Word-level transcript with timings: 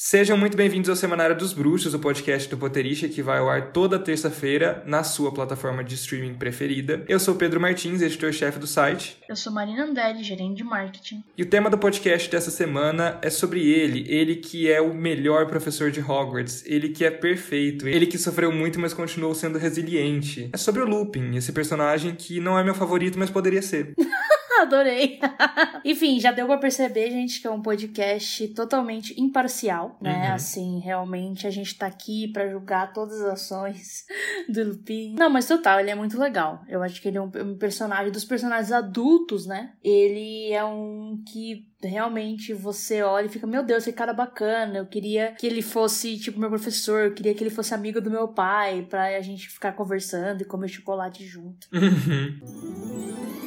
Sejam 0.00 0.38
muito 0.38 0.56
bem-vindos 0.56 0.88
ao 0.88 0.94
Semanário 0.94 1.36
dos 1.36 1.52
Bruxos, 1.52 1.92
o 1.92 1.98
podcast 1.98 2.48
do 2.48 2.56
Potterista 2.56 3.08
que 3.08 3.20
vai 3.20 3.40
ao 3.40 3.50
ar 3.50 3.72
toda 3.72 3.98
terça-feira 3.98 4.80
na 4.86 5.02
sua 5.02 5.34
plataforma 5.34 5.82
de 5.82 5.96
streaming 5.96 6.34
preferida. 6.34 7.04
Eu 7.08 7.18
sou 7.18 7.34
Pedro 7.34 7.60
Martins, 7.60 8.00
editor-chefe 8.00 8.60
do 8.60 8.66
site. 8.68 9.18
Eu 9.28 9.34
sou 9.34 9.52
Marina 9.52 9.86
Andelli, 9.86 10.22
gerente 10.22 10.58
de 10.58 10.62
marketing. 10.62 11.24
E 11.36 11.42
o 11.42 11.46
tema 11.46 11.68
do 11.68 11.76
podcast 11.76 12.30
dessa 12.30 12.48
semana 12.48 13.18
é 13.20 13.28
sobre 13.28 13.68
ele, 13.68 14.06
ele 14.08 14.36
que 14.36 14.70
é 14.70 14.80
o 14.80 14.94
melhor 14.94 15.48
professor 15.48 15.90
de 15.90 16.00
Hogwarts, 16.00 16.62
ele 16.64 16.90
que 16.90 17.04
é 17.04 17.10
perfeito, 17.10 17.88
ele 17.88 18.06
que 18.06 18.18
sofreu 18.18 18.52
muito, 18.52 18.78
mas 18.78 18.94
continuou 18.94 19.34
sendo 19.34 19.58
resiliente. 19.58 20.48
É 20.52 20.56
sobre 20.56 20.80
o 20.80 20.86
Lupin, 20.86 21.34
esse 21.34 21.50
personagem 21.50 22.14
que 22.14 22.38
não 22.38 22.56
é 22.56 22.62
meu 22.62 22.74
favorito, 22.74 23.18
mas 23.18 23.30
poderia 23.30 23.62
ser. 23.62 23.94
Adorei. 24.60 25.20
Enfim, 25.84 26.18
já 26.18 26.32
deu 26.32 26.46
pra 26.46 26.58
perceber, 26.58 27.10
gente, 27.10 27.40
que 27.40 27.46
é 27.46 27.50
um 27.50 27.62
podcast 27.62 28.48
totalmente 28.48 29.18
imparcial, 29.20 29.98
né? 30.00 30.28
Uhum. 30.28 30.34
Assim, 30.34 30.80
realmente 30.80 31.46
a 31.46 31.50
gente 31.50 31.76
tá 31.76 31.86
aqui 31.86 32.28
para 32.28 32.48
julgar 32.48 32.92
todas 32.92 33.20
as 33.20 33.32
ações 33.32 34.04
do 34.48 34.64
Lupin. 34.64 35.14
Não, 35.18 35.30
mas 35.30 35.46
total, 35.46 35.80
ele 35.80 35.90
é 35.90 35.94
muito 35.94 36.18
legal. 36.18 36.62
Eu 36.68 36.82
acho 36.82 37.00
que 37.00 37.08
ele 37.08 37.18
é 37.18 37.20
um, 37.20 37.30
um 37.34 37.58
personagem 37.58 38.10
dos 38.10 38.24
personagens 38.24 38.72
adultos, 38.72 39.46
né? 39.46 39.72
Ele 39.82 40.52
é 40.52 40.64
um 40.64 41.22
que 41.26 41.68
realmente 41.82 42.52
você 42.52 43.02
olha 43.02 43.26
e 43.26 43.28
fica, 43.28 43.46
meu 43.46 43.62
Deus, 43.62 43.84
esse 43.84 43.92
cara 43.92 44.12
bacana. 44.12 44.78
Eu 44.78 44.86
queria 44.86 45.32
que 45.32 45.46
ele 45.46 45.62
fosse, 45.62 46.18
tipo, 46.18 46.40
meu 46.40 46.48
professor. 46.48 47.04
Eu 47.04 47.14
queria 47.14 47.34
que 47.34 47.42
ele 47.42 47.50
fosse 47.50 47.74
amigo 47.74 48.00
do 48.00 48.10
meu 48.10 48.28
pai, 48.28 48.86
pra 48.88 49.16
a 49.16 49.20
gente 49.20 49.48
ficar 49.48 49.72
conversando 49.72 50.42
e 50.42 50.44
comer 50.44 50.68
chocolate 50.68 51.24
junto. 51.24 51.68
Uhum. 51.72 53.37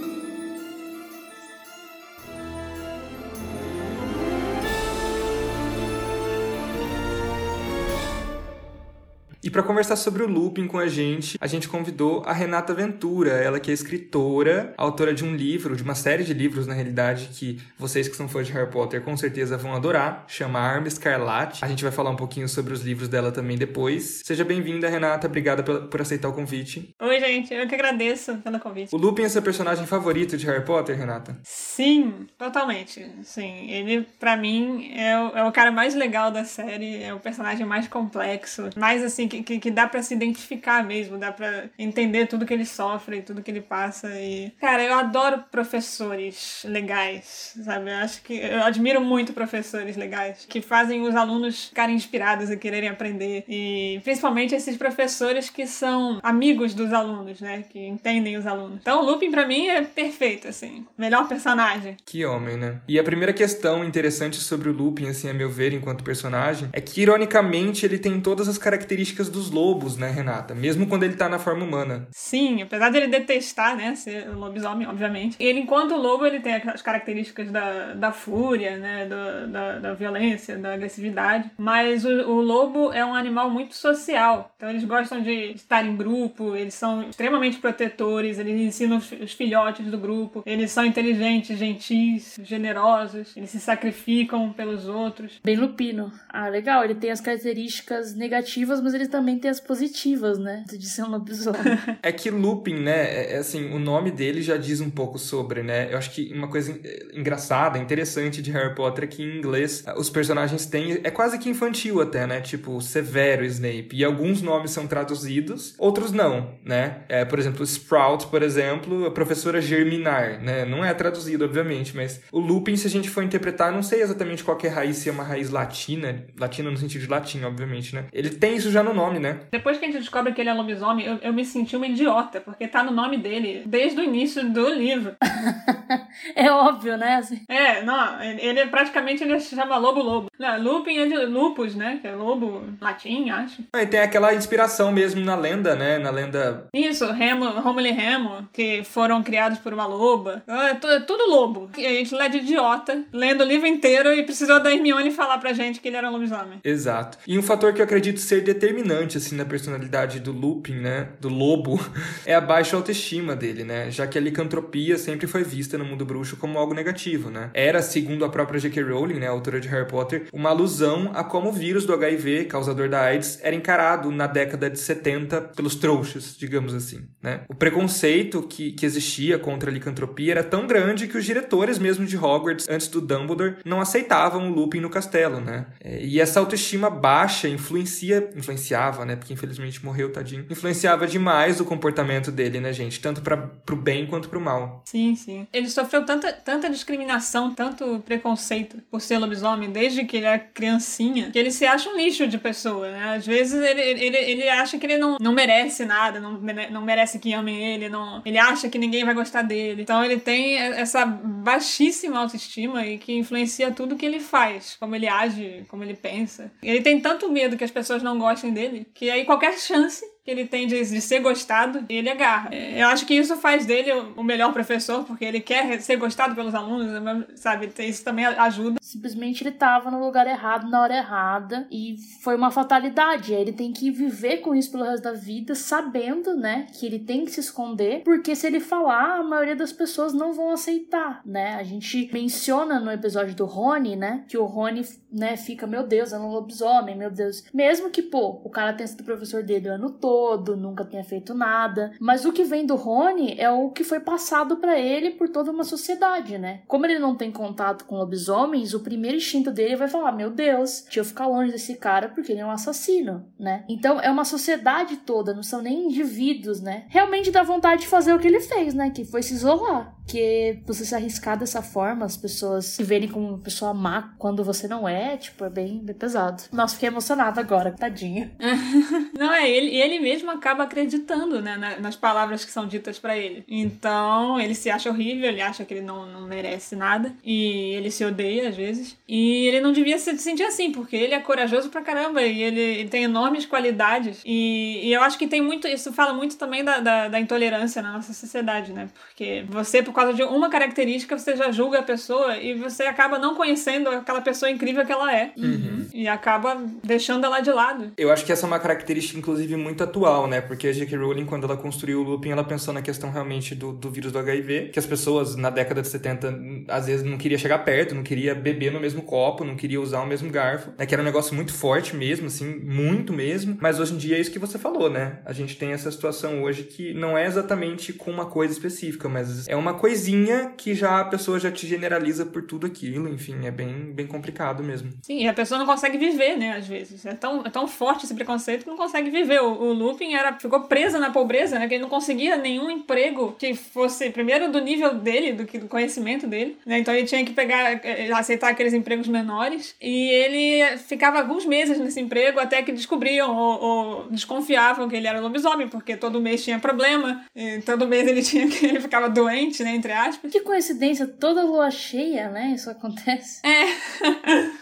E 9.44 9.50
para 9.50 9.63
conversar 9.63 9.95
sobre 9.95 10.22
o 10.22 10.27
looping 10.27 10.67
com 10.67 10.78
a 10.78 10.88
gente, 10.88 11.36
a 11.42 11.47
gente 11.47 11.67
convidou 11.67 12.22
a 12.28 12.31
Renata 12.31 12.75
Ventura, 12.75 13.31
ela 13.31 13.59
que 13.59 13.72
é 13.72 13.73
escritora, 13.73 14.72
autora 14.78 15.16
de 15.16 15.23
um 15.23 15.36
livro, 15.36 15.75
de 15.75 15.81
uma 15.81 15.95
série 15.95 16.23
de 16.23 16.31
livros 16.31 16.67
na 16.67 16.75
realidade 16.75 17.30
que 17.34 17.59
vocês 17.75 18.08
que 18.08 18.16
são 18.16 18.30
fãs 18.30 18.45
de 18.45 18.53
Harry 18.53 18.69
Potter 18.69 19.02
com 19.02 19.17
certeza 19.17 19.58
vão 19.58 19.73
adorar, 19.73 20.25
chama 20.28 20.59
Arma 20.59 20.88
Escarlate. 20.88 21.66
A 21.66 21.67
gente 21.67 21.81
vai 21.81 21.92
falar 21.92 22.12
um 22.12 22.16
pouquinho 22.16 22.47
sobre 22.47 22.72
os 22.72 22.84
livros 22.84 23.09
dela 23.09 23.31
também 23.31 23.58
depois. 23.58 24.22
Seja 24.23 24.45
bem-vinda, 24.45 24.88
Renata, 24.88 25.25
obrigada 25.25 25.64
por, 25.64 26.00
aceitar 26.00 26.30
o 26.30 26.34
convite. 26.34 26.94
Oi, 27.02 27.19
gente, 27.19 27.52
eu 27.52 27.67
que 27.67 27.73
agradeço 27.73 28.38
pelo 28.38 28.59
convite. 28.59 28.94
O 28.94 28.97
Lupin 29.00 29.23
é 29.23 29.30
seu 29.30 29.42
personagem 29.42 29.88
favorito 29.88 30.38
de 30.38 30.45
Harry 30.45 30.64
Potter, 30.64 30.95
Renata? 30.95 31.36
Sim, 31.42 32.28
totalmente. 32.38 33.09
Sim, 33.23 33.72
ele 33.72 34.06
para 34.19 34.38
mim 34.38 34.92
é 34.95 35.17
o, 35.17 35.38
é 35.38 35.44
o 35.45 35.52
cara 35.52 35.72
mais 35.72 35.95
legal 35.95 36.30
da 36.30 36.45
série, 36.45 37.02
é 37.02 37.12
o 37.12 37.19
personagem 37.19 37.66
mais 37.66 37.88
complexo, 37.88 38.69
mais 38.78 39.03
assim 39.03 39.31
que, 39.40 39.60
que, 39.60 39.72
dá 39.72 39.88
para 39.88 40.02
se 40.02 40.14
identificar 40.14 40.84
mesmo, 40.84 41.18
dá 41.18 41.32
para 41.32 41.70
entender 41.78 42.28
tudo 42.28 42.46
que 42.46 42.54
ele 42.54 42.66
sofre, 42.66 43.22
tudo 43.22 43.42
que 43.42 43.52
ele 43.52 43.62
passa. 43.62 44.10
E, 44.20 44.52
cara, 44.60 44.84
eu 44.84 44.94
adoro 44.94 45.44
professores 45.52 46.64
legais, 46.68 47.58
sabe? 47.64 47.90
Eu 47.90 47.98
acho 47.98 48.22
que 48.22 48.34
eu 48.34 48.64
admiro 48.64 49.02
muito 49.02 49.34
professores 49.34 49.96
legais 49.96 50.46
que 50.48 50.62
fazem 50.62 51.02
os 51.02 51.16
alunos 51.16 51.68
ficarem 51.68 51.96
inspirados 51.96 52.50
e 52.50 52.58
quererem 52.58 52.90
aprender. 52.90 53.44
E 53.48 54.00
principalmente 54.04 54.56
esses 54.56 54.76
professores 54.78 55.50
que 55.50 55.66
são 55.68 56.20
amigos 56.24 56.74
dos 56.74 56.92
alunos, 56.94 57.40
né? 57.40 57.64
Que 57.70 57.86
entendem 57.86 58.38
os 58.38 58.46
alunos. 58.46 58.80
Então, 58.82 59.02
o 59.02 59.06
Lupin 59.06 59.32
para 59.32 59.48
mim 59.48 59.68
é 59.68 59.82
perfeito, 59.82 60.48
assim. 60.48 60.86
Melhor 60.98 61.28
personagem. 61.28 61.98
Que 62.06 62.26
homem, 62.26 62.58
né? 62.58 62.82
E 62.88 63.00
a 63.00 63.04
primeira 63.04 63.34
questão 63.34 63.84
interessante 63.84 64.38
sobre 64.38 64.70
o 64.70 64.74
Lupin, 64.74 65.08
assim, 65.08 65.30
a 65.30 65.34
meu 65.34 65.50
ver, 65.50 65.74
enquanto 65.74 66.04
personagem, 66.04 66.70
é 66.74 66.82
que, 66.82 67.02
ironicamente, 67.02 67.86
ele 67.86 67.98
tem 67.98 68.20
todas 68.20 68.48
as 68.48 68.58
características 68.58 69.20
características 69.22 69.30
dos 69.30 69.52
lobos, 69.52 69.97
né, 69.97 70.09
Renata? 70.09 70.55
Mesmo 70.55 70.88
quando 70.88 71.03
ele 71.03 71.16
tá 71.16 71.30
na 71.30 71.38
forma 71.38 71.64
humana. 71.64 72.08
Sim, 72.11 72.61
apesar 72.61 72.89
de 72.89 72.97
ele 72.97 73.08
detestar, 73.08 73.75
né, 73.75 73.95
ser 73.95 74.30
lobisomem, 74.30 74.88
obviamente. 74.88 75.35
Ele, 75.40 75.59
enquanto 75.59 75.96
lobo, 75.96 76.25
ele 76.25 76.40
tem 76.40 76.56
as 76.56 76.81
características 76.81 77.51
da, 77.51 77.94
da 77.94 78.12
fúria, 78.12 78.78
né, 78.78 79.06
do, 79.06 79.51
da, 79.51 79.79
da 79.79 79.94
violência, 79.94 80.57
da 80.57 80.73
agressividade. 80.73 81.51
Mas 81.57 82.06
o, 82.06 82.09
o 82.09 82.41
lobo 82.41 82.91
é 82.91 83.06
um 83.06 83.13
animal 83.13 83.50
muito 83.50 83.75
social. 83.75 84.51
Então 84.57 84.69
eles 84.69 84.84
gostam 84.84 85.22
de 85.22 85.53
estar 85.53 85.85
em 85.85 85.96
grupo, 85.96 86.56
eles 86.56 86.73
são 86.73 87.03
extremamente 87.09 87.57
protetores, 87.57 88.40
eles 88.40 88.59
ensinam 88.59 88.97
os, 88.97 89.12
os 89.12 89.34
filhotes 89.34 89.85
do 89.85 89.97
grupo, 89.97 90.44
eles 90.46 90.72
são 90.72 90.85
inteligentes, 90.85 91.57
gentis, 91.57 92.40
generosos, 92.44 93.35
eles 93.35 93.50
se 93.50 93.59
sacrificam 93.59 94.51
pelos 94.53 94.88
outros. 94.88 95.40
Bem 95.44 95.56
lupino. 95.56 96.12
Ah, 96.29 96.47
legal. 96.47 96.84
Ele 96.84 96.96
tem 96.96 97.12
as 97.12 97.22
características 97.22 98.16
negativas, 98.16 98.81
mas 98.81 98.94
ele 98.94 99.07
também 99.11 99.38
tem 99.38 99.51
as 99.51 99.59
positivas, 99.59 100.39
né? 100.39 100.63
De 100.67 100.88
ser 100.88 101.03
um 101.03 101.11
lobisomem. 101.11 101.61
é 102.01 102.11
que 102.11 102.31
Lupin, 102.31 102.75
né? 102.75 103.03
É, 103.03 103.33
é, 103.33 103.38
assim, 103.38 103.72
o 103.73 103.77
nome 103.77 104.09
dele 104.09 104.41
já 104.41 104.57
diz 104.57 104.81
um 104.81 104.89
pouco 104.89 105.19
sobre, 105.19 105.61
né? 105.61 105.94
Eu 105.94 105.97
acho 105.97 106.11
que 106.11 106.31
uma 106.33 106.47
coisa 106.47 106.79
engraçada, 107.13 107.77
interessante 107.77 108.41
de 108.41 108.51
Harry 108.51 108.73
Potter 108.73 109.03
é 109.03 109.07
que 109.07 109.22
em 109.22 109.38
inglês 109.38 109.83
os 109.97 110.09
personagens 110.09 110.66
têm. 110.66 111.01
É 111.03 111.11
quase 111.11 111.38
que 111.38 111.49
infantil 111.49 112.01
até, 112.01 112.25
né? 112.25 112.41
Tipo, 112.41 112.81
Severo 112.81 113.45
Snape. 113.45 113.89
E 113.94 114.03
alguns 114.03 114.41
nomes 114.41 114.72
são 114.72 114.88
traduzidos, 114.88 115.75
outros 115.78 116.11
não, 116.11 116.55
né? 116.63 117.03
É, 117.09 117.25
por 117.25 117.38
exemplo, 117.38 117.63
Sprout, 117.63 118.28
por 118.28 118.41
exemplo, 118.41 119.05
a 119.05 119.11
professora 119.11 119.61
Germinar, 119.61 120.41
né? 120.41 120.66
Não 120.66 120.83
é 120.83 120.93
traduzido, 120.93 121.45
obviamente, 121.45 121.95
mas 121.95 122.22
o 122.31 122.39
Lupin, 122.39 122.75
se 122.75 122.88
a 122.88 122.89
gente 122.89 123.09
for 123.09 123.23
interpretar, 123.23 123.72
não 123.72 123.83
sei 123.83 124.01
exatamente 124.01 124.43
qual 124.43 124.57
é 124.63 124.67
a 124.67 124.73
raiz, 124.73 124.97
se 124.97 125.09
é 125.09 125.11
uma 125.11 125.23
raiz 125.23 125.49
latina, 125.49 126.25
latina 126.39 126.72
no 126.72 126.78
sentido 126.78 127.01
de 127.01 127.07
latim, 127.07 127.43
obviamente, 127.43 127.93
né? 127.93 128.05
Ele 128.13 128.29
tem 128.29 128.55
isso 128.55 128.72
já 128.72 128.83
no 128.83 128.93
nome, 128.93 129.00
né? 129.09 129.39
Depois 129.51 129.78
que 129.78 129.85
a 129.85 129.88
gente 129.88 130.00
descobre 130.00 130.34
que 130.34 130.41
ele 130.41 130.50
é 130.50 130.53
lobisomem, 130.53 131.06
eu, 131.06 131.17
eu 131.22 131.34
me 131.34 131.45
senti 131.45 131.75
uma 131.75 131.88
idiota, 131.88 132.41
porque 132.41 132.67
tá 132.67 132.84
no 132.84 132.91
nome 132.91 133.17
dele 133.17 133.63
desde 133.66 134.00
o 134.00 134.03
início 134.03 134.47
do 134.50 134.69
livro. 134.69 135.16
é 136.35 136.51
óbvio, 136.51 136.97
né? 136.97 137.16
Assim. 137.16 137.41
É, 137.47 137.81
não, 137.84 138.22
ele 138.22 138.66
praticamente 138.67 139.23
ele 139.23 139.40
se 139.40 139.56
chama 139.56 139.78
Lobo 139.78 140.01
Lobo. 140.01 140.31
Não, 140.38 140.61
lupin 140.61 140.97
é 140.97 141.06
de 141.06 141.25
lupus, 141.25 141.75
né? 141.75 142.00
Que 142.01 142.07
é 142.07 142.16
lobo 142.16 142.63
latim, 142.79 143.29
acho. 143.29 143.63
E 143.75 143.85
tem 143.85 144.00
aquela 144.00 144.34
inspiração 144.34 144.91
mesmo 144.91 145.23
na 145.23 145.35
lenda, 145.35 145.75
né? 145.75 146.00
Na 146.00 146.09
lenda. 146.09 146.67
Isso, 146.73 147.06
Remo, 147.11 147.45
Romulo 147.61 147.85
e 147.85 147.91
Remo, 147.91 148.47
que 148.51 148.84
foram 148.84 149.22
criados 149.22 149.59
por 149.59 149.73
uma 149.73 149.85
loba. 149.85 150.44
É, 150.47 150.95
é 150.95 151.00
tudo 151.01 151.29
lobo. 151.29 151.69
E 151.78 151.85
a 151.85 151.90
gente 151.90 152.16
lê 152.16 152.28
de 152.29 152.38
idiota, 152.38 153.03
lendo 153.13 153.41
o 153.41 153.47
livro 153.47 153.67
inteiro 153.67 154.11
e 154.13 154.23
precisou 154.23 154.59
da 154.59 154.73
Hermione 154.73 155.11
falar 155.11 155.38
pra 155.38 155.53
gente 155.53 155.79
que 155.79 155.88
ele 155.88 155.97
era 155.97 156.09
um 156.09 156.13
lobisomem. 156.13 156.59
Exato. 156.63 157.17
E 157.28 157.38
um 157.38 157.44
fator 157.44 157.73
que 157.73 157.81
eu 157.81 157.85
acredito 157.85 158.19
ser 158.19 158.41
determinante, 158.41 158.91
assim, 159.00 159.35
na 159.35 159.46
personalidade 159.46 160.19
do 160.19 160.31
Lupin, 160.31 160.75
né? 160.75 161.09
Do 161.19 161.29
lobo, 161.29 161.79
é 162.25 162.35
a 162.35 162.41
baixa 162.41 162.75
autoestima 162.75 163.35
dele, 163.35 163.63
né? 163.63 163.90
Já 163.91 164.07
que 164.07 164.18
a 164.18 164.22
licantropia 164.22 164.97
sempre 164.97 165.28
foi 165.28 165.44
vista 165.44 165.78
no 165.78 165.85
mundo 165.85 166.06
bruxo 166.06 166.38
como 166.38 166.57
algo 166.57 166.74
negativo, 166.74 167.29
né? 167.29 167.50
Era, 167.53 167.81
segundo 167.81 168.25
a 168.25 168.29
própria 168.29 168.59
J.K. 168.59 168.84
Rowling, 168.84 169.19
né? 169.19 169.28
Autora 169.28 169.59
de 169.59 169.68
Harry 169.68 169.88
Potter, 169.88 170.28
uma 170.34 170.50
alusão 170.50 171.12
a 171.13 171.24
como 171.24 171.50
o 171.50 171.53
vírus 171.53 171.85
do 171.85 171.94
HIV, 171.94 172.46
causador 172.46 172.90
da 172.90 173.02
AIDS, 173.02 173.40
era 173.41 173.56
encarado 173.56 174.12
na 174.12 174.28
década 174.28 174.69
de 174.69 174.79
70 174.79 175.41
pelos 175.56 175.75
trouxas, 175.75 176.35
digamos 176.38 176.73
assim, 176.73 177.08
né? 177.22 177.41
O 177.50 177.56
preconceito 177.56 178.41
que, 178.44 178.72
que 178.72 178.85
existia 178.85 179.38
contra 179.40 179.69
a 179.69 179.73
licantropia 179.73 180.31
era 180.31 180.44
tão 180.44 180.68
grande 180.68 181.08
que 181.08 181.18
os 181.18 181.25
diretores 181.25 181.78
mesmo 181.79 182.06
de 182.06 182.18
Hogwarts, 182.18 182.68
antes 182.69 182.88
do 182.88 183.02
Dumbledore, 183.02 183.58
não 183.66 183.79
aceitavam 183.79 184.50
o 184.50 184.53
Lupin 184.53 184.79
no 184.79 184.90
castelo, 184.90 185.40
né? 185.40 185.68
É, 185.84 186.03
e 186.03 186.19
essa 186.19 186.40
autoestima 186.40 186.90
baixa 186.90 187.47
influencia, 187.47 188.29
influenciava, 188.35 188.81
né? 189.06 189.16
Porque 189.16 189.34
infelizmente 189.34 189.84
morreu, 189.84 190.12
tadinho. 190.12 190.46
Influenciava 190.50 191.06
demais 191.06 191.59
o 191.59 191.66
comportamento 191.66 192.31
dele, 192.31 192.59
né, 192.59 192.74
gente? 192.74 193.00
Tanto 193.00 193.22
para 193.22 193.38
pro 193.38 193.75
bem 193.75 194.08
quanto 194.08 194.30
pro 194.30 194.42
mal. 194.42 194.81
Sim, 194.86 195.16
sim. 195.16 195.47
Ele 195.53 195.69
sofreu 195.69 196.06
tanta, 196.06 196.31
tanta 196.34 196.69
discriminação, 196.69 197.53
tanto 197.53 198.02
preconceito 198.06 198.78
por 198.90 199.02
ser 199.02 199.18
lobisomem 199.18 199.72
desde 199.72 200.06
que 200.06 200.18
ele 200.18 200.25
era 200.25 200.40
criancinha, 200.40 201.30
que 201.31 201.38
ele 201.38 201.52
se 201.52 201.66
acha 201.66 201.90
um 201.90 201.97
lixo 201.97 202.28
de 202.28 202.38
pessoa, 202.38 202.91
né? 202.91 203.16
Às 203.16 203.26
vezes 203.26 203.61
ele, 203.61 203.82
ele, 203.82 204.17
ele 204.17 204.50
acha 204.50 204.78
que 204.78 204.85
ele 204.85 204.97
não, 204.97 205.17
não 205.20 205.34
merece 205.34 205.85
nada, 205.85 206.20
não, 206.20 206.40
não 206.72 206.82
merece 206.82 207.20
que 207.20 207.34
amem 207.34 207.73
ele, 207.73 207.90
não, 207.90 208.22
ele 208.26 208.38
acha 208.38 208.70
que 208.70 208.78
ninguém 208.78 209.03
vai 209.03 209.14
gostar 209.14 209.41
dele. 209.41 209.82
Então 209.82 210.03
ele 210.03 210.20
tem 210.20 210.58
essa 210.58 211.05
baixíssima 211.05 212.20
autoestima 212.20 212.85
e 212.85 212.97
que 212.97 213.14
influencia 213.14 213.72
tudo 213.72 213.96
que 213.96 214.05
ele 214.05 214.20
faz, 214.20 214.76
como 214.79 214.96
ele 214.96 215.08
age, 215.08 215.64
como 215.67 215.84
ele 215.84 215.94
pensa. 215.94 216.52
Ele 216.61 216.82
tem 216.82 217.00
tanto 217.00 217.32
medo 217.32 217.58
que 217.58 217.64
as 217.64 217.72
pessoas 217.72 218.02
não 218.03 218.17
gostem 218.17 218.53
dele, 218.53 218.60
que 218.93 219.09
aí 219.09 219.25
qualquer 219.25 219.58
chance 219.58 220.03
que 220.23 220.32
ele 220.32 220.46
tem 220.46 220.68
de, 220.68 220.79
de 220.84 221.02
ser 221.02 221.20
gostado 221.20 221.85
e 221.90 221.96
ele 221.96 222.09
agarra. 222.09 222.50
É, 222.53 222.82
eu 222.82 222.88
acho 222.88 223.06
que 223.06 223.14
isso 223.14 223.35
faz 223.38 223.66
dele 223.66 223.91
o 224.16 224.23
melhor 224.23 224.53
professor, 224.53 225.03
porque 225.03 225.26
ele 225.26 225.40
quer 225.40 225.82
ser 225.82 225.96
gostado 225.96 226.35
pelos 226.35 226.53
alunos, 226.53 227.26
sabe? 227.35 227.72
Isso 227.79 228.03
também 228.03 228.26
ajuda. 228.26 228.79
Simplesmente 228.82 229.44
ele 229.44 229.52
tava 229.52 229.90
no 229.90 230.00
lugar 230.00 230.28
errado, 230.28 230.70
na 230.70 230.82
hora 230.82 230.96
errada, 230.96 231.68
e 231.72 231.96
foi 232.22 232.35
uma 232.35 232.52
fatalidade. 232.52 233.34
Ele 233.34 233.52
tem 233.52 233.72
que 233.72 233.90
viver 233.90 234.38
com 234.38 234.53
isso 234.53 234.72
pelo 234.72 234.84
resto 234.84 235.03
da 235.03 235.14
vida, 235.14 235.56
sabendo, 235.56 236.35
né, 236.35 236.67
que 236.74 236.85
ele 236.85 237.00
tem 237.00 237.26
que 237.26 237.32
se 237.32 237.40
esconder, 237.40 238.03
porque 238.03 238.35
se 238.35 238.46
ele 238.46 238.59
falar, 238.59 239.20
a 239.20 239.24
maioria 239.24 239.56
das 239.56 239.72
pessoas 239.72 240.14
não 240.14 240.34
vão 240.34 240.52
aceitar, 240.52 241.22
né? 241.26 241.56
A 241.56 241.64
gente 241.64 242.09
menciona 242.14 242.79
no 242.79 242.91
episódio 242.91 243.35
do 243.35 243.46
Rony, 243.46 243.96
né, 243.96 244.24
que 244.28 244.38
o 244.38 244.46
Rony, 244.46 244.82
né, 245.12 245.35
fica, 245.35 245.66
meu 245.66 245.85
Deus, 245.88 246.14
é 246.14 246.20
um 246.20 246.28
lobisomem, 246.28 246.96
meu 246.96 247.09
Deus. 247.09 247.44
Mesmo 247.53 247.90
que, 247.90 248.02
pô, 248.02 248.41
o 248.44 248.50
cara 248.50 248.74
tenha 248.74 248.88
sido 248.88 249.03
professor 249.03 249.41
dele 249.44 249.70
o 249.70 249.74
ano 249.74 249.90
todo, 249.90 250.10
nunca 250.55 250.85
tenha 250.85 251.03
feito 251.03 251.34
nada, 251.34 251.91
mas 251.99 252.25
o 252.25 252.31
que 252.31 252.43
vem 252.43 252.66
do 252.66 252.75
Rony 252.75 253.35
é 253.37 253.49
o 253.49 253.69
que 253.69 253.84
foi 253.84 253.99
passado 253.99 254.58
para 254.58 254.79
ele 254.79 255.11
por 255.11 255.29
toda 255.29 255.52
uma 255.52 255.63
sociedade, 255.63 256.38
né? 256.38 256.62
Como 256.67 256.86
ele 256.86 257.00
não 257.00 257.15
tem 257.15 257.31
contato 257.31 257.86
com 257.86 257.98
lobisomens, 257.98 258.74
o 258.74 258.79
primeiro 258.79 259.17
instinto 259.17 259.51
dele 259.51 259.75
vai 259.75 259.88
falar: 259.88 260.12
Meu 260.12 260.29
Deus, 260.29 260.81
deixa 260.84 261.00
eu 261.00 261.05
ficar 261.05 261.27
longe 261.27 261.51
desse 261.51 261.75
cara 261.75 262.10
porque 262.10 262.31
ele 262.31 262.41
é 262.41 262.46
um 262.46 262.51
assassino, 262.51 263.25
né? 263.39 263.63
Então 263.67 264.00
é 264.00 264.10
uma 264.10 264.25
sociedade 264.25 264.98
toda, 264.98 265.34
não 265.34 265.43
são 265.43 265.62
nem 265.62 265.86
indivíduos, 265.86 266.62
né? 266.62 266.86
Realmente 266.89 267.31
dá 267.31 267.43
vontade 267.43 267.81
de 267.81 267.88
fazer 267.88 268.13
o 268.13 268.19
que 268.19 268.27
ele 268.27 268.39
fez, 268.39 268.74
né? 268.74 268.89
Que 268.89 269.05
foi 269.05 269.22
se 269.22 269.34
isolar. 269.34 269.96
Porque 270.03 270.60
você 270.65 270.84
se 270.84 270.94
arriscar 270.94 271.38
dessa 271.38 271.62
forma, 271.62 272.06
as 272.06 272.18
pessoas 272.18 272.65
se 272.65 272.84
verem 272.84 273.08
como 273.08 273.30
uma 273.30 273.38
pessoa 273.38 273.74
má 273.74 274.13
quando 274.18 274.44
você 274.44 274.68
não 274.68 274.88
é, 274.88 275.15
tipo, 275.18 275.46
é 275.46 275.50
bem, 275.50 275.80
bem 275.80 275.96
pesado. 275.96 276.44
Nossa, 276.51 276.74
fiquei 276.74 276.89
emocionada 276.89 277.39
agora, 277.39 277.72
tadinho. 277.72 278.30
não, 279.18 279.34
é, 279.34 279.50
ele, 279.50 279.75
ele 279.75 280.00
mesmo 280.00 280.30
acaba 280.30 280.63
acreditando, 280.63 281.42
né, 281.42 281.77
nas 281.80 281.96
palavras 281.96 282.44
que 282.44 282.51
são 282.51 282.68
ditas 282.68 283.00
para 283.00 283.18
ele. 283.18 283.44
Então, 283.48 284.39
ele 284.39 284.53
se 284.53 284.70
acha 284.70 284.89
horrível, 284.89 285.30
ele 285.30 285.42
acha 285.42 285.63
que 285.63 285.74
ele 285.74 285.82
não, 285.82 286.06
não 286.06 286.27
merece 286.27 286.75
nada, 286.75 287.13
e 287.24 287.74
ele 287.74 287.89
se 287.89 288.03
odeia 288.03 288.50
às 288.50 288.56
vezes. 288.56 288.98
E 289.08 289.48
ele 289.48 289.62
não 289.62 289.72
devia 289.72 289.98
se 289.98 290.18
sentir 290.18 290.44
assim, 290.44 290.72
porque 290.72 290.96
ele 290.96 291.13
é 291.13 291.20
corajoso 291.20 291.70
pra 291.70 291.82
caramba, 291.82 292.22
e 292.22 292.44
ele, 292.44 292.60
ele 292.60 292.89
tem 292.89 293.03
enormes 293.03 293.46
qualidades. 293.46 294.22
E, 294.25 294.88
e, 294.88 294.94
eu 294.94 295.01
acho 295.01 295.18
que 295.18 295.27
tem 295.27 295.42
muito, 295.42 295.68
isso 295.68 295.94
fala 295.94 296.13
muito 296.13 296.38
também 296.38 296.63
da, 296.63 296.80
da, 296.80 297.08
da 297.08 297.20
intolerância 297.20 297.82
na 297.82 297.94
nossa 297.94 298.13
sociedade, 298.13 298.74
né? 298.74 298.89
Porque 299.08 299.46
você, 299.48 299.82
por 299.82 299.94
causa 300.01 300.13
de 300.13 300.24
uma 300.24 300.50
característica, 300.50 301.18
você 301.18 301.36
já 301.36 301.51
julga 301.51 301.80
a 301.80 301.84
pessoa 301.84 302.38
e 302.38 302.53
você 302.53 302.84
acaba 302.84 303.20
não 303.20 303.36
conhecendo 303.36 303.89
aquela 303.89 304.22
pessoa 304.22 304.50
incrível 304.50 304.86
que 304.86 304.92
ela 304.92 305.15
é. 305.15 305.32
Uhum. 305.38 305.86
E 305.94 306.08
acaba 306.08 306.58
deixando 306.84 307.25
ela 307.25 307.39
de 307.39 307.51
lado. 307.51 307.92
Eu 307.98 308.12
acho 308.12 308.25
que 308.25 308.32
essa 308.32 308.46
é 308.46 308.48
uma 308.48 308.60
característica, 308.60 309.18
inclusive, 309.18 309.56
muito 309.56 309.84
atual, 309.84 310.27
né? 310.27 310.42
Porque 310.42 310.68
a 310.68 310.72
J.K. 310.72 310.98
Rowling, 310.98 311.25
quando 311.25 311.44
ela 311.44 311.58
construiu 311.58 312.01
o 312.01 312.03
Lupin, 312.03 312.32
ela 312.32 312.44
pensou 312.44 312.74
na 312.74 312.82
questão 312.82 313.12
realmente 313.12 313.53
do, 313.53 313.72
do 313.72 313.92
vírus 313.92 314.12
do 314.12 314.20
HIV, 314.20 314.70
que 314.74 314.80
as 314.80 314.86
pessoas 314.86 315.36
na 315.36 315.50
década 315.50 315.82
de 315.82 315.88
70 315.88 316.65
às 316.68 316.88
vezes 316.88 317.06
não 317.06 317.18
queria 317.18 317.38
chegar 317.38 317.60
perto, 317.60 317.94
não 317.94 318.03
queria 318.03 318.34
beber 318.34 318.72
no 318.72 318.80
mesmo 318.80 319.01
copo, 319.03 319.44
não 319.44 319.56
queria 319.56 319.80
usar 319.80 320.01
o 320.01 320.08
mesmo 320.08 320.30
garfo, 320.30 320.72
né? 320.77 320.86
Que 320.86 320.96
era 320.96 321.01
um 321.01 321.06
negócio 321.06 321.36
muito 321.36 321.53
forte 321.53 321.96
mesmo, 321.96 322.27
assim, 322.27 322.60
muito 322.63 323.13
mesmo. 323.13 323.58
Mas 323.62 323.80
hoje 323.80 323.94
em 323.94 323.98
dia 323.98 324.18
é 324.18 324.20
isso 324.20 324.32
que 324.32 324.39
você 324.39 324.58
falou, 324.58 324.89
né? 324.89 325.20
A 325.25 325.34
gente 325.34 325.58
tem 325.58 325.72
essa 325.72 325.92
situação 325.92 326.44
hoje 326.44 326.63
que 326.63 326.94
não 326.94 327.18
é 327.18 327.25
exatamente 327.25 327.94
com 327.94 328.10
uma 328.10 328.25
coisa 328.25 328.53
específica, 328.53 329.10
mas 329.10 329.48
é 329.48 329.56
uma 329.56 329.74
coisinha 329.81 330.53
que 330.55 330.75
já 330.75 331.00
a 331.00 331.05
pessoa 331.05 331.39
já 331.39 331.51
te 331.51 331.65
generaliza 331.65 332.24
por 332.24 332.43
tudo 332.43 332.67
aquilo, 332.67 333.10
enfim, 333.10 333.48
é 333.48 333.50
bem, 333.50 333.91
bem 333.91 334.05
complicado 334.05 334.63
mesmo. 334.63 334.93
Sim, 335.01 335.24
e 335.24 335.27
a 335.27 335.33
pessoa 335.33 335.57
não 335.57 335.65
consegue 335.65 335.98
viver, 335.98 336.38
né, 336.38 336.55
às 336.55 336.67
vezes. 336.67 337.03
É 337.03 337.15
tão, 337.15 337.41
é 337.43 337.50
tão 337.50 337.67
forte 337.67 338.05
esse 338.05 338.13
preconceito 338.13 338.63
que 338.63 338.69
não 338.69 338.77
consegue 338.77 339.10
viver. 339.10 339.41
O, 339.41 339.53
o 339.53 339.74
Lupin 339.74 340.13
era, 340.13 340.38
ficou 340.38 340.62
presa 340.65 341.00
na 341.00 341.10
pobreza, 341.10 341.57
né, 341.57 341.67
que 341.67 341.74
ele 341.74 341.81
não 341.81 341.89
conseguia 341.89 342.38
nenhum 342.38 342.69
emprego 342.69 343.36
que 343.39 343.55
fosse, 343.55 344.12
primeiro, 344.12 344.51
do 344.51 344.62
nível 344.62 344.93
dele, 344.93 345.33
do, 345.33 345.45
do 345.45 345.67
conhecimento 345.67 346.27
dele, 346.27 346.60
né, 346.63 346.77
então 346.77 346.93
ele 346.93 347.07
tinha 347.07 347.25
que 347.25 347.33
pegar, 347.33 347.83
eh, 347.83 348.12
aceitar 348.13 348.51
aqueles 348.51 348.75
empregos 348.75 349.07
menores, 349.07 349.75
e 349.81 350.10
ele 350.12 350.77
ficava 350.77 351.17
alguns 351.17 351.43
meses 351.43 351.79
nesse 351.79 352.00
emprego 352.00 352.39
até 352.39 352.62
que 352.62 352.72
descobriam 352.72 353.36
ou, 353.36 353.63
ou 353.63 354.10
desconfiavam 354.12 354.88
que 354.88 354.95
ele 354.95 355.07
era 355.07 355.19
lobisomem, 355.19 355.67
porque 355.67 355.98
todo 355.98 356.22
mês 356.22 356.43
tinha 356.43 356.60
problema, 356.60 357.25
todo 357.65 357.88
mês 357.88 358.07
ele 358.07 358.22
tinha 358.22 358.48
que 358.48 358.63
ele 358.67 358.79
ficava 358.79 359.10
doente, 359.10 359.63
né, 359.63 359.71
entre 359.75 359.91
aspas. 359.91 360.32
Que 360.32 360.41
coincidência, 360.41 361.08
toda 361.08 361.44
lua 361.44 361.72
cheia, 361.72 362.29
né, 362.29 362.53
isso 362.56 362.70
acontece. 362.70 363.41
É. 363.46 363.65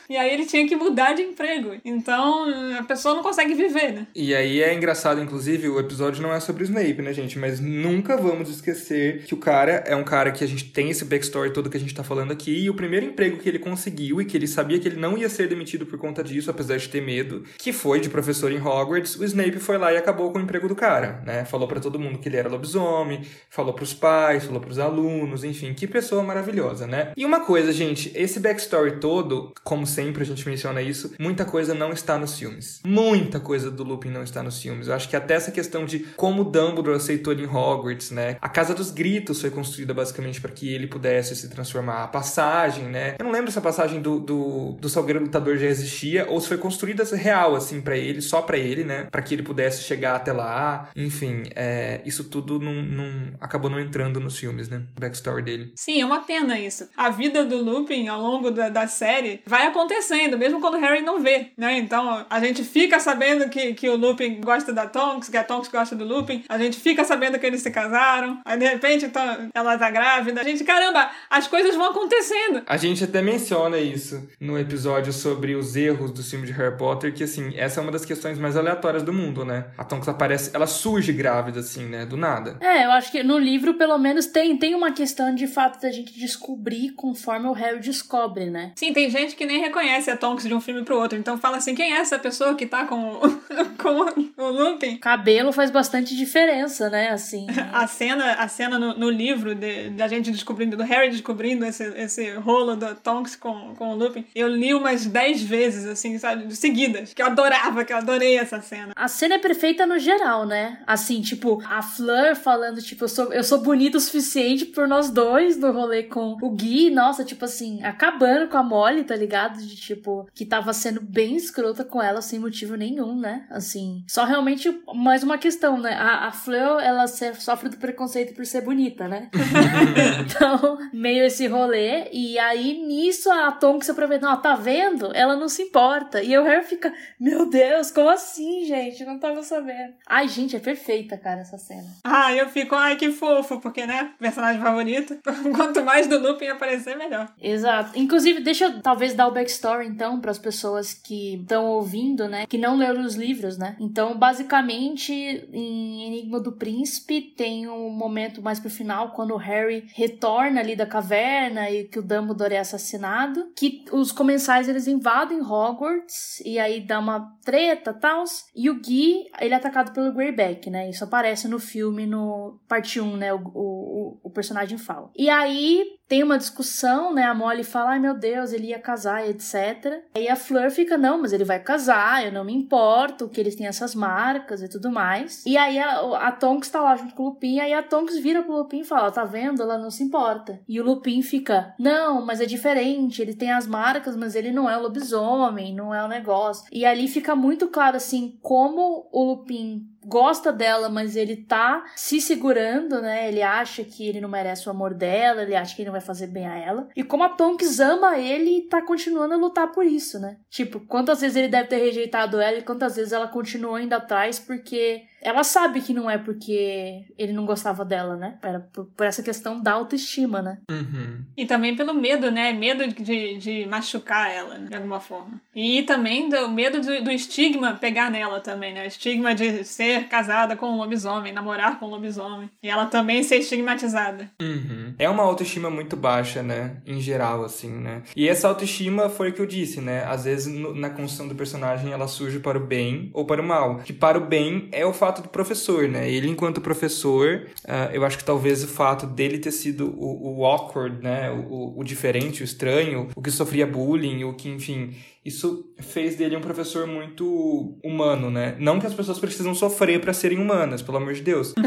e 0.10 0.18
aí 0.18 0.34
ele 0.34 0.46
tinha 0.46 0.68
que 0.68 0.76
mudar 0.76 1.14
de 1.14 1.22
emprego. 1.22 1.76
Então, 1.84 2.46
a 2.78 2.84
pessoa 2.84 3.16
não 3.16 3.24
consegue 3.24 3.54
viver, 3.54 3.94
né? 3.94 4.08
E 4.16 4.34
aí 4.34 4.62
é 4.62 4.74
engraçado, 4.74 5.22
inclusive, 5.22 5.70
o 5.70 5.80
episódio 5.80 6.22
não 6.22 6.34
é 6.34 6.40
sobre 6.40 6.64
o 6.64 6.66
Snape, 6.66 7.02
né, 7.02 7.14
gente? 7.14 7.38
Mas 7.38 7.60
nunca 7.60 8.18
vamos 8.18 8.50
esquecer 8.50 9.24
que 9.24 9.34
o 9.34 9.38
cara 9.38 9.84
é 9.86 9.96
um 9.96 10.04
cara 10.04 10.32
que 10.32 10.44
a 10.44 10.48
gente 10.48 10.66
tem 10.66 10.90
esse 10.90 11.06
backstory 11.06 11.54
todo 11.54 11.70
que 11.70 11.78
a 11.78 11.80
gente 11.80 11.94
tá 11.94 12.04
falando 12.04 12.32
aqui. 12.32 12.64
E 12.64 12.70
o 12.70 12.74
primeiro 12.74 13.06
emprego 13.06 13.38
que 13.38 13.48
ele 13.48 13.60
conseguiu 13.60 14.22
e 14.22 14.26
que 14.26 14.36
ele 14.36 14.48
sabia 14.48 14.80
que 14.80 14.88
ele 14.88 15.00
não 15.00 15.18
ia 15.18 15.30
ser 15.30 15.48
demitido 15.48 15.86
por 15.86 15.98
conta 15.98 16.24
disso, 16.24 16.50
apesar 16.50 16.78
de 16.78 16.90
ter 16.90 17.02
medo, 17.02 17.44
que 17.58 17.72
foi 17.72 18.00
de 18.00 18.10
professor 18.10 18.52
em 18.52 18.60
Hogwarts, 18.60 19.16
o 19.16 19.24
Snape 19.24 19.60
foi 19.60 19.78
lá 19.78 19.94
e 19.94 19.98
acabou 19.98 20.32
com 20.32 20.40
o 20.40 20.42
emprego 20.42 20.68
do 20.68 20.76
cara, 20.76 21.22
né? 21.26 21.46
Falou 21.46 21.68
para 21.68 21.80
todo 21.80 22.00
mundo 22.00 22.20
que 22.20 22.28
ele 22.28 22.38
era 22.38 22.50
lobisomem, 22.50 23.22
falou 23.50 23.74
pros 23.74 23.94
pais, 23.94 24.46
falou 24.46 24.62
pros 24.62 24.80
alunos, 24.80 24.99
enfim, 25.44 25.74
que 25.74 25.88
pessoa 25.88 26.24
maravilhosa, 26.24 26.88
né? 26.88 27.12
E 27.16 27.26
uma 27.26 27.42
coisa, 27.42 27.72
gente, 27.72 28.12
esse 28.16 28.40
backstory 28.40 29.00
todo, 29.00 29.54
como 29.64 29.86
sempre 29.86 30.24
a 30.24 30.26
gente 30.26 30.48
menciona 30.48 30.82
isso, 30.82 31.14
muita 31.20 31.46
coisa 31.46 31.74
não 31.74 31.92
está 31.92 32.18
nos 32.18 32.38
filmes. 32.38 32.82
Muita 32.86 33.40
coisa 33.40 33.70
do 33.70 33.84
Lupin 33.84 34.10
não 34.10 34.24
está 34.24 34.42
nos 34.42 34.62
filmes. 34.62 34.88
Eu 34.88 34.94
acho 34.94 35.10
que 35.10 35.16
até 35.16 35.34
essa 35.36 35.52
questão 35.52 35.86
de 35.86 36.00
como 36.16 36.44
Dumbledore 36.44 36.98
aceitou 36.98 37.34
ele 37.34 37.44
em 37.44 37.48
Hogwarts, 37.48 38.12
né? 38.12 38.38
A 38.42 38.50
Casa 38.50 38.74
dos 38.74 38.92
Gritos 38.92 39.42
foi 39.42 39.50
construída 39.50 39.94
basicamente 39.94 40.42
para 40.42 40.52
que 40.52 40.74
ele 40.74 40.88
pudesse 40.88 41.36
se 41.36 41.50
transformar. 41.50 42.04
A 42.04 42.08
passagem, 42.08 42.86
né? 42.86 43.16
Eu 43.20 43.26
não 43.26 43.32
lembro 43.32 43.52
se 43.52 43.60
a 43.60 43.62
passagem 43.62 44.02
do, 44.02 44.20
do, 44.20 44.78
do 44.80 44.90
Salgueiro 44.90 45.22
Lutador 45.22 45.58
já 45.58 45.68
existia 45.68 46.28
ou 46.30 46.40
se 46.40 46.48
foi 46.48 46.58
construída 46.58 47.04
real, 47.16 47.56
assim, 47.56 47.82
para 47.82 47.98
ele, 47.98 48.22
só 48.22 48.42
para 48.42 48.58
ele, 48.58 48.84
né? 48.84 49.08
Para 49.12 49.22
que 49.22 49.34
ele 49.34 49.44
pudesse 49.44 49.84
chegar 49.84 50.16
até 50.16 50.32
lá. 50.32 50.90
Enfim, 50.96 51.44
é, 51.56 52.02
isso 52.06 52.26
tudo 52.26 52.60
não, 52.60 52.74
não, 52.74 53.34
acabou 53.40 53.70
não 53.70 53.80
entrando 53.80 54.20
nos 54.20 54.38
filmes, 54.38 54.70
né? 54.70 54.84
O 54.98 55.00
backstory 55.00 55.42
dele. 55.42 55.74
Sim, 55.76 56.02
é 56.02 56.06
uma 56.06 56.22
pena 56.22 56.60
isso. 56.60 56.90
A 56.96 57.10
vida 57.10 57.46
do 57.46 57.58
Lupin 57.58 58.08
ao 58.08 58.22
longo 58.22 58.52
da, 58.52 58.70
da 58.70 58.88
série 58.88 59.42
vai 59.46 59.68
acontecendo, 59.68 60.38
mesmo 60.38 60.60
quando 60.60 60.76
o 60.76 60.80
Harry 60.80 61.02
não 61.02 61.22
vê, 61.22 61.52
né? 61.58 61.78
Então 61.78 62.26
a 62.30 62.40
gente 62.40 62.64
fica 62.64 63.00
sabendo 63.00 63.50
que, 63.50 63.74
que 63.74 63.90
o 63.90 63.96
Lupin 63.96 64.42
gosta 64.42 64.74
da 64.74 64.88
Tonks, 64.88 65.30
que 65.30 65.38
a 65.38 65.44
Tonks 65.44 65.70
gosta 65.70 65.96
do 65.96 66.06
Lupin, 66.06 66.44
a 66.48 66.58
gente 66.58 66.80
fica 66.80 67.04
sabendo 67.04 67.40
que 67.40 67.46
eles 67.46 67.62
se 67.62 67.72
casaram, 67.72 68.40
aí 68.46 68.58
de 68.58 68.66
repente 68.66 69.06
então, 69.06 69.50
ela 69.54 69.78
tá 69.78 69.90
grávida. 69.90 70.42
A 70.42 70.44
gente, 70.44 70.64
caramba, 70.64 71.10
as 71.30 71.48
coisas 71.48 71.76
vão 71.76 71.90
acontecendo. 71.92 72.62
A 72.66 72.78
gente 72.78 73.04
até 73.04 73.22
menciona 73.22 73.78
isso 73.78 74.28
no 74.40 74.58
episódio 74.58 75.12
sobre 75.12 75.56
os 75.56 75.76
erros 75.76 76.12
do 76.12 76.24
filme 76.24 76.46
de 76.46 76.54
Harry 76.54 76.78
Potter, 76.78 77.14
que 77.14 77.24
assim, 77.24 77.54
essa 77.58 77.80
é 77.80 77.84
uma 77.84 77.92
das 77.92 78.06
questões 78.06 78.38
mais 78.38 78.56
aleatórias 78.56 79.04
do 79.04 79.14
mundo, 79.14 79.44
né? 79.44 79.66
A 79.78 79.84
Tonks 79.84 80.08
aparece, 80.08 80.52
ela 80.54 80.68
surge 80.68 81.12
grávida, 81.12 81.60
assim, 81.60 81.86
né? 81.86 82.06
Do 82.06 82.18
nada. 82.18 82.58
É, 82.62 82.86
eu 82.86 82.92
acho 82.92 83.12
que 83.12 83.24
no 83.24 83.38
livro, 83.38 83.74
pelo 83.76 83.98
menos, 83.98 84.28
tem, 84.28 84.58
tem 84.58 84.76
uma 84.80 84.92
questão 84.92 85.34
de 85.36 85.46
fato 85.46 85.82
da 85.82 85.92
gente 85.92 86.18
descobrir 86.18 86.92
conforme 86.92 87.48
o 87.48 87.52
Harry 87.52 87.80
descobre, 87.80 88.50
né? 88.50 88.72
Sim, 88.76 88.94
tem 88.94 89.10
gente 89.10 89.36
que 89.36 89.46
nem 89.46 89.60
reconhece 89.60 90.10
a 90.10 90.18
Tonks 90.18 90.48
de 90.48 90.54
um 90.54 90.62
filme 90.62 90.84
pro 90.84 90.98
outro. 90.98 91.18
Então 91.18 91.38
fala 91.38 91.58
assim, 91.58 91.76
quem 91.76 91.94
é 91.94 91.98
essa 91.98 92.18
pessoa 92.18 92.56
que 92.56 92.66
tá 92.66 92.86
com, 92.86 93.20
com 93.78 94.44
o 94.44 94.50
Lupin? 94.50 94.98
Cabelo 94.98 95.52
faz 95.52 95.70
bastante 95.70 96.16
diferença, 96.16 96.90
né? 96.90 97.10
Assim. 97.10 97.46
a 97.72 97.86
cena, 97.86 98.34
a 98.34 98.48
cena 98.48 98.80
no, 98.80 98.98
no 98.98 99.10
livro 99.10 99.54
de, 99.54 99.90
da 99.92 100.08
gente 100.08 100.32
descobrindo, 100.32 100.78
do 100.78 100.84
Harry 100.84 101.10
descobrindo 101.10 101.66
esse, 101.66 101.84
esse 101.98 102.32
rolo 102.32 102.76
da 102.76 102.96
Tonks 102.96 103.36
com, 103.36 103.76
com 103.76 103.90
o 103.90 103.96
Lupin, 103.96 104.26
eu 104.34 104.48
li 104.48 104.74
umas 104.74 105.06
10 105.06 105.44
vezes, 105.44 105.86
assim, 105.86 106.18
sabe? 106.18 106.56
Seguidas. 106.56 107.14
Que 107.14 107.22
eu 107.22 107.26
adorava, 107.28 107.84
que 107.84 107.92
eu 107.92 107.98
adorei 107.98 108.38
essa 108.38 108.62
cena. 108.62 108.94
A 108.96 109.08
cena 109.08 109.36
é 109.36 109.40
perfeita 109.40 109.86
no 109.86 110.00
geral, 110.00 110.46
né? 110.46 110.80
Assim, 110.88 111.22
tipo, 111.22 111.62
a 111.66 111.82
Fleur 111.82 112.36
falando, 112.36 112.82
tipo, 112.82 113.04
eu 113.04 113.10
sou, 113.10 113.34
eu 113.34 113.44
sou 113.44 113.60
bonita 113.60 113.98
o 113.98 114.02
suficiente 114.02 114.69
por 114.70 114.88
nós 114.88 115.10
dois 115.10 115.58
no 115.58 115.72
rolê 115.72 116.04
com 116.04 116.38
o 116.42 116.50
Gui. 116.52 116.90
Nossa, 116.90 117.24
tipo 117.24 117.46
assim, 117.46 117.84
acabando 117.84 118.50
com 118.50 118.58
a 118.58 118.64
Molly, 118.64 119.04
tá 119.04 119.16
ligado? 119.16 119.60
De 119.60 119.76
tipo, 119.76 120.28
que 120.34 120.46
tava 120.46 120.74
sendo 120.74 121.02
bem 121.02 121.36
escrota 121.36 121.84
com 121.84 122.02
ela 122.02 122.22
sem 122.22 122.40
motivo 122.40 122.76
nenhum, 122.76 123.16
né? 123.20 123.46
Assim, 123.50 124.04
só 124.08 124.26
realmente 124.26 124.82
mais 124.94 125.24
uma 125.24 125.38
questão, 125.38 125.80
né? 125.80 125.94
A, 125.94 126.28
a 126.28 126.32
Fleur, 126.32 126.80
ela 126.82 127.08
sofre 127.08 127.70
do 127.70 127.78
preconceito 127.78 128.34
por 128.34 128.46
ser 128.46 128.62
bonita, 128.62 129.08
né? 129.08 129.30
então, 130.22 130.78
meio 130.94 131.24
esse 131.26 131.48
rolê. 131.48 132.10
E 132.12 132.38
aí, 132.40 132.86
nisso, 132.86 133.32
a 133.32 133.52
Tom 133.52 133.80
que 133.80 133.86
se 133.86 133.92
aproveita, 133.92 134.30
ó, 134.30 134.36
tá 134.38 134.56
vendo? 134.56 135.12
Ela 135.16 135.36
não 135.36 135.50
se 135.50 135.64
importa. 135.64 136.22
E 136.22 136.38
o 136.38 136.44
Harry 136.44 136.66
fica, 136.66 136.94
meu 137.20 137.50
Deus, 137.50 137.92
como 137.92 138.10
assim, 138.10 138.66
gente? 138.66 139.04
Não 139.06 139.20
tava 139.20 139.44
sabendo. 139.44 139.94
Ai, 140.08 140.28
gente, 140.28 140.56
é 140.56 140.60
perfeita, 140.60 141.18
cara, 141.18 141.42
essa 141.42 141.58
cena. 141.58 141.88
Ah, 142.04 142.34
eu 142.34 142.48
fico, 142.50 142.76
ai, 142.76 142.96
que 142.96 143.12
fofo, 143.12 143.60
porque, 143.60 143.86
né? 143.86 144.12
Personagem 144.20 144.59
personagem 144.60 144.62
favorito. 144.62 145.18
Quanto 145.56 145.84
mais 145.84 146.08
do 146.08 146.20
Lupin 146.20 146.48
aparecer, 146.48 146.98
melhor. 146.98 147.32
Exato. 147.42 147.98
Inclusive, 147.98 148.42
deixa 148.42 148.66
eu 148.66 148.82
talvez 148.82 149.14
dar 149.14 149.28
o 149.28 149.32
backstory, 149.32 149.88
então, 149.88 150.20
para 150.20 150.32
as 150.32 150.38
pessoas 150.38 150.94
que 150.94 151.36
estão 151.36 151.66
ouvindo, 151.66 152.28
né? 152.28 152.46
Que 152.46 152.58
não 152.58 152.78
leram 152.78 153.04
os 153.04 153.16
livros, 153.16 153.58
né? 153.58 153.76
Então, 153.80 154.18
basicamente, 154.18 155.14
em 155.14 156.08
Enigma 156.08 156.40
do 156.40 156.52
Príncipe, 156.52 157.22
tem 157.22 157.68
um 157.68 157.90
momento 157.90 158.42
mais 158.42 158.60
pro 158.60 158.70
final, 158.70 159.12
quando 159.12 159.34
o 159.34 159.38
Harry 159.38 159.88
retorna 159.94 160.60
ali 160.60 160.76
da 160.76 160.86
caverna 160.86 161.70
e 161.70 161.86
que 161.86 162.00
o 162.00 162.04
Dumbledore 162.04 162.54
é 162.54 162.60
assassinado, 162.60 163.52
que 163.56 163.86
os 163.92 164.12
comensais, 164.12 164.68
eles 164.68 164.88
invadem 164.88 165.42
Hogwarts, 165.42 166.42
e 166.46 166.60
aí 166.60 166.82
dá 166.82 167.00
uma 167.00 167.38
treta 167.44 167.94
tal, 167.94 168.24
e 168.56 168.70
o 168.70 168.80
Gui, 168.82 169.30
ele 169.40 169.54
é 169.54 169.58
atacado 169.58 169.94
pelo 169.94 170.12
Greyback, 170.14 170.70
né? 170.70 170.90
Isso 170.90 171.04
aparece 171.04 171.48
no 171.48 171.60
filme, 171.60 172.06
no 172.06 172.60
parte 172.68 173.00
1, 173.00 173.16
né? 173.16 173.34
O, 173.34 173.40
o, 173.40 174.20
o 174.24 174.30
personagem 174.30 174.49
fala. 174.78 175.10
E 175.16 175.30
aí 175.30 176.00
tem 176.10 176.24
uma 176.24 176.40
discussão, 176.40 177.14
né? 177.14 177.24
A 177.24 177.36
Molly 177.36 177.64
fala, 177.64 177.92
ai 177.92 178.00
meu 178.00 178.16
Deus, 178.16 178.52
ele 178.52 178.68
ia 178.68 178.80
casar, 178.80 179.30
etc. 179.30 180.02
Aí 180.16 180.28
a 180.28 180.36
Fleur 180.36 180.72
fica, 180.72 180.98
não, 180.98 181.22
mas 181.22 181.32
ele 181.32 181.44
vai 181.44 181.60
casar, 181.60 182.26
eu 182.26 182.32
não 182.32 182.44
me 182.44 182.54
importo 182.54 183.30
que 183.30 183.40
eles 183.40 183.56
têm 183.56 183.68
essas 183.68 183.94
marcas 183.94 184.64
e 184.64 184.68
tudo 184.68 184.90
mais. 184.90 185.46
E 185.46 185.56
aí 185.56 185.78
a, 185.78 186.28
a 186.28 186.32
Tonks 186.32 186.70
tá 186.70 186.82
lá 186.82 186.96
junto 186.96 187.14
com 187.14 187.24
o 187.24 187.26
Lupin, 187.28 187.60
aí 187.60 187.74
a 187.74 187.84
Tonks 187.84 188.18
vira 188.18 188.42
pro 188.42 188.56
Lupin 188.58 188.80
e 188.80 188.84
fala, 188.84 189.12
tá 189.12 189.24
vendo? 189.24 189.62
Ela 189.62 189.78
não 189.78 189.92
se 189.92 190.04
importa. 190.04 190.60
E 190.68 190.82
o 190.82 190.84
Lupin 190.84 191.22
fica, 191.22 191.76
não, 191.78 192.26
mas 192.26 192.42
é 192.42 192.46
diferente, 192.46 193.22
ele 193.22 193.36
tem 193.36 193.52
as 193.52 193.68
marcas, 193.68 194.18
mas 194.18 194.36
ele 194.36 194.52
não 194.52 194.68
é 194.68 194.76
o 194.76 194.82
lobisomem, 194.82 195.76
não 195.76 195.94
é 195.94 196.04
o 196.04 196.08
negócio. 196.08 196.66
E 196.72 196.86
ali 196.86 197.08
fica 197.08 197.36
muito 197.36 197.68
claro, 197.68 197.98
assim, 197.98 198.40
como 198.42 199.08
o 199.12 199.24
Lupin 199.26 199.86
gosta 200.04 200.52
dela, 200.52 200.90
mas 200.90 201.16
ele 201.16 201.36
tá 201.36 201.86
se 201.96 202.22
segurando, 202.22 203.02
né? 203.02 203.28
Ele 203.28 203.42
acha 203.42 203.84
que 203.84 204.08
ele 204.08 204.22
não 204.22 204.30
merece 204.30 204.68
o 204.68 204.72
amor 204.72 204.94
dela, 204.94 205.44
ele 205.44 205.56
acha 205.56 205.76
que 205.76 205.82
ele 205.82 205.90
não 205.90 205.94
vai 205.94 206.02
fazer 206.02 206.28
bem 206.28 206.48
a 206.48 206.58
ela. 206.58 206.88
E 206.96 207.04
como 207.04 207.24
a 207.24 207.30
Tonks 207.30 207.80
ama 207.80 208.18
ele 208.18 208.58
e 208.58 208.62
tá 208.64 208.82
continuando 208.82 209.34
a 209.34 209.38
lutar 209.38 209.72
por 209.72 209.86
isso, 209.86 210.20
né? 210.20 210.38
Tipo, 210.50 210.80
quantas 210.82 211.22
vezes 211.22 211.36
ele 211.36 211.48
deve 211.48 211.68
ter 211.68 211.78
rejeitado 211.78 212.40
ela 212.40 212.58
e 212.58 212.64
quantas 212.64 212.96
vezes 212.96 213.12
ela 213.12 213.28
continua 213.28 213.82
indo 213.82 213.94
atrás 213.94 214.40
porque 214.40 215.04
ela 215.22 215.44
sabe 215.44 215.82
que 215.82 215.94
não 215.94 216.10
é 216.10 216.18
porque 216.18 217.06
ele 217.18 217.34
não 217.34 217.46
gostava 217.46 217.84
dela, 217.84 218.16
né? 218.16 218.38
Era 218.42 218.60
por, 218.60 218.86
por 218.86 219.06
essa 219.06 219.22
questão 219.22 219.62
da 219.62 219.74
autoestima, 219.74 220.42
né? 220.42 220.58
Uhum. 220.70 221.24
E 221.36 221.46
também 221.46 221.76
pelo 221.76 221.94
medo, 221.94 222.32
né? 222.32 222.52
Medo 222.54 222.88
de, 222.88 223.38
de 223.38 223.66
machucar 223.66 224.32
ela, 224.32 224.58
né? 224.58 224.68
de 224.70 224.76
alguma 224.76 225.00
forma. 225.00 225.42
E 225.56 225.84
também 225.84 226.30
do 226.30 226.50
medo 226.50 226.82
do, 226.82 227.04
do, 227.04 227.12
estigma 227.12 227.74
pegar 227.74 228.10
nela 228.10 228.40
também, 228.40 228.74
né? 228.74 228.84
O 228.84 228.88
estigma 228.88 229.36
de 229.36 229.64
ser 229.64 230.08
casada 230.08 230.56
com 230.56 230.68
um 230.68 230.78
lobisomem, 230.78 231.34
namorar 231.34 231.80
com 231.80 231.88
um 231.88 231.90
lobisomem. 231.90 232.50
E 232.64 232.70
ela 232.70 232.86
também 232.86 233.24
ser 233.24 233.38
estigmatizada. 233.38 234.30
Uhum. 234.42 234.94
É 234.98 235.10
uma 235.10 235.24
autoestima 235.24 235.70
muito 235.70 235.96
baixa, 235.96 236.42
né? 236.42 236.78
Em 236.86 237.00
geral, 237.00 237.44
assim, 237.44 237.70
né? 237.70 238.04
E 238.16 238.28
essa 238.28 238.48
autoestima 238.48 239.10
foi 239.10 239.30
o 239.30 239.34
que 239.34 239.42
eu 239.42 239.46
disse, 239.46 239.82
né? 239.82 240.06
Às 240.06 240.24
vezes 240.24 240.54
no, 240.54 240.74
na 240.74 240.90
construção 240.90 241.28
do 241.28 241.36
personagem 241.36 241.92
ela 241.92 242.08
surge 242.08 242.40
para 242.40 242.58
o 242.58 242.66
bem 242.66 243.10
ou 243.14 243.26
para 243.26 243.42
o 243.42 243.46
mal. 243.46 243.80
Que 243.80 243.94
para 243.94 244.18
o 244.18 244.26
bem 244.26 244.70
é 244.72 244.86
o 244.86 244.94
fato 244.94 245.09
fato 245.10 245.24
do 245.24 245.30
professor, 245.30 245.88
né? 245.88 246.10
Ele, 246.10 246.30
enquanto 246.30 246.62
professor, 246.62 247.48
uh, 247.66 247.92
eu 247.92 248.06
acho 248.06 248.18
que 248.18 248.24
talvez 248.24 248.64
o 248.64 248.68
fato 248.68 249.08
dele 249.08 249.40
ter 249.40 249.52
sido 249.52 249.88
o, 249.98 250.40
o 250.40 250.46
awkward, 250.46 251.04
né? 251.04 251.32
O, 251.32 251.80
o, 251.80 251.84
diferente, 251.84 252.44
o 252.44 252.46
estranho, 252.46 253.10
o 253.16 253.22
que 253.22 253.32
sofria 253.32 253.66
bullying, 253.66 254.24
o 254.24 254.34
que, 254.34 254.50
enfim, 254.50 254.94
isso 255.26 255.66
fez 255.80 256.16
dele 256.16 256.38
um 256.38 256.42
professor 256.42 256.86
muito 256.86 257.78
humano, 257.84 258.30
né? 258.30 258.56
Não 258.60 258.80
que 258.80 258.86
as 258.86 258.94
pessoas 258.94 259.18
precisam 259.20 259.56
sofrer 259.56 260.00
para 260.00 260.14
serem 260.14 260.38
humanas, 260.38 260.82
pelo 260.82 260.98
amor 260.98 261.14
de 261.14 261.22
Deus. 261.22 261.54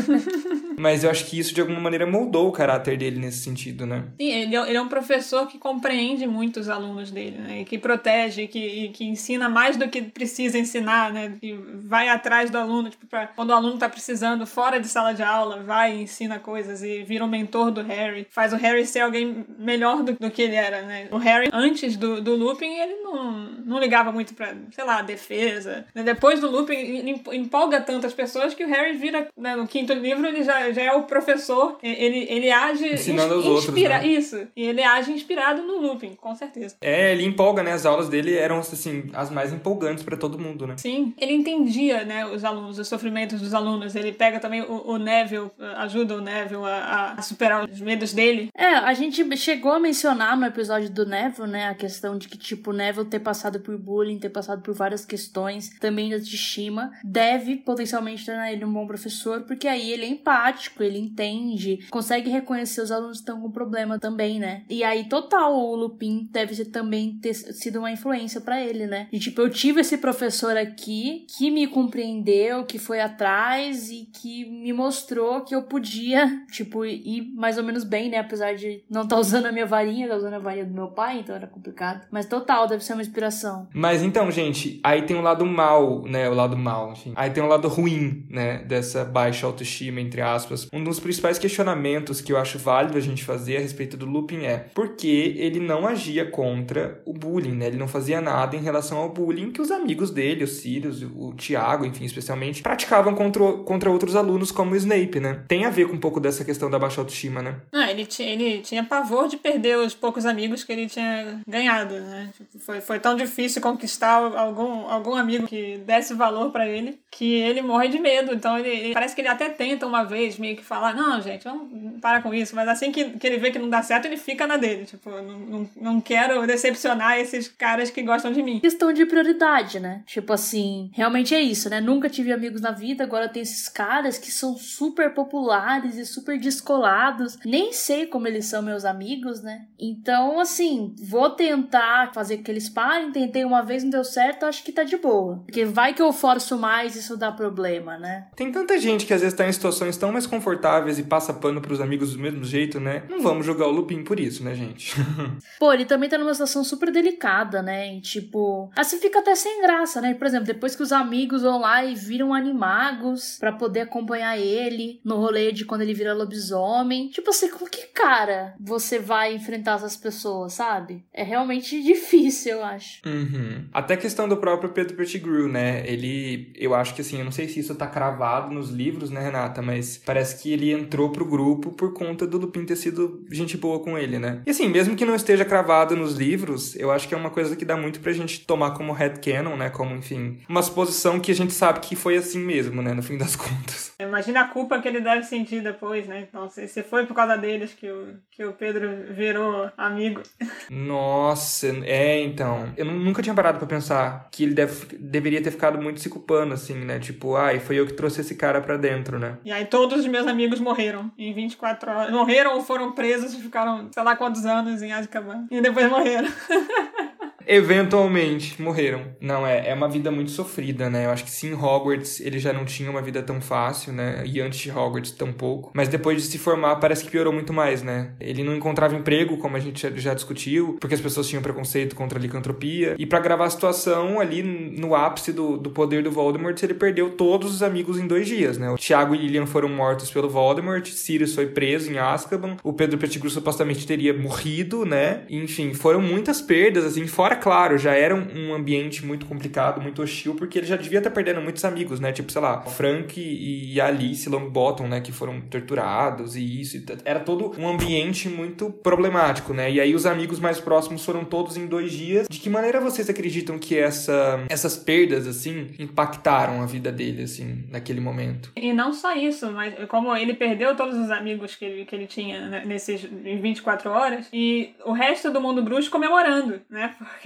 Mas 0.82 1.04
eu 1.04 1.10
acho 1.10 1.26
que 1.26 1.38
isso 1.38 1.54
de 1.54 1.60
alguma 1.60 1.78
maneira 1.78 2.04
moldou 2.04 2.48
o 2.48 2.52
caráter 2.52 2.98
dele 2.98 3.20
nesse 3.20 3.38
sentido, 3.38 3.86
né? 3.86 4.02
Sim, 4.20 4.32
ele 4.32 4.56
é, 4.56 4.68
ele 4.68 4.76
é 4.76 4.82
um 4.82 4.88
professor 4.88 5.46
que 5.46 5.56
compreende 5.56 6.26
muito 6.26 6.58
os 6.58 6.68
alunos 6.68 7.12
dele, 7.12 7.38
né? 7.38 7.60
E 7.60 7.64
que 7.64 7.78
protege, 7.78 8.48
que, 8.48 8.88
que 8.88 9.04
ensina 9.04 9.48
mais 9.48 9.76
do 9.76 9.88
que 9.88 10.02
precisa 10.02 10.58
ensinar, 10.58 11.12
né? 11.12 11.34
Que 11.40 11.52
vai 11.84 12.08
atrás 12.08 12.50
do 12.50 12.58
aluno, 12.58 12.90
tipo, 12.90 13.06
pra, 13.06 13.28
quando 13.28 13.50
o 13.50 13.54
aluno 13.54 13.78
tá 13.78 13.88
precisando, 13.88 14.44
fora 14.44 14.80
de 14.80 14.88
sala 14.88 15.12
de 15.14 15.22
aula, 15.22 15.62
vai 15.62 15.96
e 15.96 16.02
ensina 16.02 16.40
coisas 16.40 16.82
e 16.82 17.04
vira 17.04 17.24
o 17.24 17.28
mentor 17.28 17.70
do 17.70 17.82
Harry. 17.82 18.26
Faz 18.28 18.52
o 18.52 18.56
Harry 18.56 18.84
ser 18.84 19.00
alguém 19.00 19.46
melhor 19.56 20.02
do, 20.02 20.14
do 20.14 20.30
que 20.32 20.42
ele 20.42 20.56
era, 20.56 20.82
né? 20.82 21.06
O 21.12 21.16
Harry, 21.18 21.48
antes 21.52 21.96
do, 21.96 22.20
do 22.20 22.34
Lupin, 22.34 22.66
ele 22.66 22.96
não, 23.02 23.32
não 23.64 23.78
ligava 23.78 24.10
muito 24.10 24.34
pra, 24.34 24.52
sei 24.72 24.82
lá, 24.82 25.00
defesa. 25.00 25.86
Depois 25.94 26.40
do 26.40 26.50
Lupin, 26.50 26.74
ele 26.74 27.22
empolga 27.30 27.80
tantas 27.80 28.12
pessoas 28.12 28.52
que 28.52 28.64
o 28.64 28.68
Harry 28.68 28.96
vira, 28.96 29.28
né, 29.36 29.54
no 29.54 29.68
quinto 29.68 29.92
livro, 29.92 30.26
ele 30.26 30.42
já 30.42 30.71
já 30.72 30.82
é 30.82 30.92
o 30.92 31.04
professor, 31.04 31.78
ele, 31.82 32.26
ele 32.28 32.50
age 32.50 32.94
Ensinando 32.94 33.34
aos 33.34 33.46
inspira 33.46 33.96
outros, 33.96 34.10
né? 34.10 34.18
Isso. 34.18 34.48
E 34.56 34.62
ele 34.64 34.82
age 34.82 35.12
inspirado 35.12 35.62
no 35.62 35.78
Lupin, 35.78 36.14
com 36.14 36.34
certeza. 36.34 36.76
É, 36.80 37.12
ele 37.12 37.24
empolga, 37.24 37.62
né? 37.62 37.72
As 37.72 37.86
aulas 37.86 38.08
dele 38.08 38.34
eram, 38.36 38.58
assim, 38.58 39.10
as 39.12 39.30
mais 39.30 39.52
empolgantes 39.52 40.04
para 40.04 40.16
todo 40.16 40.38
mundo, 40.38 40.66
né? 40.66 40.74
Sim. 40.78 41.14
Ele 41.18 41.32
entendia, 41.32 42.04
né, 42.04 42.26
os 42.26 42.44
alunos, 42.44 42.78
os 42.78 42.88
sofrimentos 42.88 43.40
dos 43.40 43.54
alunos. 43.54 43.94
Ele 43.94 44.12
pega 44.12 44.38
também 44.38 44.62
o, 44.62 44.90
o 44.90 44.98
Neville, 44.98 45.50
ajuda 45.76 46.16
o 46.16 46.20
Neville 46.20 46.64
a, 46.64 47.14
a, 47.18 47.22
superar 47.22 47.68
os 47.68 47.80
medos 47.80 48.12
dele. 48.12 48.50
É, 48.54 48.66
a 48.66 48.94
gente 48.94 49.36
chegou 49.36 49.72
a 49.72 49.80
mencionar 49.80 50.36
no 50.36 50.46
episódio 50.46 50.90
do 50.90 51.04
Neville, 51.04 51.48
né, 51.48 51.68
a 51.68 51.74
questão 51.74 52.16
de 52.16 52.28
que, 52.28 52.38
tipo, 52.38 52.70
o 52.70 52.74
Neville 52.74 53.06
ter 53.06 53.20
passado 53.20 53.60
por 53.60 53.76
bullying, 53.76 54.18
ter 54.18 54.30
passado 54.30 54.62
por 54.62 54.74
várias 54.74 55.04
questões, 55.04 55.70
também 55.80 56.10
da 56.10 56.18
Shima, 56.20 56.92
deve 57.04 57.56
potencialmente 57.56 58.24
tornar 58.24 58.52
ele 58.52 58.64
um 58.64 58.72
bom 58.72 58.86
professor, 58.86 59.42
porque 59.42 59.68
aí 59.68 59.90
ele 59.92 60.04
é 60.04 60.08
empático 60.08 60.61
empático, 60.62 60.82
ele 60.82 60.98
entende, 60.98 61.80
consegue 61.90 62.30
reconhecer 62.30 62.80
os 62.80 62.90
alunos 62.90 63.18
que 63.18 63.22
estão 63.22 63.40
com 63.40 63.50
problema 63.50 63.98
também, 63.98 64.38
né? 64.38 64.62
E 64.68 64.84
aí, 64.84 65.04
total, 65.04 65.54
o 65.54 65.74
Lupin 65.74 66.28
deve 66.30 66.54
ser, 66.54 66.66
também 66.66 67.18
ter 67.20 67.34
sido 67.34 67.80
uma 67.80 67.90
influência 67.90 68.40
para 68.40 68.62
ele, 68.62 68.86
né? 68.86 69.08
E 69.12 69.18
tipo, 69.18 69.40
eu 69.40 69.50
tive 69.50 69.80
esse 69.80 69.98
professor 69.98 70.56
aqui 70.56 71.26
que 71.36 71.50
me 71.50 71.66
compreendeu, 71.66 72.64
que 72.64 72.78
foi 72.78 73.00
atrás 73.00 73.90
e 73.90 74.08
que 74.12 74.44
me 74.44 74.72
mostrou 74.72 75.42
que 75.42 75.54
eu 75.54 75.62
podia, 75.62 76.44
tipo, 76.50 76.84
ir 76.84 77.32
mais 77.34 77.58
ou 77.58 77.64
menos 77.64 77.84
bem, 77.84 78.10
né? 78.10 78.18
Apesar 78.18 78.54
de 78.54 78.82
não 78.88 79.02
estar 79.02 79.16
tá 79.16 79.20
usando 79.20 79.46
a 79.46 79.52
minha 79.52 79.66
varinha, 79.66 80.08
tá 80.08 80.16
usando 80.16 80.34
a 80.34 80.38
varinha 80.38 80.66
do 80.66 80.74
meu 80.74 80.88
pai, 80.88 81.20
então 81.20 81.34
era 81.34 81.46
complicado. 81.46 82.06
Mas 82.10 82.26
total, 82.26 82.68
deve 82.68 82.84
ser 82.84 82.92
uma 82.92 83.02
inspiração. 83.02 83.68
Mas 83.74 84.02
então, 84.02 84.30
gente, 84.30 84.80
aí 84.82 85.02
tem 85.02 85.16
um 85.16 85.22
lado 85.22 85.44
mal, 85.44 86.02
né? 86.02 86.28
O 86.28 86.34
lado 86.34 86.56
mal, 86.56 86.92
enfim. 86.92 87.12
Aí 87.16 87.30
tem 87.30 87.42
um 87.42 87.48
lado 87.48 87.68
ruim, 87.68 88.26
né? 88.28 88.58
Dessa 88.64 89.04
baixa 89.04 89.46
autoestima, 89.46 90.00
entre 90.00 90.20
aspas 90.20 90.51
aspas. 90.52 90.68
Um 90.72 90.84
dos 90.84 91.00
principais 91.00 91.38
questionamentos 91.38 92.20
que 92.20 92.32
eu 92.32 92.36
acho 92.36 92.58
válido 92.58 92.98
a 92.98 93.00
gente 93.00 93.24
fazer 93.24 93.56
a 93.56 93.60
respeito 93.60 93.96
do 93.96 94.06
Lupin 94.06 94.44
é 94.44 94.58
por 94.74 94.96
que 94.96 95.34
ele 95.38 95.60
não 95.60 95.86
agia 95.86 96.30
contra 96.30 97.00
o 97.04 97.12
bullying, 97.12 97.52
né? 97.52 97.66
Ele 97.66 97.76
não 97.76 97.88
fazia 97.88 98.20
nada 98.20 98.56
em 98.56 98.62
relação 98.62 98.98
ao 98.98 99.08
bullying 99.08 99.50
que 99.50 99.60
os 99.60 99.70
amigos 99.70 100.10
dele, 100.10 100.44
os 100.44 100.58
Sirius, 100.58 101.02
o 101.02 101.32
Tiago, 101.34 101.84
enfim, 101.84 102.04
especialmente, 102.04 102.62
praticavam 102.62 103.14
contra, 103.14 103.52
contra 103.64 103.90
outros 103.90 104.16
alunos 104.16 104.50
como 104.50 104.72
o 104.72 104.76
Snape, 104.76 105.20
né? 105.20 105.44
Tem 105.48 105.64
a 105.64 105.70
ver 105.70 105.88
com 105.88 105.94
um 105.94 106.00
pouco 106.00 106.20
dessa 106.20 106.44
questão 106.44 106.70
da 106.70 106.78
baixa 106.78 107.00
autoestima, 107.00 107.42
né? 107.42 107.56
Ah, 107.72 107.90
ele, 107.90 108.06
ele 108.18 108.60
tinha 108.60 108.84
pavor 108.84 109.28
de 109.28 109.36
perder 109.36 109.78
os 109.78 109.94
poucos 109.94 110.26
amigos 110.26 110.64
que 110.64 110.72
ele 110.72 110.86
tinha 110.86 111.40
ganhado, 111.46 111.94
né? 111.94 112.30
Tipo, 112.36 112.58
foi, 112.58 112.80
foi 112.80 112.98
tão 112.98 113.16
difícil 113.16 113.62
conquistar 113.62 114.16
algum, 114.36 114.88
algum 114.88 115.14
amigo 115.14 115.46
que 115.46 115.78
desse 115.78 116.14
valor 116.14 116.50
para 116.50 116.68
ele 116.68 117.00
que 117.10 117.34
ele 117.34 117.62
morre 117.62 117.88
de 117.88 117.98
medo. 117.98 118.34
Então 118.34 118.58
ele, 118.58 118.68
ele, 118.68 118.94
parece 118.94 119.14
que 119.14 119.20
ele 119.20 119.28
até 119.28 119.48
tenta 119.50 119.86
uma 119.86 120.02
vez 120.02 120.31
meio 120.40 120.56
que 120.56 120.64
falar, 120.64 120.94
não, 120.94 121.20
gente, 121.20 121.44
vamos 121.44 122.00
parar 122.00 122.22
com 122.22 122.32
isso. 122.32 122.54
Mas 122.54 122.68
assim 122.68 122.90
que, 122.92 123.10
que 123.10 123.26
ele 123.26 123.38
vê 123.38 123.50
que 123.50 123.58
não 123.58 123.68
dá 123.68 123.82
certo, 123.82 124.06
ele 124.06 124.16
fica 124.16 124.46
na 124.46 124.56
dele. 124.56 124.84
Tipo, 124.84 125.10
não, 125.10 125.38
não, 125.38 125.70
não 125.80 126.00
quero 126.00 126.46
decepcionar 126.46 127.18
esses 127.18 127.48
caras 127.48 127.90
que 127.90 128.02
gostam 128.02 128.32
de 128.32 128.42
mim. 128.42 128.60
Questão 128.60 128.92
de 128.92 129.06
prioridade, 129.06 129.80
né? 129.80 130.02
Tipo 130.06 130.32
assim, 130.32 130.90
realmente 130.94 131.34
é 131.34 131.40
isso, 131.40 131.68
né? 131.68 131.80
Nunca 131.80 132.08
tive 132.08 132.32
amigos 132.32 132.60
na 132.60 132.70
vida, 132.70 133.04
agora 133.04 133.28
tem 133.28 133.42
esses 133.42 133.68
caras 133.68 134.18
que 134.18 134.30
são 134.30 134.56
super 134.56 135.12
populares 135.14 135.96
e 135.96 136.04
super 136.04 136.38
descolados. 136.38 137.38
Nem 137.44 137.72
sei 137.72 138.06
como 138.06 138.26
eles 138.26 138.46
são 138.46 138.62
meus 138.62 138.84
amigos, 138.84 139.42
né? 139.42 139.66
Então, 139.78 140.38
assim, 140.38 140.94
vou 141.02 141.30
tentar 141.30 142.12
fazer 142.12 142.38
que 142.38 142.50
eles 142.50 142.68
parem. 142.68 143.12
Tentei 143.12 143.44
uma 143.44 143.62
vez, 143.62 143.82
não 143.82 143.90
deu 143.90 144.04
certo, 144.04 144.46
acho 144.46 144.62
que 144.62 144.72
tá 144.72 144.84
de 144.84 144.96
boa. 144.96 145.42
Porque 145.44 145.64
vai 145.64 145.94
que 145.94 146.02
eu 146.02 146.12
forço 146.12 146.56
mais, 146.58 146.96
isso 146.96 147.16
dá 147.16 147.32
problema, 147.32 147.98
né? 147.98 148.26
Tem 148.36 148.50
tanta 148.52 148.78
gente 148.78 149.06
que 149.06 149.14
às 149.14 149.20
vezes 149.20 149.36
tá 149.36 149.46
em 149.46 149.52
situações 149.52 149.96
tão 149.96 150.12
mais 150.22 150.26
confortáveis 150.26 150.98
e 150.98 151.02
passa 151.02 151.32
pano 151.32 151.60
pros 151.60 151.80
amigos 151.80 152.12
do 152.12 152.18
mesmo 152.18 152.44
jeito, 152.44 152.78
né? 152.78 153.02
Não 153.08 153.20
vamos 153.20 153.44
jogar 153.44 153.66
o 153.66 153.70
Lupin 153.70 154.04
por 154.04 154.18
isso, 154.18 154.44
né, 154.44 154.54
gente? 154.54 154.94
Pô, 155.58 155.72
ele 155.72 155.84
também 155.84 156.08
tá 156.08 156.16
numa 156.18 156.32
situação 156.32 156.62
super 156.64 156.92
delicada, 156.92 157.62
né? 157.62 157.94
E, 157.94 158.00
tipo, 158.00 158.70
assim 158.76 158.98
fica 158.98 159.18
até 159.18 159.34
sem 159.34 159.62
graça, 159.62 160.00
né? 160.00 160.14
Por 160.14 160.26
exemplo, 160.26 160.46
depois 160.46 160.76
que 160.76 160.82
os 160.82 160.92
amigos 160.92 161.42
vão 161.42 161.60
lá 161.60 161.84
e 161.84 161.94
viram 161.94 162.34
animagos 162.34 163.36
para 163.38 163.52
poder 163.52 163.80
acompanhar 163.80 164.38
ele 164.38 165.00
no 165.04 165.16
rolê 165.16 165.52
de 165.52 165.64
quando 165.64 165.82
ele 165.82 165.94
vira 165.94 166.14
lobisomem. 166.14 167.08
Tipo 167.08 167.30
assim, 167.30 167.50
com 167.50 167.66
que 167.66 167.86
cara 167.88 168.54
você 168.60 168.98
vai 168.98 169.34
enfrentar 169.34 169.76
essas 169.76 169.96
pessoas, 169.96 170.54
sabe? 170.54 171.04
É 171.12 171.22
realmente 171.22 171.80
difícil, 171.82 172.52
eu 172.52 172.64
acho. 172.64 173.00
Uhum. 173.06 173.66
Até 173.72 173.94
a 173.94 173.98
questão 173.98 174.28
do 174.28 174.36
próprio 174.36 174.70
Pedro 174.70 174.96
Pettigrew, 174.96 175.48
né? 175.48 175.82
Ele, 175.86 176.52
eu 176.56 176.74
acho 176.74 176.94
que 176.94 177.00
assim, 177.00 177.18
eu 177.18 177.24
não 177.24 177.32
sei 177.32 177.48
se 177.48 177.60
isso 177.60 177.74
tá 177.74 177.86
cravado 177.86 178.52
nos 178.52 178.70
livros, 178.70 179.10
né, 179.10 179.20
Renata? 179.20 179.62
Mas 179.62 179.96
Parece 180.12 180.42
que 180.42 180.52
ele 180.52 180.70
entrou 180.70 181.08
pro 181.08 181.24
grupo 181.24 181.70
por 181.70 181.94
conta 181.94 182.26
do 182.26 182.36
Lupin 182.36 182.66
ter 182.66 182.76
sido 182.76 183.24
gente 183.30 183.56
boa 183.56 183.80
com 183.80 183.96
ele, 183.96 184.18
né? 184.18 184.42
E 184.46 184.50
assim, 184.50 184.68
mesmo 184.68 184.94
que 184.94 185.06
não 185.06 185.14
esteja 185.14 185.42
cravado 185.42 185.96
nos 185.96 186.12
livros, 186.12 186.76
eu 186.76 186.90
acho 186.92 187.08
que 187.08 187.14
é 187.14 187.16
uma 187.16 187.30
coisa 187.30 187.56
que 187.56 187.64
dá 187.64 187.78
muito 187.78 187.98
pra 187.98 188.12
gente 188.12 188.40
tomar 188.40 188.72
como 188.72 188.92
headcanon, 188.92 189.56
né? 189.56 189.70
Como, 189.70 189.96
enfim, 189.96 190.38
uma 190.46 190.60
suposição 190.60 191.18
que 191.18 191.32
a 191.32 191.34
gente 191.34 191.54
sabe 191.54 191.80
que 191.80 191.96
foi 191.96 192.18
assim 192.18 192.40
mesmo, 192.40 192.82
né? 192.82 192.92
No 192.92 193.02
fim 193.02 193.16
das 193.16 193.34
contas. 193.36 193.94
Imagina 193.98 194.42
a 194.42 194.48
culpa 194.48 194.78
que 194.82 194.86
ele 194.86 195.00
deve 195.00 195.22
sentir 195.22 195.62
depois, 195.62 196.06
né? 196.06 196.26
Então, 196.28 196.46
se, 196.50 196.68
se 196.68 196.82
foi 196.82 197.06
por 197.06 197.14
causa 197.14 197.38
deles 197.38 197.72
que 197.72 197.90
o, 197.90 198.16
que 198.30 198.44
o 198.44 198.52
Pedro 198.52 199.14
virou 199.14 199.70
amigo. 199.78 200.20
Nossa, 200.68 201.68
é, 201.84 202.20
então. 202.20 202.70
Eu 202.76 202.84
nunca 202.84 203.22
tinha 203.22 203.34
parado 203.34 203.56
para 203.56 203.66
pensar 203.66 204.28
que 204.30 204.44
ele 204.44 204.52
deve, 204.52 204.94
deveria 204.98 205.42
ter 205.42 205.52
ficado 205.52 205.80
muito 205.80 206.00
se 206.00 206.10
culpando, 206.10 206.52
assim, 206.52 206.74
né? 206.74 206.98
Tipo, 206.98 207.34
ai, 207.34 207.60
foi 207.60 207.76
eu 207.76 207.86
que 207.86 207.94
trouxe 207.94 208.20
esse 208.20 208.34
cara 208.34 208.60
pra 208.60 208.76
dentro, 208.76 209.18
né? 209.18 209.38
E 209.42 209.50
aí 209.50 209.64
todos 209.64 210.01
os 210.02 210.08
meus 210.08 210.26
amigos 210.26 210.60
morreram 210.60 211.10
em 211.16 211.32
24 211.32 211.90
horas. 211.90 212.12
Morreram 212.12 212.54
ou 212.54 212.62
foram 212.62 212.92
presos 212.92 213.34
e 213.34 213.40
ficaram, 213.40 213.88
sei 213.92 214.02
lá 214.02 214.16
quantos 214.16 214.44
anos 214.44 214.82
em 214.82 214.92
Azkaban. 214.92 215.46
E 215.50 215.60
depois 215.60 215.88
morreram. 215.88 216.28
Eventualmente 217.46 218.60
morreram. 218.60 219.02
Não, 219.20 219.46
é, 219.46 219.68
é 219.68 219.74
uma 219.74 219.88
vida 219.88 220.10
muito 220.10 220.30
sofrida, 220.30 220.88
né? 220.88 221.06
Eu 221.06 221.10
acho 221.10 221.24
que 221.24 221.30
sim, 221.30 221.54
Hogwarts 221.54 222.20
ele 222.20 222.38
já 222.38 222.52
não 222.52 222.64
tinha 222.64 222.90
uma 222.90 223.02
vida 223.02 223.22
tão 223.22 223.40
fácil, 223.40 223.92
né? 223.92 224.22
E 224.26 224.40
antes 224.40 224.60
de 224.60 224.70
Hogwarts 224.70 225.12
tão 225.12 225.32
pouco. 225.32 225.70
Mas 225.74 225.88
depois 225.88 226.22
de 226.22 226.28
se 226.28 226.38
formar, 226.38 226.76
parece 226.76 227.04
que 227.04 227.10
piorou 227.10 227.32
muito 227.32 227.52
mais, 227.52 227.82
né? 227.82 228.12
Ele 228.20 228.42
não 228.42 228.54
encontrava 228.54 228.94
emprego, 228.94 229.36
como 229.36 229.56
a 229.56 229.60
gente 229.60 230.00
já 230.00 230.14
discutiu, 230.14 230.76
porque 230.80 230.94
as 230.94 231.00
pessoas 231.00 231.28
tinham 231.28 231.42
preconceito 231.42 231.94
contra 231.96 232.18
a 232.18 232.22
licantropia. 232.22 232.94
E 232.98 233.06
para 233.06 233.20
gravar 233.20 233.46
a 233.46 233.50
situação, 233.50 234.20
ali 234.20 234.42
no 234.42 234.94
ápice 234.94 235.32
do, 235.32 235.56
do 235.56 235.70
poder 235.70 236.02
do 236.02 236.10
Voldemort, 236.10 236.60
ele 236.62 236.74
perdeu 236.74 237.10
todos 237.10 237.54
os 237.54 237.62
amigos 237.62 237.98
em 237.98 238.06
dois 238.06 238.26
dias, 238.26 238.58
né? 238.58 238.70
O 238.70 238.76
Tiago 238.76 239.14
e 239.14 239.18
Lilian 239.18 239.46
foram 239.46 239.68
mortos 239.68 240.10
pelo 240.10 240.28
Voldemort, 240.28 240.86
Sirius 240.86 241.34
foi 241.34 241.46
preso 241.46 241.90
em 241.90 241.98
Azkaban, 241.98 242.56
o 242.62 242.72
Pedro 242.72 242.98
Pettigrew 242.98 243.30
supostamente 243.30 243.86
teria 243.86 244.14
morrido, 244.14 244.84
né? 244.84 245.22
Enfim, 245.28 245.74
foram 245.74 246.00
muitas 246.00 246.40
perdas, 246.40 246.84
assim, 246.84 247.06
fora 247.06 247.31
Agora, 247.32 247.36
claro, 247.36 247.78
já 247.78 247.94
era 247.94 248.14
um 248.14 248.54
ambiente 248.54 249.04
muito 249.04 249.26
complicado, 249.26 249.80
muito 249.80 250.02
hostil, 250.02 250.34
porque 250.34 250.58
ele 250.58 250.66
já 250.66 250.76
devia 250.76 250.98
estar 250.98 251.10
perdendo 251.10 251.40
muitos 251.40 251.64
amigos, 251.64 252.00
né? 252.00 252.12
Tipo, 252.12 252.30
sei 252.30 252.42
lá, 252.42 252.62
Frank 252.62 253.20
e 253.20 253.80
Alice 253.80 254.28
Longbottom, 254.28 254.88
né? 254.88 255.00
Que 255.00 255.12
foram 255.12 255.40
torturados 255.40 256.36
e 256.36 256.60
isso. 256.60 256.82
Era 257.04 257.20
todo 257.20 257.52
um 257.58 257.68
ambiente 257.68 258.28
muito 258.28 258.70
problemático, 258.70 259.54
né? 259.54 259.70
E 259.70 259.80
aí 259.80 259.94
os 259.94 260.06
amigos 260.06 260.38
mais 260.40 260.60
próximos 260.60 261.04
foram 261.04 261.24
todos 261.24 261.56
em 261.56 261.66
dois 261.66 261.92
dias. 261.92 262.26
De 262.28 262.38
que 262.38 262.50
maneira 262.50 262.80
vocês 262.80 263.08
acreditam 263.08 263.58
que 263.58 263.78
essa, 263.78 264.44
essas 264.48 264.76
perdas, 264.76 265.26
assim, 265.26 265.70
impactaram 265.78 266.62
a 266.62 266.66
vida 266.66 266.90
dele, 266.90 267.22
assim, 267.22 267.64
naquele 267.70 268.00
momento? 268.00 268.50
E 268.56 268.72
não 268.72 268.92
só 268.92 269.14
isso, 269.14 269.50
mas 269.52 269.74
como 269.88 270.14
ele 270.16 270.34
perdeu 270.34 270.76
todos 270.76 270.96
os 270.96 271.10
amigos 271.10 271.54
que 271.54 271.64
ele, 271.64 271.84
que 271.84 271.94
ele 271.94 272.06
tinha 272.06 272.48
né, 272.48 272.62
nesses 272.66 273.02
24 273.02 273.90
horas, 273.90 274.28
e 274.32 274.70
o 274.84 274.92
resto 274.92 275.30
do 275.30 275.40
mundo 275.40 275.62
bruxo 275.62 275.90
comemorando, 275.90 276.60
né? 276.68 276.94
porque 276.98 277.21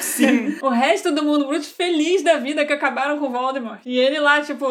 Sim. 0.00 0.56
o 0.62 0.68
resto 0.68 1.12
do 1.12 1.22
mundo 1.22 1.46
bruto 1.46 1.66
feliz 1.66 2.22
da 2.22 2.36
vida 2.36 2.64
que 2.66 2.72
acabaram 2.72 3.18
com 3.18 3.30
Voldemort. 3.30 3.80
E 3.86 3.96
ele 3.98 4.18
lá, 4.18 4.40
tipo, 4.40 4.66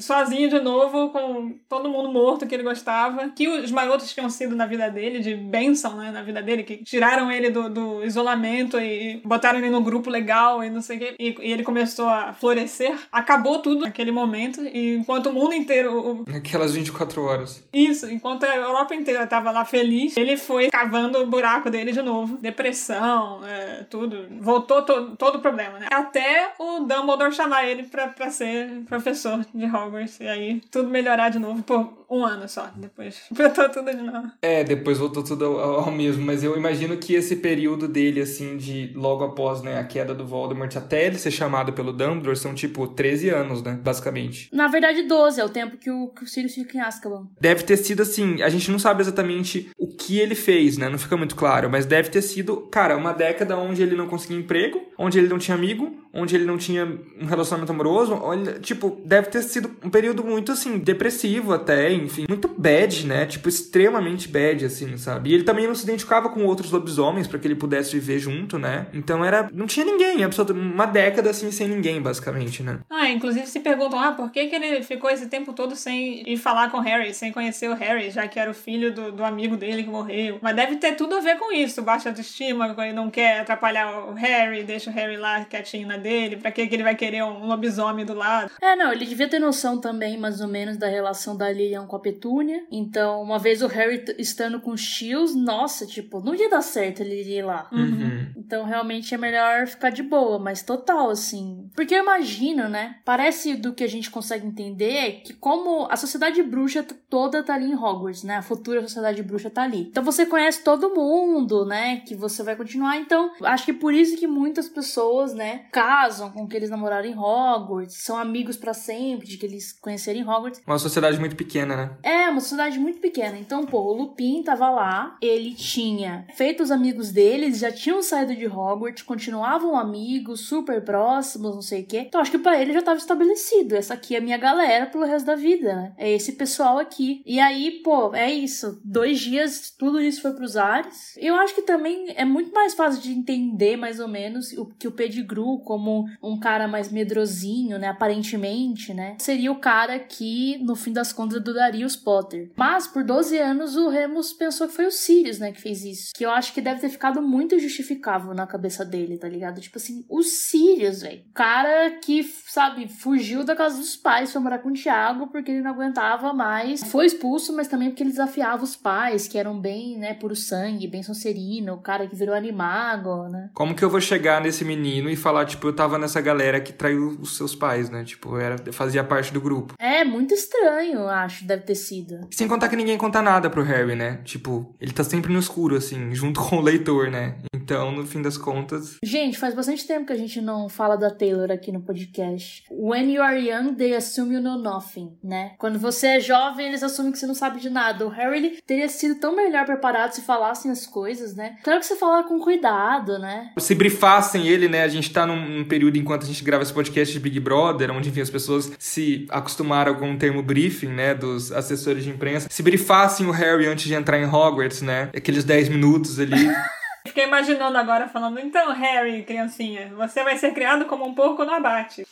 sozinho 0.00 0.48
de 0.48 0.60
novo, 0.60 1.10
com 1.10 1.54
todo 1.68 1.88
mundo 1.88 2.12
morto 2.12 2.46
que 2.46 2.54
ele 2.54 2.62
gostava. 2.62 3.28
Que 3.30 3.48
os 3.48 3.70
marotos 3.70 4.12
tinham 4.12 4.30
sido 4.30 4.54
na 4.54 4.66
vida 4.66 4.88
dele, 4.90 5.20
de 5.20 5.34
bênção, 5.34 5.96
né, 5.96 6.10
na 6.10 6.22
vida 6.22 6.40
dele, 6.40 6.62
que 6.62 6.78
tiraram 6.78 7.30
ele 7.30 7.50
do, 7.50 7.68
do 7.68 8.04
isolamento 8.04 8.78
e 8.78 9.20
botaram 9.24 9.58
ele 9.58 9.70
no 9.70 9.80
grupo 9.80 10.08
legal 10.08 10.62
e 10.62 10.70
não 10.70 10.80
sei 10.80 10.96
o 10.96 11.00
quê. 11.00 11.14
E, 11.18 11.36
e, 11.40 11.52
ele 11.52 11.62
começou 11.62 12.08
a 12.08 12.32
florescer. 12.32 12.96
Acabou 13.10 13.60
tudo 13.60 13.82
naquele 13.82 14.12
momento. 14.12 14.60
E 14.62 14.94
enquanto 14.94 15.26
o 15.26 15.32
mundo 15.32 15.54
inteiro. 15.54 16.24
Naquelas 16.28 16.74
24 16.74 17.22
horas. 17.22 17.64
Isso, 17.72 18.10
enquanto 18.10 18.44
a 18.44 18.54
Europa 18.54 18.94
inteira 18.94 19.26
tava 19.26 19.50
lá 19.50 19.64
feliz, 19.64 20.16
ele 20.16 20.36
foi 20.36 20.70
cavando 20.70 21.18
o 21.18 21.26
buraco 21.26 21.70
dele 21.70 21.92
de 21.92 22.02
novo. 22.02 22.36
Depressão, 22.38 23.40
é, 23.44 23.84
tudo 23.88 24.11
tudo. 24.12 24.42
Voltou 24.42 24.82
to, 24.82 25.16
todo 25.16 25.36
o 25.36 25.40
problema, 25.40 25.78
né? 25.78 25.88
Até 25.90 26.52
o 26.58 26.80
Dumbledore 26.80 27.32
chamar 27.32 27.64
ele 27.66 27.84
pra, 27.84 28.08
pra 28.08 28.30
ser 28.30 28.84
professor 28.86 29.44
de 29.54 29.64
Hogwarts. 29.64 30.20
E 30.20 30.28
aí 30.28 30.60
tudo 30.70 30.88
melhorar 30.88 31.30
de 31.30 31.38
novo 31.38 31.62
por 31.62 32.01
um 32.12 32.24
ano 32.24 32.48
só. 32.48 32.70
Depois 32.76 33.22
voltou 33.32 33.68
tudo 33.70 33.90
de 33.90 34.02
novo. 34.02 34.30
É, 34.42 34.62
depois 34.62 34.98
voltou 34.98 35.22
tudo 35.22 35.44
ao, 35.44 35.80
ao, 35.80 35.90
mesmo. 35.90 36.24
Mas 36.24 36.44
eu 36.44 36.56
imagino 36.56 36.96
que 36.96 37.14
esse 37.14 37.36
período 37.36 37.88
dele, 37.88 38.20
assim, 38.20 38.56
de 38.56 38.92
logo 38.94 39.24
após 39.24 39.62
né, 39.62 39.78
a 39.78 39.84
queda 39.84 40.14
do 40.14 40.26
Voldemort 40.26 40.74
até 40.76 41.06
ele 41.06 41.18
ser 41.18 41.30
chamado 41.30 41.72
pelo 41.72 41.92
Dumbledore, 41.92 42.36
são 42.36 42.54
tipo 42.54 42.86
13 42.86 43.30
anos, 43.30 43.62
né? 43.62 43.78
Basicamente. 43.82 44.48
Na 44.52 44.68
verdade, 44.68 45.02
12 45.02 45.40
é 45.40 45.44
o 45.44 45.48
tempo 45.48 45.76
que 45.76 45.90
o, 45.90 46.08
que 46.08 46.24
o 46.24 46.26
Sirius 46.26 46.54
fica 46.54 46.76
em 46.76 46.80
Azkaban. 46.80 47.26
Deve 47.40 47.62
ter 47.62 47.76
sido 47.76 48.02
assim. 48.02 48.42
A 48.42 48.48
gente 48.48 48.70
não 48.70 48.78
sabe 48.78 49.00
exatamente 49.00 49.70
o 49.78 49.86
que 49.86 50.18
ele 50.18 50.34
fez, 50.34 50.76
né? 50.76 50.88
Não 50.88 50.98
fica 50.98 51.16
muito 51.16 51.34
claro. 51.34 51.70
Mas 51.70 51.86
deve 51.86 52.10
ter 52.10 52.22
sido, 52.22 52.68
cara, 52.70 52.96
uma 52.96 53.12
década 53.12 53.56
onde 53.56 53.82
ele 53.82 53.96
não 53.96 54.06
conseguia 54.06 54.36
emprego, 54.36 54.82
onde 54.98 55.18
ele 55.18 55.28
não 55.28 55.38
tinha 55.38 55.56
amigo, 55.56 56.02
onde 56.12 56.34
ele 56.34 56.44
não 56.44 56.58
tinha 56.58 56.84
um 57.20 57.26
relacionamento 57.26 57.72
amoroso. 57.72 58.14
Olha, 58.14 58.58
tipo, 58.60 59.00
deve 59.04 59.28
ter 59.28 59.42
sido 59.42 59.70
um 59.82 59.90
período 59.90 60.22
muito, 60.22 60.52
assim, 60.52 60.78
depressivo 60.78 61.52
até, 61.52 61.92
enfim. 62.02 62.26
Muito 62.28 62.48
bad, 62.48 63.06
né? 63.06 63.26
Tipo, 63.26 63.48
extremamente 63.48 64.28
bad, 64.28 64.64
assim, 64.64 64.96
sabe? 64.96 65.30
E 65.30 65.34
ele 65.34 65.44
também 65.44 65.66
não 65.66 65.74
se 65.74 65.84
identificava 65.84 66.28
com 66.28 66.44
outros 66.44 66.70
lobisomens 66.70 67.26
para 67.26 67.38
que 67.38 67.46
ele 67.46 67.54
pudesse 67.54 67.92
viver 67.92 68.18
junto, 68.18 68.58
né? 68.58 68.86
Então 68.92 69.24
era. 69.24 69.48
Não 69.52 69.66
tinha 69.66 69.84
ninguém, 69.84 70.24
absolutamente. 70.24 70.72
Uma 70.72 70.86
década, 70.86 71.30
assim, 71.30 71.50
sem 71.50 71.68
ninguém, 71.68 72.00
basicamente, 72.00 72.62
né? 72.62 72.80
Ah, 72.90 73.08
inclusive 73.08 73.46
se 73.46 73.60
perguntam, 73.60 73.98
ah, 73.98 74.12
por 74.12 74.30
que, 74.30 74.46
que 74.46 74.54
ele 74.54 74.82
ficou 74.82 75.10
esse 75.10 75.26
tempo 75.26 75.52
todo 75.52 75.74
sem 75.76 76.28
ir 76.28 76.36
falar 76.36 76.70
com 76.70 76.78
o 76.78 76.80
Harry, 76.80 77.12
sem 77.14 77.32
conhecer 77.32 77.68
o 77.68 77.74
Harry, 77.74 78.10
já 78.10 78.26
que 78.28 78.38
era 78.38 78.50
o 78.50 78.54
filho 78.54 78.92
do, 78.92 79.12
do 79.12 79.24
amigo 79.24 79.56
dele 79.56 79.82
que 79.82 79.90
morreu. 79.90 80.38
Mas 80.40 80.56
deve 80.56 80.76
ter 80.76 80.92
tudo 80.92 81.16
a 81.16 81.20
ver 81.20 81.38
com 81.38 81.52
isso, 81.52 81.82
baixa 81.82 82.08
autoestima, 82.08 82.74
ele 82.78 82.92
não 82.92 83.10
quer 83.10 83.40
atrapalhar 83.40 84.08
o 84.08 84.14
Harry, 84.14 84.62
deixa 84.62 84.90
o 84.90 84.92
Harry 84.92 85.16
lá 85.16 85.44
quietinho 85.44 85.86
na 85.86 85.96
dele, 85.96 86.36
pra 86.36 86.50
que, 86.50 86.66
que 86.66 86.74
ele 86.74 86.82
vai 86.82 86.94
querer 86.94 87.22
um 87.22 87.46
lobisomem 87.46 88.04
do 88.04 88.14
lado? 88.14 88.50
É, 88.60 88.76
não, 88.76 88.92
ele 88.92 89.06
devia 89.06 89.28
ter 89.28 89.38
noção 89.38 89.80
também, 89.80 90.18
mais 90.18 90.40
ou 90.40 90.48
menos, 90.48 90.76
da 90.76 90.88
relação 90.88 91.36
da 91.36 91.50
Lilian 91.50 91.86
com 91.92 91.96
a 91.96 92.00
Petúnia. 92.00 92.64
Então, 92.70 93.20
uma 93.20 93.38
vez 93.38 93.60
o 93.60 93.66
Harry 93.66 94.02
estando 94.16 94.58
com 94.58 94.70
os 94.70 94.82
tios, 94.82 95.34
nossa, 95.34 95.84
tipo, 95.84 96.20
não 96.24 96.34
ia 96.34 96.48
dar 96.48 96.62
certo 96.62 97.00
ele 97.00 97.22
ir 97.22 97.44
lá. 97.44 97.68
Uhum. 97.70 98.32
Então, 98.34 98.64
realmente 98.64 99.14
é 99.14 99.18
melhor 99.18 99.66
ficar 99.66 99.90
de 99.90 100.02
boa, 100.02 100.38
mas 100.38 100.62
total, 100.62 101.10
assim. 101.10 101.68
Porque 101.76 101.94
eu 101.94 102.02
imagino, 102.02 102.66
né? 102.66 102.96
Parece 103.04 103.56
do 103.56 103.74
que 103.74 103.84
a 103.84 103.88
gente 103.88 104.10
consegue 104.10 104.46
entender 104.46 105.20
que, 105.22 105.34
como 105.34 105.86
a 105.90 105.96
sociedade 105.96 106.42
bruxa 106.42 106.82
toda 107.10 107.42
tá 107.42 107.54
ali 107.54 107.70
em 107.70 107.76
Hogwarts, 107.76 108.22
né? 108.22 108.36
A 108.36 108.42
futura 108.42 108.80
sociedade 108.80 109.22
bruxa 109.22 109.50
tá 109.50 109.64
ali. 109.64 109.82
Então, 109.82 110.02
você 110.02 110.24
conhece 110.24 110.64
todo 110.64 110.94
mundo, 110.94 111.66
né? 111.66 111.96
Que 112.06 112.14
você 112.14 112.42
vai 112.42 112.56
continuar. 112.56 112.96
Então, 112.96 113.32
acho 113.42 113.66
que 113.66 113.72
por 113.74 113.92
isso 113.92 114.16
que 114.16 114.26
muitas 114.26 114.66
pessoas, 114.66 115.34
né, 115.34 115.66
casam 115.70 116.30
com 116.30 116.48
que 116.48 116.56
eles 116.56 116.70
namoraram 116.70 117.06
em 117.06 117.18
Hogwarts, 117.18 117.96
são 117.96 118.16
amigos 118.16 118.56
para 118.56 118.72
sempre, 118.72 119.26
de 119.26 119.36
que 119.36 119.44
eles 119.44 119.74
conheceram 119.74 120.20
em 120.20 120.26
Hogwarts. 120.26 120.62
Uma 120.66 120.78
sociedade 120.78 121.20
muito 121.20 121.36
pequena, 121.36 121.76
né? 121.76 121.81
É, 122.02 122.28
uma 122.28 122.40
sociedade 122.40 122.78
muito 122.78 122.98
pequena. 123.00 123.38
Então, 123.38 123.64
pô, 123.64 123.78
o 123.80 123.92
Lupin 123.92 124.42
tava 124.42 124.70
lá, 124.70 125.16
ele 125.20 125.54
tinha 125.54 126.26
feito 126.34 126.62
os 126.62 126.70
amigos 126.70 127.10
dele, 127.10 127.46
eles 127.46 127.58
já 127.58 127.72
tinham 127.72 128.02
saído 128.02 128.34
de 128.34 128.46
Hogwarts, 128.46 129.02
continuavam 129.02 129.76
amigos, 129.76 130.40
super 130.40 130.82
próximos, 130.82 131.54
não 131.54 131.62
sei 131.62 131.82
o 131.82 131.86
quê. 131.86 132.04
Então, 132.06 132.20
acho 132.20 132.30
que 132.30 132.38
para 132.38 132.60
ele 132.60 132.72
já 132.72 132.82
tava 132.82 132.98
estabelecido. 132.98 133.74
Essa 133.74 133.94
aqui 133.94 134.14
é 134.14 134.18
a 134.18 134.22
minha 134.22 134.38
galera 134.38 134.86
pelo 134.86 135.04
resto 135.04 135.26
da 135.26 135.34
vida, 135.34 135.74
né? 135.74 135.92
É 135.96 136.10
esse 136.10 136.32
pessoal 136.32 136.78
aqui. 136.78 137.22
E 137.24 137.38
aí, 137.40 137.82
pô, 137.82 138.14
é 138.14 138.30
isso. 138.30 138.80
Dois 138.84 139.20
dias, 139.20 139.70
tudo 139.70 140.00
isso 140.00 140.22
foi 140.22 140.32
pros 140.32 140.56
ares. 140.56 141.16
Eu 141.16 141.34
acho 141.36 141.54
que 141.54 141.62
também 141.62 142.12
é 142.16 142.24
muito 142.24 142.52
mais 142.52 142.74
fácil 142.74 143.02
de 143.02 143.12
entender, 143.12 143.76
mais 143.76 144.00
ou 144.00 144.08
menos, 144.08 144.52
o 144.52 144.66
que 144.66 144.88
o 144.88 144.92
Pettigrew, 144.92 145.58
como 145.64 146.06
um 146.22 146.38
cara 146.38 146.66
mais 146.66 146.90
medrosinho, 146.90 147.78
né? 147.78 147.88
Aparentemente, 147.88 148.92
né? 148.94 149.16
Seria 149.18 149.52
o 149.52 149.60
cara 149.60 149.98
que, 149.98 150.58
no 150.58 150.74
fim 150.74 150.92
das 150.92 151.12
contas, 151.12 151.42
adoraria 151.62 151.86
os 151.86 151.96
Potter. 151.96 152.50
Mas, 152.56 152.86
por 152.86 153.04
12 153.04 153.38
anos, 153.38 153.76
o 153.76 153.88
Remus 153.88 154.32
pensou 154.32 154.66
que 154.66 154.74
foi 154.74 154.86
o 154.86 154.90
Sirius, 154.90 155.38
né? 155.38 155.52
Que 155.52 155.60
fez 155.60 155.84
isso. 155.84 156.12
Que 156.14 156.24
eu 156.24 156.30
acho 156.30 156.52
que 156.52 156.60
deve 156.60 156.80
ter 156.80 156.88
ficado 156.88 157.20
muito 157.20 157.58
justificável 157.58 158.34
na 158.34 158.46
cabeça 158.46 158.84
dele, 158.84 159.18
tá 159.18 159.28
ligado? 159.28 159.60
Tipo 159.60 159.78
assim, 159.78 160.04
o 160.08 160.22
Sirius, 160.22 161.02
velho. 161.02 161.22
Cara 161.34 161.90
que, 162.02 162.24
sabe, 162.46 162.88
fugiu 162.88 163.44
da 163.44 163.54
casa 163.54 163.76
dos 163.76 163.96
pais, 163.96 164.32
foi 164.32 164.40
morar 164.40 164.58
com 164.58 164.70
o 164.70 164.74
Thiago 164.74 165.28
porque 165.28 165.50
ele 165.50 165.62
não 165.62 165.72
aguentava 165.72 166.32
mais. 166.32 166.82
Foi 166.84 167.06
expulso, 167.06 167.54
mas 167.54 167.68
também 167.68 167.90
porque 167.90 168.02
ele 168.02 168.10
desafiava 168.10 168.64
os 168.64 168.76
pais, 168.76 169.28
que 169.28 169.38
eram 169.38 169.58
bem, 169.58 169.98
né, 169.98 170.14
puro 170.14 170.34
sangue, 170.34 170.88
bem 170.88 171.02
sonserino, 171.02 171.74
o 171.74 171.80
cara 171.80 172.06
que 172.06 172.16
virou 172.16 172.34
animago, 172.34 173.28
né? 173.28 173.50
Como 173.54 173.74
que 173.74 173.84
eu 173.84 173.90
vou 173.90 174.00
chegar 174.00 174.40
nesse 174.40 174.62
esse 174.62 174.64
menino 174.64 175.10
e 175.10 175.16
falar, 175.16 175.44
tipo, 175.44 175.66
eu 175.66 175.72
tava 175.72 175.98
nessa 175.98 176.20
galera 176.20 176.60
que 176.60 176.72
traiu 176.72 177.18
os 177.20 177.36
seus 177.36 177.54
pais, 177.54 177.90
né? 177.90 178.04
Tipo, 178.04 178.38
era, 178.38 178.56
fazia 178.72 179.02
parte 179.02 179.32
do 179.32 179.40
grupo. 179.40 179.74
É, 179.78 180.04
muito 180.04 180.32
estranho, 180.32 181.08
acho, 181.08 181.44
deve 181.52 181.62
ter 181.62 181.74
sido. 181.74 182.26
Sem 182.30 182.48
contar 182.48 182.68
que 182.68 182.76
ninguém 182.76 182.98
conta 182.98 183.22
nada 183.22 183.48
pro 183.50 183.62
Harry, 183.62 183.94
né? 183.94 184.20
Tipo, 184.24 184.74
ele 184.80 184.92
tá 184.92 185.04
sempre 185.04 185.32
no 185.32 185.38
escuro, 185.38 185.76
assim, 185.76 186.12
junto 186.14 186.40
com 186.40 186.56
o 186.56 186.60
leitor, 186.60 187.10
né? 187.10 187.36
Então, 187.54 187.92
no 187.92 188.06
fim 188.06 188.20
das 188.20 188.36
contas. 188.36 188.96
Gente, 189.02 189.38
faz 189.38 189.54
bastante 189.54 189.86
tempo 189.86 190.06
que 190.06 190.12
a 190.12 190.16
gente 190.16 190.40
não 190.40 190.68
fala 190.68 190.96
da 190.96 191.10
Taylor 191.10 191.50
aqui 191.50 191.70
no 191.70 191.80
podcast. 191.80 192.64
When 192.70 193.12
you 193.12 193.22
are 193.22 193.38
young, 193.38 193.74
they 193.74 193.94
assume 193.94 194.34
you 194.34 194.42
know 194.42 194.58
nothing, 194.58 195.16
né? 195.22 195.52
Quando 195.58 195.78
você 195.78 196.08
é 196.08 196.20
jovem, 196.20 196.66
eles 196.66 196.82
assumem 196.82 197.12
que 197.12 197.18
você 197.18 197.26
não 197.26 197.34
sabe 197.34 197.60
de 197.60 197.70
nada. 197.70 198.06
O 198.06 198.08
Harry 198.08 198.38
ele 198.38 198.62
teria 198.66 198.88
sido 198.88 199.20
tão 199.20 199.34
melhor 199.34 199.64
preparado 199.64 200.12
se 200.12 200.22
falassem 200.22 200.70
as 200.70 200.86
coisas, 200.86 201.34
né? 201.34 201.56
Claro 201.62 201.80
que 201.80 201.86
você 201.86 201.96
fala 201.96 202.24
com 202.24 202.38
cuidado, 202.40 203.18
né? 203.18 203.52
Se 203.58 203.74
brifassem 203.74 204.48
ele, 204.48 204.68
né? 204.68 204.82
A 204.82 204.88
gente 204.88 205.12
tá 205.12 205.26
num, 205.26 205.48
num 205.48 205.64
período 205.64 205.96
enquanto 205.96 206.24
a 206.24 206.26
gente 206.26 206.42
grava 206.42 206.62
esse 206.62 206.72
podcast 206.72 207.12
de 207.12 207.20
Big 207.20 207.38
Brother, 207.38 207.90
onde, 207.90 208.08
enfim, 208.08 208.20
as 208.20 208.30
pessoas 208.30 208.72
se 208.78 209.26
acostumaram 209.30 209.94
com 209.94 210.12
o 210.12 210.18
termo 210.18 210.42
briefing, 210.42 210.88
né? 210.88 211.14
Dos 211.14 211.41
assessores 211.50 212.04
de 212.04 212.10
imprensa. 212.10 212.46
Se 212.50 212.62
brifassem 212.62 213.26
o 213.26 213.30
Harry 213.30 213.66
antes 213.66 213.86
de 213.86 213.94
entrar 213.94 214.18
em 214.18 214.26
Hogwarts, 214.26 214.82
né? 214.82 215.08
Aqueles 215.16 215.44
10 215.44 215.68
minutos 215.70 216.20
ali. 216.20 216.48
Fiquei 217.06 217.24
imaginando 217.24 217.76
agora 217.76 218.08
falando, 218.08 218.38
então, 218.38 218.72
Harry, 218.72 219.24
criancinha, 219.24 219.92
você 219.96 220.22
vai 220.22 220.36
ser 220.36 220.52
criado 220.52 220.84
como 220.84 221.04
um 221.04 221.14
porco 221.14 221.44
no 221.44 221.52
abate. 221.52 222.06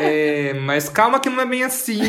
É, 0.00 0.52
mas 0.54 0.88
calma 0.88 1.20
que 1.20 1.30
não 1.30 1.40
é 1.40 1.46
bem 1.46 1.62
assim. 1.62 2.00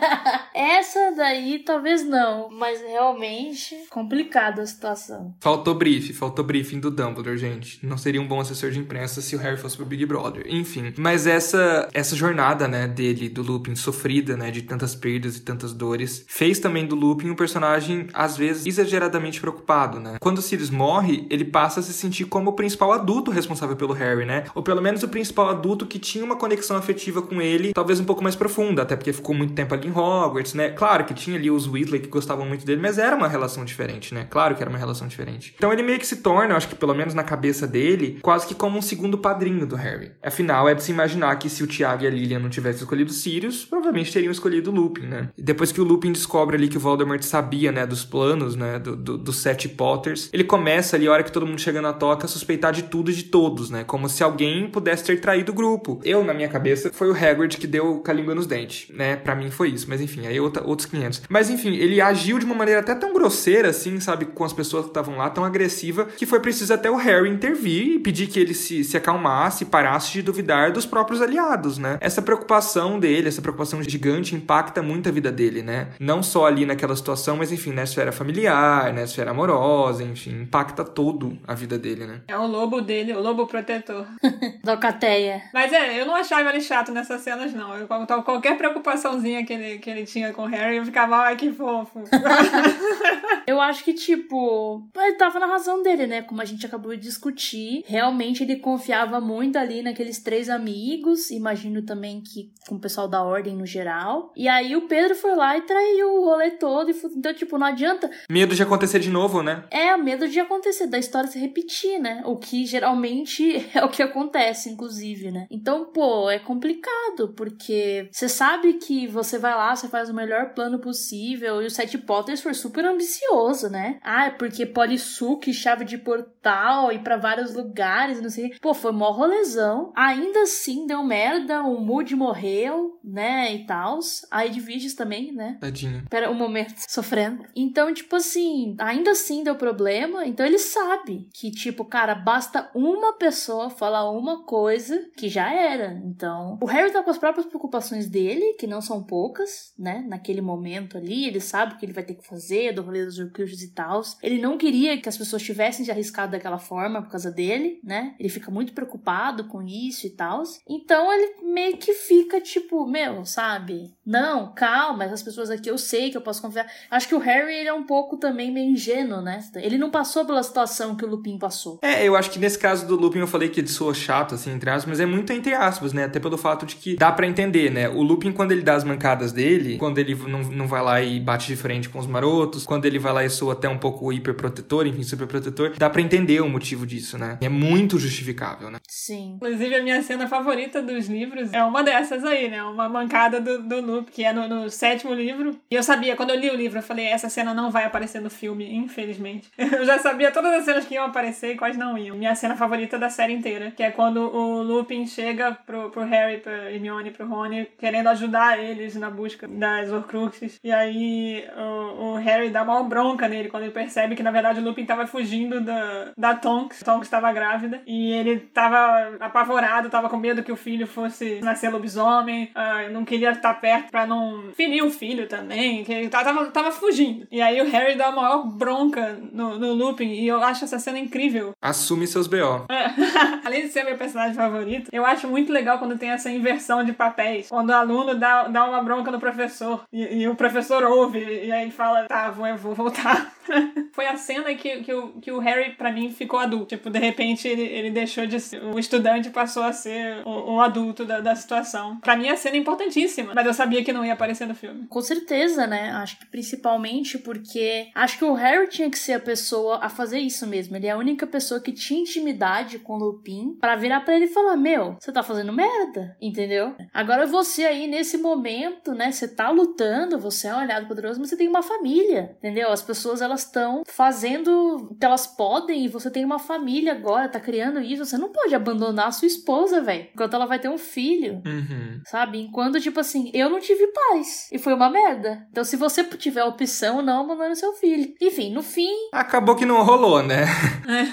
Essa 0.54 1.12
daí 1.16 1.58
talvez 1.58 2.02
não, 2.02 2.48
mas 2.50 2.80
realmente 2.80 3.76
complicada 3.90 4.62
a 4.62 4.66
situação. 4.66 5.34
Faltou 5.40 5.74
briefing, 5.74 6.14
faltou 6.14 6.44
briefing 6.44 6.80
do 6.80 6.90
Dumbledore, 6.90 7.36
gente. 7.36 7.84
Não 7.84 7.98
seria 7.98 8.20
um 8.20 8.26
bom 8.26 8.40
assessor 8.40 8.70
de 8.70 8.78
imprensa 8.78 9.20
se 9.20 9.36
o 9.36 9.38
Harry 9.38 9.58
fosse 9.58 9.76
pro 9.76 9.84
Big 9.84 10.06
Brother. 10.06 10.46
Enfim, 10.48 10.94
mas 10.96 11.26
essa 11.26 11.88
essa 11.92 12.16
jornada, 12.16 12.66
né, 12.66 12.86
dele, 12.86 13.28
do 13.28 13.42
Lupin, 13.42 13.74
sofrida, 13.74 14.36
né, 14.36 14.50
de 14.50 14.62
tantas 14.62 14.94
perdas 14.94 15.36
e 15.36 15.42
tantas 15.42 15.72
dores, 15.72 16.24
fez 16.28 16.58
também 16.58 16.86
do 16.86 16.96
Lupin 16.96 17.30
um 17.30 17.34
personagem, 17.34 18.08
às 18.12 18.36
vezes, 18.36 18.66
exageradamente 18.66 19.40
preocupado, 19.40 20.00
né? 20.00 20.16
Quando 20.20 20.38
o 20.38 20.42
Sirius 20.42 20.70
morre, 20.70 21.26
ele 21.30 21.44
passa 21.44 21.65
passa 21.66 21.80
a 21.80 21.82
se 21.82 21.92
sentir 21.92 22.26
como 22.26 22.50
o 22.50 22.52
principal 22.52 22.92
adulto 22.92 23.32
responsável 23.32 23.74
pelo 23.74 23.92
Harry, 23.92 24.24
né? 24.24 24.44
Ou 24.54 24.62
pelo 24.62 24.80
menos 24.80 25.02
o 25.02 25.08
principal 25.08 25.48
adulto 25.48 25.84
que 25.84 25.98
tinha 25.98 26.24
uma 26.24 26.36
conexão 26.36 26.76
afetiva 26.76 27.20
com 27.20 27.42
ele, 27.42 27.72
talvez 27.72 27.98
um 27.98 28.04
pouco 28.04 28.22
mais 28.22 28.36
profunda, 28.36 28.82
até 28.82 28.94
porque 28.94 29.12
ficou 29.12 29.34
muito 29.34 29.52
tempo 29.52 29.74
ali 29.74 29.88
em 29.88 29.90
Hogwarts, 29.90 30.54
né? 30.54 30.70
Claro 30.70 31.04
que 31.04 31.12
tinha 31.12 31.36
ali 31.36 31.50
os 31.50 31.66
Weasley 31.66 32.00
que 32.00 32.08
gostavam 32.08 32.46
muito 32.46 32.64
dele, 32.64 32.80
mas 32.80 32.98
era 32.98 33.16
uma 33.16 33.26
relação 33.26 33.64
diferente, 33.64 34.14
né? 34.14 34.28
Claro 34.30 34.54
que 34.54 34.62
era 34.62 34.70
uma 34.70 34.78
relação 34.78 35.08
diferente. 35.08 35.54
Então 35.56 35.72
ele 35.72 35.82
meio 35.82 35.98
que 35.98 36.06
se 36.06 36.16
torna, 36.16 36.54
acho 36.54 36.68
que 36.68 36.76
pelo 36.76 36.94
menos 36.94 37.14
na 37.14 37.24
cabeça 37.24 37.66
dele, 37.66 38.20
quase 38.22 38.46
que 38.46 38.54
como 38.54 38.78
um 38.78 38.82
segundo 38.82 39.18
padrinho 39.18 39.66
do 39.66 39.74
Harry. 39.74 40.12
Afinal, 40.22 40.68
é 40.68 40.74
de 40.74 40.84
se 40.84 40.92
imaginar 40.92 41.34
que 41.36 41.50
se 41.50 41.64
o 41.64 41.66
Tiago 41.66 42.04
e 42.04 42.06
a 42.06 42.10
Lilian 42.10 42.38
não 42.38 42.48
tivessem 42.48 42.82
escolhido 42.82 43.12
Sirius, 43.12 43.64
provavelmente 43.64 44.12
teriam 44.12 44.30
escolhido 44.30 44.70
o 44.70 44.74
Lupin, 44.74 45.06
né? 45.06 45.30
E 45.36 45.42
depois 45.42 45.72
que 45.72 45.80
o 45.80 45.84
Lupin 45.84 46.12
descobre 46.12 46.54
ali 46.54 46.68
que 46.68 46.76
o 46.76 46.80
Voldemort 46.80 47.22
sabia, 47.22 47.72
né, 47.72 47.84
dos 47.84 48.04
planos, 48.04 48.54
né, 48.54 48.78
dos 48.78 48.96
do, 48.96 49.18
do 49.18 49.32
sete 49.32 49.68
Potters, 49.68 50.30
ele 50.32 50.44
começa 50.44 50.96
ali, 50.96 51.06
a 51.06 51.12
hora 51.12 51.22
que 51.22 51.32
todo 51.32 51.46
mundo 51.46 51.55
chega 51.60 51.80
na 51.80 51.92
toca, 51.92 52.26
suspeitar 52.26 52.72
de 52.72 52.84
tudo 52.84 53.10
e 53.10 53.14
de 53.14 53.24
todos, 53.24 53.70
né? 53.70 53.84
Como 53.84 54.08
se 54.08 54.22
alguém 54.22 54.68
pudesse 54.68 55.04
ter 55.04 55.20
traído 55.20 55.52
o 55.52 55.54
grupo. 55.54 56.00
Eu, 56.04 56.24
na 56.24 56.34
minha 56.34 56.48
cabeça, 56.48 56.90
foi 56.92 57.10
o 57.10 57.14
Hagrid 57.14 57.56
que 57.56 57.66
deu 57.66 58.02
a 58.06 58.12
língua 58.12 58.34
nos 58.34 58.46
dentes, 58.46 58.88
né? 58.94 59.16
Pra 59.16 59.34
mim 59.34 59.50
foi 59.50 59.70
isso, 59.70 59.86
mas 59.88 60.00
enfim, 60.00 60.26
aí 60.26 60.38
outra, 60.40 60.64
outros 60.64 60.88
500. 60.88 61.22
Mas 61.28 61.50
enfim, 61.50 61.74
ele 61.74 62.00
agiu 62.00 62.38
de 62.38 62.44
uma 62.44 62.54
maneira 62.54 62.80
até 62.80 62.94
tão 62.94 63.12
grosseira, 63.12 63.68
assim, 63.68 63.98
sabe, 64.00 64.26
com 64.26 64.44
as 64.44 64.52
pessoas 64.52 64.84
que 64.84 64.90
estavam 64.90 65.16
lá, 65.16 65.28
tão 65.28 65.44
agressiva, 65.44 66.04
que 66.04 66.26
foi 66.26 66.40
preciso 66.40 66.72
até 66.72 66.90
o 66.90 66.96
Harry 66.96 67.28
intervir 67.28 67.94
e 67.94 67.98
pedir 67.98 68.26
que 68.26 68.38
ele 68.38 68.54
se, 68.54 68.84
se 68.84 68.96
acalmasse 68.96 69.64
e 69.64 69.66
parasse 69.66 70.12
de 70.12 70.22
duvidar 70.22 70.72
dos 70.72 70.86
próprios 70.86 71.20
aliados, 71.20 71.78
né? 71.78 71.98
Essa 72.00 72.22
preocupação 72.22 72.98
dele, 72.98 73.28
essa 73.28 73.42
preocupação 73.42 73.82
gigante 73.82 74.34
impacta 74.34 74.82
muito 74.82 75.08
a 75.08 75.12
vida 75.12 75.30
dele, 75.30 75.62
né? 75.62 75.88
Não 75.98 76.22
só 76.22 76.46
ali 76.46 76.64
naquela 76.64 76.94
situação, 76.96 77.36
mas 77.36 77.52
enfim, 77.52 77.72
na 77.72 77.82
esfera 77.82 78.12
familiar, 78.12 78.92
na 78.92 79.02
esfera 79.02 79.30
amorosa, 79.30 80.02
enfim, 80.02 80.42
impacta 80.42 80.84
todo 80.84 81.36
a 81.46 81.54
vida 81.54 81.78
dele 81.78 82.06
né? 82.06 82.20
É 82.28 82.36
o 82.36 82.46
lobo 82.46 82.80
dele, 82.80 83.12
o 83.12 83.20
lobo 83.20 83.46
protetor. 83.46 84.06
da 84.64 84.72
Alcateia. 84.72 85.42
Mas 85.52 85.72
é, 85.72 86.00
eu 86.00 86.06
não 86.06 86.14
achava 86.14 86.50
ele 86.50 86.60
chato 86.60 86.92
nessas 86.92 87.20
cenas, 87.20 87.52
não. 87.52 87.76
Eu, 87.76 87.86
qualquer 87.86 88.56
preocupaçãozinha 88.56 89.44
que 89.44 89.52
ele, 89.52 89.78
que 89.78 89.90
ele 89.90 90.04
tinha 90.04 90.32
com 90.32 90.42
o 90.42 90.46
Harry, 90.46 90.76
eu 90.76 90.84
ficava, 90.84 91.16
ai, 91.16 91.36
que 91.36 91.52
fofo. 91.52 92.02
eu 93.46 93.60
acho 93.60 93.84
que, 93.84 93.94
tipo, 93.94 94.88
ele 94.96 95.16
tava 95.16 95.38
na 95.38 95.46
razão 95.46 95.82
dele, 95.82 96.06
né? 96.06 96.22
Como 96.22 96.40
a 96.40 96.44
gente 96.44 96.66
acabou 96.66 96.94
de 96.94 97.02
discutir. 97.02 97.84
Realmente 97.86 98.42
ele 98.42 98.56
confiava 98.56 99.20
muito 99.20 99.56
ali 99.56 99.82
naqueles 99.82 100.18
três 100.18 100.48
amigos. 100.48 101.30
Imagino 101.30 101.82
também 101.82 102.20
que 102.20 102.52
com 102.68 102.76
o 102.76 102.80
pessoal 102.80 103.08
da 103.08 103.22
ordem 103.22 103.56
no 103.56 103.66
geral. 103.66 104.32
E 104.36 104.48
aí 104.48 104.74
o 104.76 104.88
Pedro 104.88 105.14
foi 105.14 105.34
lá 105.34 105.56
e 105.56 105.62
traiu 105.62 106.14
o 106.14 106.24
rolê 106.24 106.50
todo. 106.52 106.90
E, 106.90 106.94
então, 107.16 107.32
tipo, 107.32 107.58
não 107.58 107.66
adianta. 107.66 108.10
Medo 108.30 108.54
de 108.54 108.62
acontecer 108.62 108.98
de 108.98 109.10
novo, 109.10 109.42
né? 109.42 109.64
É, 109.70 109.96
medo 109.96 110.28
de 110.28 110.40
acontecer, 110.40 110.86
da 110.86 110.98
história 110.98 111.28
se 111.36 111.40
repetir 111.40 111.86
né? 111.98 112.22
O 112.24 112.36
que 112.36 112.64
geralmente 112.64 113.66
é 113.74 113.84
o 113.84 113.88
que 113.88 114.02
acontece, 114.02 114.70
inclusive, 114.70 115.30
né? 115.30 115.46
Então, 115.50 115.86
pô, 115.86 116.30
é 116.30 116.38
complicado, 116.38 117.32
porque 117.36 118.08
você 118.10 118.28
sabe 118.28 118.74
que 118.74 119.06
você 119.06 119.38
vai 119.38 119.54
lá, 119.54 119.74
você 119.74 119.88
faz 119.88 120.08
o 120.08 120.14
melhor 120.14 120.54
plano 120.54 120.78
possível, 120.78 121.62
e 121.62 121.66
o 121.66 121.70
Sete 121.70 121.98
Potters 121.98 122.40
foi 122.40 122.54
super 122.54 122.84
ambicioso, 122.84 123.68
né? 123.68 123.98
Ah, 124.02 124.26
é 124.26 124.30
porque 124.30 124.66
Polissuque, 124.66 125.52
chave 125.52 125.84
de 125.84 125.98
portal, 125.98 126.90
ir 126.92 127.00
para 127.00 127.16
vários 127.16 127.54
lugares, 127.54 128.20
não 128.20 128.30
sei. 128.30 128.54
Pô, 128.60 128.74
foi 128.74 128.92
mó 128.92 129.10
rolezão. 129.10 129.92
Ainda 129.94 130.42
assim, 130.42 130.86
deu 130.86 131.02
merda, 131.02 131.62
o 131.62 131.80
Moody 131.80 132.14
morreu, 132.14 132.98
né? 133.02 133.54
E 133.54 133.66
tal. 133.66 133.98
A 134.30 134.44
Edviges 134.44 134.94
também, 134.94 135.32
né? 135.32 135.56
Tadinho. 135.60 136.04
Pera 136.10 136.30
um 136.30 136.34
momento, 136.34 136.74
sofrendo. 136.88 137.44
Então, 137.54 137.92
tipo 137.92 138.16
assim, 138.16 138.74
ainda 138.78 139.12
assim 139.12 139.42
deu 139.42 139.54
problema. 139.54 140.26
Então 140.26 140.44
ele 140.44 140.58
sabe 140.58 141.25
que, 141.32 141.50
tipo, 141.50 141.84
cara, 141.84 142.14
basta 142.14 142.70
uma 142.74 143.12
pessoa 143.14 143.70
falar 143.70 144.10
uma 144.10 144.44
coisa 144.44 145.10
que 145.16 145.28
já 145.28 145.52
era. 145.52 145.92
Então, 146.04 146.58
o 146.62 146.66
Harry 146.66 146.92
tá 146.92 147.02
com 147.02 147.10
as 147.10 147.18
próprias 147.18 147.46
preocupações 147.46 148.08
dele, 148.08 148.54
que 148.54 148.66
não 148.66 148.80
são 148.80 149.02
poucas, 149.02 149.72
né? 149.78 150.04
Naquele 150.06 150.40
momento 150.40 150.96
ali, 150.96 151.26
ele 151.26 151.40
sabe 151.40 151.74
o 151.74 151.78
que 151.78 151.86
ele 151.86 151.92
vai 151.92 152.04
ter 152.04 152.14
que 152.14 152.26
fazer, 152.26 152.72
do 152.72 152.82
rolê 152.82 153.04
dos 153.04 153.18
Horcruxes 153.18 153.62
e 153.62 153.72
tal. 153.72 154.02
Ele 154.22 154.40
não 154.40 154.58
queria 154.58 155.00
que 155.00 155.08
as 155.08 155.16
pessoas 155.16 155.42
tivessem 155.42 155.84
se 155.84 155.90
arriscado 155.90 156.32
daquela 156.32 156.58
forma 156.58 157.02
por 157.02 157.10
causa 157.10 157.30
dele, 157.30 157.80
né? 157.82 158.14
Ele 158.18 158.28
fica 158.28 158.50
muito 158.50 158.72
preocupado 158.72 159.48
com 159.48 159.62
isso 159.62 160.06
e 160.06 160.10
tal. 160.10 160.42
Então, 160.68 161.12
ele 161.12 161.42
meio 161.42 161.76
que 161.76 161.92
fica 161.92 162.40
tipo, 162.40 162.86
meu, 162.86 163.24
sabe? 163.24 163.94
Não, 164.04 164.52
calma, 164.54 165.04
essas 165.04 165.22
pessoas 165.22 165.50
aqui 165.50 165.70
eu 165.70 165.78
sei 165.78 166.10
que 166.10 166.16
eu 166.16 166.22
posso 166.22 166.42
confiar. 166.42 166.70
Acho 166.90 167.08
que 167.08 167.14
o 167.14 167.18
Harry, 167.18 167.54
ele 167.54 167.68
é 167.68 167.74
um 167.74 167.86
pouco 167.86 168.16
também 168.16 168.52
meio 168.52 168.70
ingênuo, 168.70 169.20
né? 169.20 169.40
Ele 169.56 169.78
não 169.78 169.90
passou 169.90 170.24
pela 170.24 170.42
situação 170.42 170.96
que 170.96 171.04
o 171.06 171.10
Lupin 171.10 171.38
passou. 171.38 171.78
É, 171.82 172.06
eu 172.06 172.16
acho 172.16 172.30
que 172.30 172.38
nesse 172.38 172.58
caso 172.58 172.86
do 172.86 172.96
Lupin 172.96 173.20
eu 173.20 173.26
falei 173.26 173.48
que 173.48 173.60
ele 173.60 173.68
soa 173.68 173.94
chato, 173.94 174.34
assim, 174.34 174.52
entre 174.52 174.68
aspas, 174.70 174.86
mas 174.86 175.00
é 175.00 175.06
muito 175.06 175.32
entre 175.32 175.54
aspas, 175.54 175.92
né? 175.92 176.04
Até 176.04 176.18
pelo 176.18 176.36
fato 176.36 176.66
de 176.66 176.76
que 176.76 176.96
dá 176.96 177.12
para 177.12 177.26
entender, 177.26 177.70
né? 177.70 177.88
O 177.88 178.02
Lupin, 178.02 178.32
quando 178.32 178.52
ele 178.52 178.62
dá 178.62 178.74
as 178.74 178.84
mancadas 178.84 179.32
dele, 179.32 179.78
quando 179.78 179.98
ele 179.98 180.14
não, 180.14 180.40
não 180.42 180.66
vai 180.66 180.82
lá 180.82 181.00
e 181.00 181.20
bate 181.20 181.46
de 181.46 181.56
frente 181.56 181.88
com 181.88 181.98
os 181.98 182.06
marotos, 182.06 182.64
quando 182.64 182.84
ele 182.84 182.98
vai 182.98 183.12
lá 183.12 183.24
e 183.24 183.30
soa 183.30 183.52
até 183.52 183.68
um 183.68 183.78
pouco 183.78 184.12
hiperprotetor, 184.12 184.86
enfim, 184.86 185.02
superprotetor, 185.02 185.74
dá 185.78 185.88
para 185.88 186.02
entender 186.02 186.40
o 186.40 186.48
motivo 186.48 186.86
disso, 186.86 187.16
né? 187.18 187.38
É 187.40 187.48
muito 187.48 187.98
justificável, 187.98 188.70
né? 188.70 188.78
Sim. 188.88 189.34
Inclusive, 189.36 189.74
a 189.74 189.82
minha 189.82 190.02
cena 190.02 190.28
favorita 190.28 190.82
dos 190.82 191.06
livros 191.06 191.52
é 191.52 191.62
uma 191.62 191.82
dessas 191.82 192.24
aí, 192.24 192.48
né? 192.48 192.62
Uma 192.62 192.88
mancada 192.88 193.40
do, 193.40 193.62
do 193.62 193.80
Lupin, 193.80 194.12
que 194.12 194.24
é 194.24 194.32
no, 194.32 194.48
no 194.48 194.70
sétimo 194.70 195.14
livro. 195.14 195.56
E 195.70 195.74
eu 195.74 195.82
sabia, 195.82 196.16
quando 196.16 196.30
eu 196.30 196.36
li 196.36 196.50
o 196.50 196.56
livro, 196.56 196.78
eu 196.78 196.82
falei, 196.82 197.06
essa 197.06 197.28
cena 197.28 197.54
não 197.54 197.70
vai 197.70 197.84
aparecer 197.84 198.20
no 198.20 198.30
filme, 198.30 198.74
infelizmente. 198.74 199.50
Eu 199.76 199.84
já 199.84 199.98
sabia 199.98 200.30
todas 200.30 200.52
as 200.52 200.64
cenas 200.64 200.84
que 200.84 200.95
iam 200.96 201.06
aparecer 201.06 201.52
e 201.52 201.56
quais 201.56 201.76
não 201.76 201.96
iam. 201.96 202.16
Minha 202.16 202.34
cena 202.34 202.56
favorita 202.56 202.98
da 202.98 203.08
série 203.08 203.32
inteira, 203.32 203.70
que 203.70 203.82
é 203.82 203.90
quando 203.90 204.18
o 204.18 204.62
Lupin 204.62 205.06
chega 205.06 205.52
pro, 205.66 205.90
pro 205.90 206.04
Harry, 206.04 206.38
pra 206.38 206.70
Hermione, 206.70 207.10
pro 207.10 207.28
Rony, 207.28 207.66
querendo 207.78 208.08
ajudar 208.08 208.58
eles 208.58 208.96
na 208.96 209.10
busca 209.10 209.46
das 209.46 209.92
Horcruxes. 209.92 210.58
E 210.62 210.72
aí 210.72 211.44
o, 211.56 212.12
o 212.12 212.14
Harry 212.16 212.50
dá 212.50 212.62
uma 212.62 212.82
bronca 212.82 213.28
nele 213.28 213.48
quando 213.48 213.64
ele 213.64 213.72
percebe 213.72 214.16
que, 214.16 214.22
na 214.22 214.30
verdade, 214.30 214.60
o 214.60 214.64
Lupin 214.64 214.84
tava 214.84 215.06
fugindo 215.06 215.60
da, 215.60 216.12
da 216.16 216.34
Tonks. 216.34 216.82
Tonks 216.82 217.06
estava 217.06 217.32
grávida. 217.32 217.80
E 217.86 218.12
ele 218.12 218.38
tava 218.38 219.16
apavorado, 219.20 219.90
tava 219.90 220.08
com 220.08 220.16
medo 220.16 220.42
que 220.42 220.52
o 220.52 220.56
filho 220.56 220.86
fosse 220.86 221.40
nascer 221.40 221.70
lobisomem. 221.70 222.50
Uh, 222.54 222.92
não 222.92 223.04
queria 223.04 223.30
estar 223.30 223.54
perto 223.54 223.90
pra 223.90 224.06
não 224.06 224.52
ferir 224.54 224.84
o 224.84 224.90
filho 224.90 225.26
também. 225.26 225.84
Que 225.84 225.92
ele 225.92 226.08
tava, 226.08 226.46
tava 226.46 226.72
fugindo. 226.72 227.26
E 227.30 227.40
aí 227.40 227.60
o 227.60 227.68
Harry 227.70 227.96
dá 227.96 228.06
a 228.06 228.12
maior 228.12 228.46
bronca 228.46 229.18
no, 229.32 229.58
no 229.58 229.72
Lupin. 229.72 230.08
E 230.08 230.26
eu 230.26 230.42
acho 230.42 230.64
essa 230.64 230.78
cena 230.86 230.98
incrível. 230.98 231.52
Assume 231.60 232.06
seus 232.06 232.26
B.O. 232.28 232.66
É. 232.70 232.86
Além 233.44 233.62
de 233.62 233.72
ser 233.72 233.82
meu 233.84 233.96
personagem 233.96 234.34
favorito, 234.34 234.88
eu 234.92 235.04
acho 235.04 235.26
muito 235.28 235.52
legal 235.52 235.78
quando 235.78 235.98
tem 235.98 236.10
essa 236.10 236.30
inversão 236.30 236.84
de 236.84 236.92
papéis. 236.92 237.48
Quando 237.48 237.70
o 237.70 237.74
aluno 237.74 238.14
dá, 238.14 238.44
dá 238.44 238.64
uma 238.64 238.82
bronca 238.82 239.10
no 239.10 239.18
professor 239.18 239.82
e, 239.92 240.22
e 240.22 240.28
o 240.28 240.36
professor 240.36 240.84
ouve 240.84 241.18
e 241.18 241.50
aí 241.50 241.70
fala, 241.70 242.06
tá, 242.06 242.30
vou, 242.30 242.46
eu 242.46 242.56
vou 242.56 242.74
voltar 242.74 243.36
Foi 243.92 244.06
a 244.06 244.16
cena 244.16 244.54
que, 244.54 244.80
que, 244.82 244.92
o, 244.92 245.12
que 245.20 245.30
o 245.30 245.38
Harry, 245.38 245.74
pra 245.74 245.92
mim, 245.92 246.10
ficou 246.10 246.38
adulto. 246.38 246.76
Tipo, 246.76 246.90
de 246.90 246.98
repente 246.98 247.46
ele, 247.46 247.62
ele 247.62 247.90
deixou 247.90 248.26
de 248.26 248.40
ser. 248.40 248.62
O 248.62 248.78
estudante 248.78 249.30
passou 249.30 249.62
a 249.62 249.72
ser 249.72 250.22
o, 250.24 250.54
o 250.54 250.60
adulto 250.60 251.04
da, 251.04 251.20
da 251.20 251.34
situação. 251.34 251.98
Pra 252.00 252.16
mim, 252.16 252.28
a 252.28 252.36
cena 252.36 252.56
é 252.56 252.58
importantíssima. 252.58 253.32
Mas 253.34 253.46
eu 253.46 253.54
sabia 253.54 253.84
que 253.84 253.92
não 253.92 254.04
ia 254.04 254.12
aparecer 254.12 254.46
no 254.46 254.54
filme. 254.54 254.86
Com 254.88 255.00
certeza, 255.00 255.66
né? 255.66 255.90
Acho 255.92 256.18
que 256.18 256.26
principalmente 256.26 257.18
porque. 257.18 257.88
Acho 257.94 258.18
que 258.18 258.24
o 258.24 258.34
Harry 258.34 258.68
tinha 258.68 258.90
que 258.90 258.98
ser 258.98 259.14
a 259.14 259.20
pessoa 259.20 259.78
a 259.82 259.88
fazer 259.88 260.18
isso 260.18 260.46
mesmo. 260.46 260.75
Ele 260.76 260.86
é 260.86 260.90
a 260.90 260.96
única 260.96 261.26
pessoa 261.26 261.60
que 261.60 261.72
tinha 261.72 262.00
intimidade 262.00 262.78
com 262.78 262.94
o 262.94 262.98
Lupin 262.98 263.56
para 263.60 263.76
virar 263.76 264.00
para 264.00 264.14
ele 264.16 264.26
e 264.26 264.28
falar: 264.32 264.56
Meu, 264.56 264.96
você 265.00 265.12
tá 265.12 265.22
fazendo 265.22 265.52
merda, 265.52 266.16
entendeu? 266.20 266.74
Agora 266.92 267.26
você 267.26 267.64
aí, 267.64 267.86
nesse 267.86 268.18
momento, 268.18 268.92
né? 268.92 269.10
Você 269.10 269.28
tá 269.28 269.50
lutando, 269.50 270.18
você 270.18 270.48
é 270.48 270.54
um 270.54 270.58
aliado 270.58 270.86
poderoso, 270.86 271.18
mas 271.20 271.28
você 271.30 271.36
tem 271.36 271.48
uma 271.48 271.62
família, 271.62 272.34
entendeu? 272.38 272.70
As 272.70 272.82
pessoas 272.82 273.20
elas 273.20 273.40
estão 273.44 273.82
fazendo 273.86 274.88
o 274.90 274.94
que 274.94 275.04
elas 275.04 275.26
podem 275.26 275.84
e 275.84 275.88
você 275.88 276.10
tem 276.10 276.24
uma 276.24 276.38
família 276.38 276.92
agora, 276.92 277.28
tá 277.28 277.40
criando 277.40 277.80
isso. 277.80 278.04
Você 278.04 278.18
não 278.18 278.30
pode 278.30 278.54
abandonar 278.54 279.08
a 279.08 279.12
sua 279.12 279.26
esposa, 279.26 279.80
velho, 279.80 280.06
enquanto 280.14 280.34
ela 280.34 280.46
vai 280.46 280.58
ter 280.58 280.68
um 280.68 280.78
filho, 280.78 281.42
Uhum. 281.46 282.00
sabe? 282.06 282.38
Enquanto, 282.40 282.80
tipo 282.80 283.00
assim, 283.00 283.30
eu 283.34 283.48
não 283.48 283.58
tive 283.60 283.86
paz 283.88 284.48
e 284.52 284.58
foi 284.58 284.74
uma 284.74 284.88
merda. 284.90 285.46
Então, 285.50 285.64
se 285.64 285.76
você 285.76 286.04
tiver 286.04 286.44
opção, 286.44 287.02
não 287.02 287.22
abandone 287.22 287.56
seu 287.56 287.72
filho. 287.74 288.14
Enfim, 288.20 288.52
no 288.52 288.62
fim, 288.62 288.94
Acabou 289.12 289.56
que 289.56 289.64
não 289.66 289.82
rolou, 289.82 290.22
né? 290.22 290.44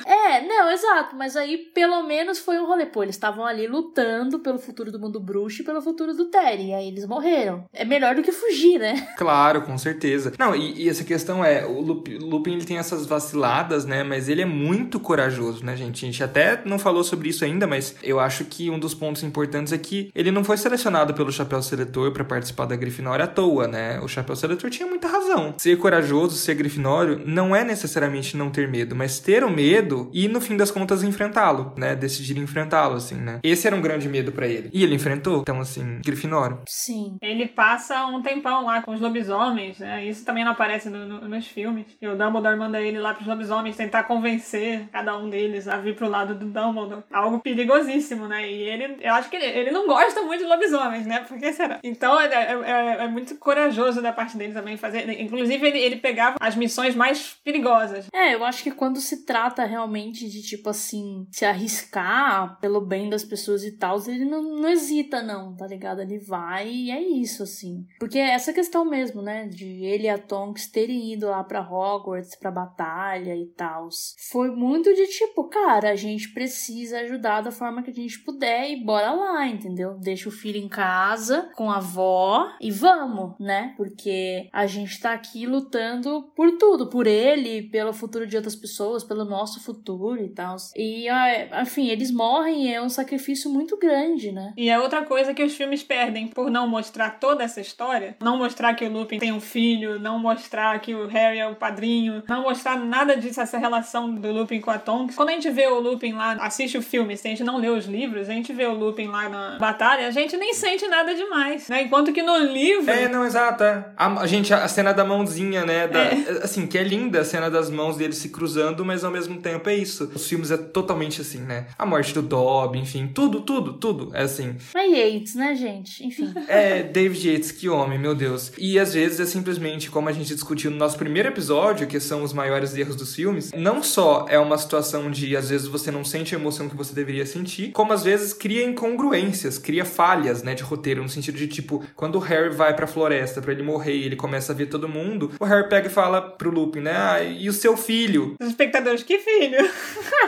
É, 0.05 0.41
não, 0.47 0.71
exato, 0.71 1.15
mas 1.15 1.35
aí 1.35 1.57
pelo 1.73 2.03
menos 2.03 2.39
foi 2.39 2.59
um 2.59 2.65
rolê. 2.65 2.85
Pô, 2.85 3.03
eles 3.03 3.15
estavam 3.15 3.45
ali 3.45 3.67
lutando 3.67 4.39
pelo 4.39 4.57
futuro 4.59 4.91
do 4.91 4.99
mundo 4.99 5.19
bruxo 5.19 5.61
e 5.61 5.65
pelo 5.65 5.81
futuro 5.81 6.13
do 6.13 6.25
Terry, 6.25 6.69
e 6.69 6.73
aí 6.73 6.87
eles 6.87 7.05
morreram. 7.05 7.65
É 7.73 7.85
melhor 7.85 8.15
do 8.15 8.21
que 8.21 8.31
fugir, 8.31 8.79
né? 8.79 9.09
Claro, 9.17 9.61
com 9.61 9.77
certeza. 9.77 10.33
Não, 10.37 10.55
e, 10.55 10.83
e 10.83 10.89
essa 10.89 11.03
questão 11.03 11.43
é, 11.43 11.65
o 11.65 11.81
Lup- 11.81 12.07
Lupin 12.21 12.53
ele 12.53 12.65
tem 12.65 12.77
essas 12.77 13.05
vaciladas, 13.05 13.85
né? 13.85 14.03
Mas 14.03 14.29
ele 14.29 14.41
é 14.41 14.45
muito 14.45 14.99
corajoso, 14.99 15.63
né, 15.65 15.75
gente? 15.75 16.03
A 16.05 16.07
gente 16.11 16.23
até 16.23 16.61
não 16.65 16.77
falou 16.79 17.03
sobre 17.03 17.29
isso 17.29 17.43
ainda, 17.45 17.65
mas 17.67 17.95
eu 18.03 18.19
acho 18.19 18.45
que 18.45 18.69
um 18.69 18.79
dos 18.79 18.93
pontos 18.93 19.23
importantes 19.23 19.73
é 19.73 19.77
que 19.77 20.11
ele 20.15 20.31
não 20.31 20.43
foi 20.43 20.57
selecionado 20.57 21.13
pelo 21.13 21.31
Chapéu 21.31 21.61
Seletor 21.61 22.11
pra 22.11 22.23
participar 22.23 22.65
da 22.65 22.75
Grifinória 22.75 23.25
à 23.25 23.27
toa, 23.27 23.67
né? 23.67 23.99
O 24.01 24.07
Chapéu 24.07 24.35
Seletor 24.35 24.69
tinha 24.69 24.87
muita 24.87 25.07
razão. 25.07 25.53
Ser 25.57 25.77
corajoso, 25.77 26.35
ser 26.35 26.55
grifinório, 26.55 27.21
não 27.25 27.55
é 27.55 27.63
necessariamente 27.63 28.35
não 28.37 28.49
ter 28.49 28.67
medo, 28.67 28.95
mas 28.95 29.19
ter 29.19 29.42
o 29.45 29.49
medo 29.51 30.09
e, 30.13 30.27
no 30.27 30.39
fim 30.41 30.55
das 30.57 30.71
contas, 30.71 31.03
enfrentá-lo, 31.03 31.73
né? 31.77 31.95
Decidir 31.95 32.37
enfrentá-lo, 32.37 32.95
assim, 32.95 33.15
né? 33.15 33.39
Esse 33.43 33.67
era 33.67 33.75
um 33.75 33.81
grande 33.81 34.07
medo 34.09 34.31
pra 34.31 34.47
ele. 34.47 34.69
E 34.73 34.83
ele 34.83 34.95
enfrentou. 34.95 35.41
Então, 35.41 35.59
assim, 35.59 35.99
grifinório. 36.05 36.59
Sim. 36.67 37.17
Ele 37.21 37.47
passa 37.47 38.05
um 38.07 38.21
tempão 38.21 38.65
lá 38.65 38.81
com 38.81 38.93
os 38.93 38.99
lobisomens, 39.01 39.79
né? 39.79 40.05
Isso 40.05 40.25
também 40.25 40.43
não 40.43 40.51
aparece 40.51 40.89
no- 40.89 41.05
no- 41.05 41.27
nos 41.27 41.47
filmes. 41.47 41.85
E 42.01 42.07
o 42.07 42.15
Dumbledore 42.17 42.57
manda 42.57 42.81
ele 42.81 42.99
lá 42.99 43.13
pros 43.13 43.27
lobisomens 43.27 43.75
tentar 43.75 44.03
convencer 44.03 44.87
cada 44.91 45.17
um 45.17 45.29
deles 45.29 45.67
a 45.67 45.77
vir 45.77 45.95
pro 45.95 46.07
lado 46.09 46.35
do 46.35 46.45
Dumbledore. 46.45 47.03
Algo 47.11 47.39
perigosíssimo, 47.39 48.27
né? 48.27 48.49
E 48.49 48.61
ele, 48.63 48.97
eu 49.01 49.13
acho 49.13 49.29
que 49.29 49.35
ele, 49.35 49.45
ele 49.45 49.71
não 49.71 49.87
gosta 49.87 50.21
muito 50.21 50.41
de 50.43 50.49
lobisomens, 50.49 51.05
né? 51.05 51.19
Por 51.27 51.37
que 51.37 51.51
será? 51.53 51.79
Então 51.83 52.19
é, 52.19 52.25
é- 52.27 52.61
é- 52.71 53.03
é 53.05 53.07
muito 53.07 53.35
corajoso 53.37 54.01
da 54.01 54.11
parte 54.11 54.37
dele 54.37 54.53
também 54.53 54.77
fazer. 54.77 55.09
Inclusive, 55.21 55.65
ele, 55.67 55.79
ele 55.79 55.95
pegava 55.97 56.37
as 56.39 56.55
missões 56.55 56.95
mais 56.95 57.35
perigosas. 57.43 58.07
É, 58.13 58.33
eu 58.35 58.43
acho 58.43 58.63
que 58.63 58.71
quando 58.71 58.99
se 58.99 59.25
trata 59.25 59.32
realmente 59.65 60.29
de, 60.29 60.41
tipo 60.41 60.69
assim, 60.69 61.27
se 61.31 61.45
arriscar 61.45 62.59
pelo 62.59 62.81
bem 62.81 63.09
das 63.09 63.23
pessoas 63.23 63.63
e 63.63 63.71
tal, 63.71 63.99
ele 64.07 64.25
não, 64.25 64.41
não 64.41 64.69
hesita, 64.69 65.21
não, 65.21 65.55
tá 65.55 65.67
ligado? 65.67 66.01
Ele 66.01 66.19
vai 66.19 66.69
e 66.69 66.91
é 66.91 67.01
isso, 67.01 67.43
assim. 67.43 67.85
Porque 67.99 68.19
é 68.19 68.31
essa 68.31 68.53
questão 68.53 68.85
mesmo, 68.85 69.21
né? 69.21 69.47
De 69.47 69.85
ele 69.85 70.03
e 70.03 70.09
a 70.09 70.17
Tonks 70.17 70.67
terem 70.67 71.13
ido 71.13 71.27
lá 71.27 71.43
pra 71.43 71.61
Hogwarts, 71.61 72.35
pra 72.35 72.51
batalha 72.51 73.35
e 73.35 73.45
tal. 73.47 73.89
Foi 74.31 74.51
muito 74.51 74.93
de 74.93 75.07
tipo, 75.07 75.45
cara, 75.45 75.91
a 75.91 75.95
gente 75.95 76.33
precisa 76.33 76.99
ajudar 76.99 77.41
da 77.41 77.51
forma 77.51 77.83
que 77.83 77.91
a 77.91 77.93
gente 77.93 78.19
puder 78.19 78.69
e 78.69 78.83
bora 78.83 79.11
lá, 79.11 79.47
entendeu? 79.47 79.97
Deixa 79.99 80.29
o 80.29 80.31
filho 80.31 80.57
em 80.57 80.67
casa 80.67 81.49
com 81.55 81.69
a 81.69 81.77
avó 81.77 82.51
e 82.61 82.71
vamos, 82.71 83.37
né? 83.39 83.73
Porque 83.77 84.49
a 84.51 84.65
gente 84.65 84.99
tá 84.99 85.13
aqui 85.13 85.45
lutando 85.45 86.31
por 86.35 86.57
tudo, 86.57 86.89
por 86.89 87.07
ele, 87.07 87.63
pelo 87.69 87.93
futuro 87.93 88.27
de 88.27 88.35
outras 88.35 88.55
pessoas, 88.55 89.03
pelo 89.03 89.22
nosso 89.25 89.63
futuro 89.63 90.23
e 90.23 90.29
tal. 90.29 90.55
E, 90.75 91.07
ah, 91.09 91.61
enfim, 91.61 91.87
eles 91.89 92.11
morrem 92.11 92.67
e 92.67 92.73
é 92.73 92.81
um 92.81 92.89
sacrifício 92.89 93.49
muito 93.49 93.77
grande, 93.77 94.31
né? 94.31 94.53
E 94.57 94.69
é 94.69 94.79
outra 94.79 95.03
coisa 95.03 95.33
que 95.33 95.43
os 95.43 95.55
filmes 95.55 95.83
perdem 95.83 96.27
por 96.27 96.49
não 96.49 96.67
mostrar 96.67 97.11
toda 97.19 97.43
essa 97.43 97.61
história, 97.61 98.15
não 98.21 98.37
mostrar 98.37 98.73
que 98.73 98.85
o 98.85 98.91
Lupin 98.91 99.19
tem 99.19 99.31
um 99.31 99.41
filho, 99.41 99.99
não 99.99 100.19
mostrar 100.19 100.79
que 100.79 100.93
o 100.93 101.07
Harry 101.07 101.39
é 101.39 101.47
o 101.47 101.55
padrinho, 101.55 102.23
não 102.27 102.43
mostrar 102.43 102.77
nada 102.77 103.15
disso, 103.15 103.41
essa 103.41 103.57
relação 103.57 104.13
do 104.13 104.31
Lupin 104.31 104.59
com 104.61 104.71
a 104.71 104.77
Tonks. 104.77 105.15
Quando 105.15 105.29
a 105.29 105.33
gente 105.33 105.49
vê 105.49 105.67
o 105.67 105.79
Lupin 105.79 106.13
lá, 106.13 106.33
assiste 106.33 106.77
o 106.77 106.81
filme, 106.81 107.15
se 107.17 107.27
a 107.27 107.31
gente 107.31 107.43
não 107.43 107.57
lê 107.57 107.69
os 107.69 107.85
livros, 107.85 108.29
a 108.29 108.33
gente 108.33 108.51
vê 108.53 108.65
o 108.65 108.73
Lupin 108.73 109.07
lá 109.07 109.29
na 109.29 109.57
batalha, 109.57 110.07
a 110.07 110.11
gente 110.11 110.35
nem 110.37 110.53
sente 110.53 110.87
nada 110.87 111.13
demais, 111.15 111.67
né? 111.69 111.83
Enquanto 111.83 112.11
que 112.13 112.21
no 112.21 112.37
livro... 112.37 112.89
É, 112.91 113.07
não, 113.07 113.25
exato. 113.25 113.63
É. 113.63 113.85
A, 113.97 114.21
a 114.21 114.27
gente, 114.27 114.53
a 114.53 114.67
cena 114.67 114.93
da 114.93 115.03
mãozinha, 115.05 115.65
né? 115.65 115.87
da- 115.87 116.03
Assim, 116.43 116.67
que 116.67 116.77
é 116.77 116.83
linda 116.83 117.21
a 117.21 117.25
cena 117.25 117.49
das 117.49 117.69
mãos 117.69 117.97
deles 117.97 118.17
se 118.17 118.29
cruzando, 118.29 118.83
mas 118.85 119.03
ao 119.03 119.11
mesmo 119.13 119.37
tempo 119.39 119.69
é 119.69 119.75
isso. 119.75 120.11
Os 120.13 120.27
filmes 120.27 120.51
é 120.51 120.57
totalmente 120.57 121.21
assim, 121.21 121.39
né? 121.39 121.67
A 121.77 121.85
morte 121.85 122.13
do 122.13 122.21
Dobby, 122.21 122.79
enfim, 122.79 123.07
tudo, 123.13 123.41
tudo, 123.41 123.73
tudo. 123.73 124.11
É 124.13 124.23
assim. 124.23 124.55
Mas 124.73 124.91
Yates, 124.91 125.35
né, 125.35 125.55
gente? 125.55 126.05
Enfim. 126.05 126.33
É, 126.47 126.83
David 126.83 127.29
Yates, 127.31 127.51
que 127.51 127.69
homem, 127.69 127.97
meu 127.97 128.13
Deus. 128.13 128.51
E 128.57 128.77
às 128.77 128.93
vezes 128.93 129.19
é 129.19 129.25
simplesmente, 129.25 129.89
como 129.89 130.09
a 130.09 130.11
gente 130.11 130.33
discutiu 130.33 130.69
no 130.69 130.77
nosso 130.77 130.97
primeiro 130.97 131.29
episódio, 131.29 131.87
que 131.87 131.99
são 131.99 132.23
os 132.23 132.33
maiores 132.33 132.75
erros 132.75 132.95
dos 132.95 133.15
filmes, 133.15 133.51
não 133.55 133.81
só 133.81 134.25
é 134.29 134.37
uma 134.39 134.57
situação 134.57 135.09
de, 135.09 135.35
às 135.35 135.49
vezes, 135.49 135.67
você 135.67 135.89
não 135.91 136.03
sente 136.03 136.35
a 136.35 136.39
emoção 136.39 136.67
que 136.67 136.75
você 136.75 136.93
deveria 136.93 137.25
sentir, 137.25 137.71
como 137.71 137.93
às 137.93 138.03
vezes 138.03 138.33
cria 138.33 138.63
incongruências, 138.63 139.57
cria 139.57 139.85
falhas, 139.85 140.43
né, 140.43 140.53
de 140.53 140.63
roteiro, 140.63 141.01
no 141.03 141.09
sentido 141.09 141.37
de, 141.37 141.47
tipo, 141.47 141.83
quando 141.95 142.15
o 142.15 142.19
Harry 142.19 142.49
vai 142.53 142.75
pra 142.75 142.87
floresta 142.87 143.41
pra 143.41 143.51
ele 143.51 143.63
morrer 143.63 143.95
e 143.95 144.03
ele 144.03 144.15
começa 144.15 144.51
a 144.51 144.55
ver 144.55 144.67
todo 144.67 144.87
mundo, 144.87 145.31
o 145.39 145.45
Harry 145.45 145.67
pega 145.69 145.87
e 145.87 145.91
fala 145.91 146.21
pro 146.21 146.51
Lupin, 146.51 146.81
né, 146.81 146.95
ah, 146.95 147.23
e 147.23 147.49
o 147.49 147.53
seu 147.53 147.75
filho? 147.75 148.35
Os 148.39 148.47
espectadores, 148.47 148.92
que 149.01 149.17
filho! 149.17 149.57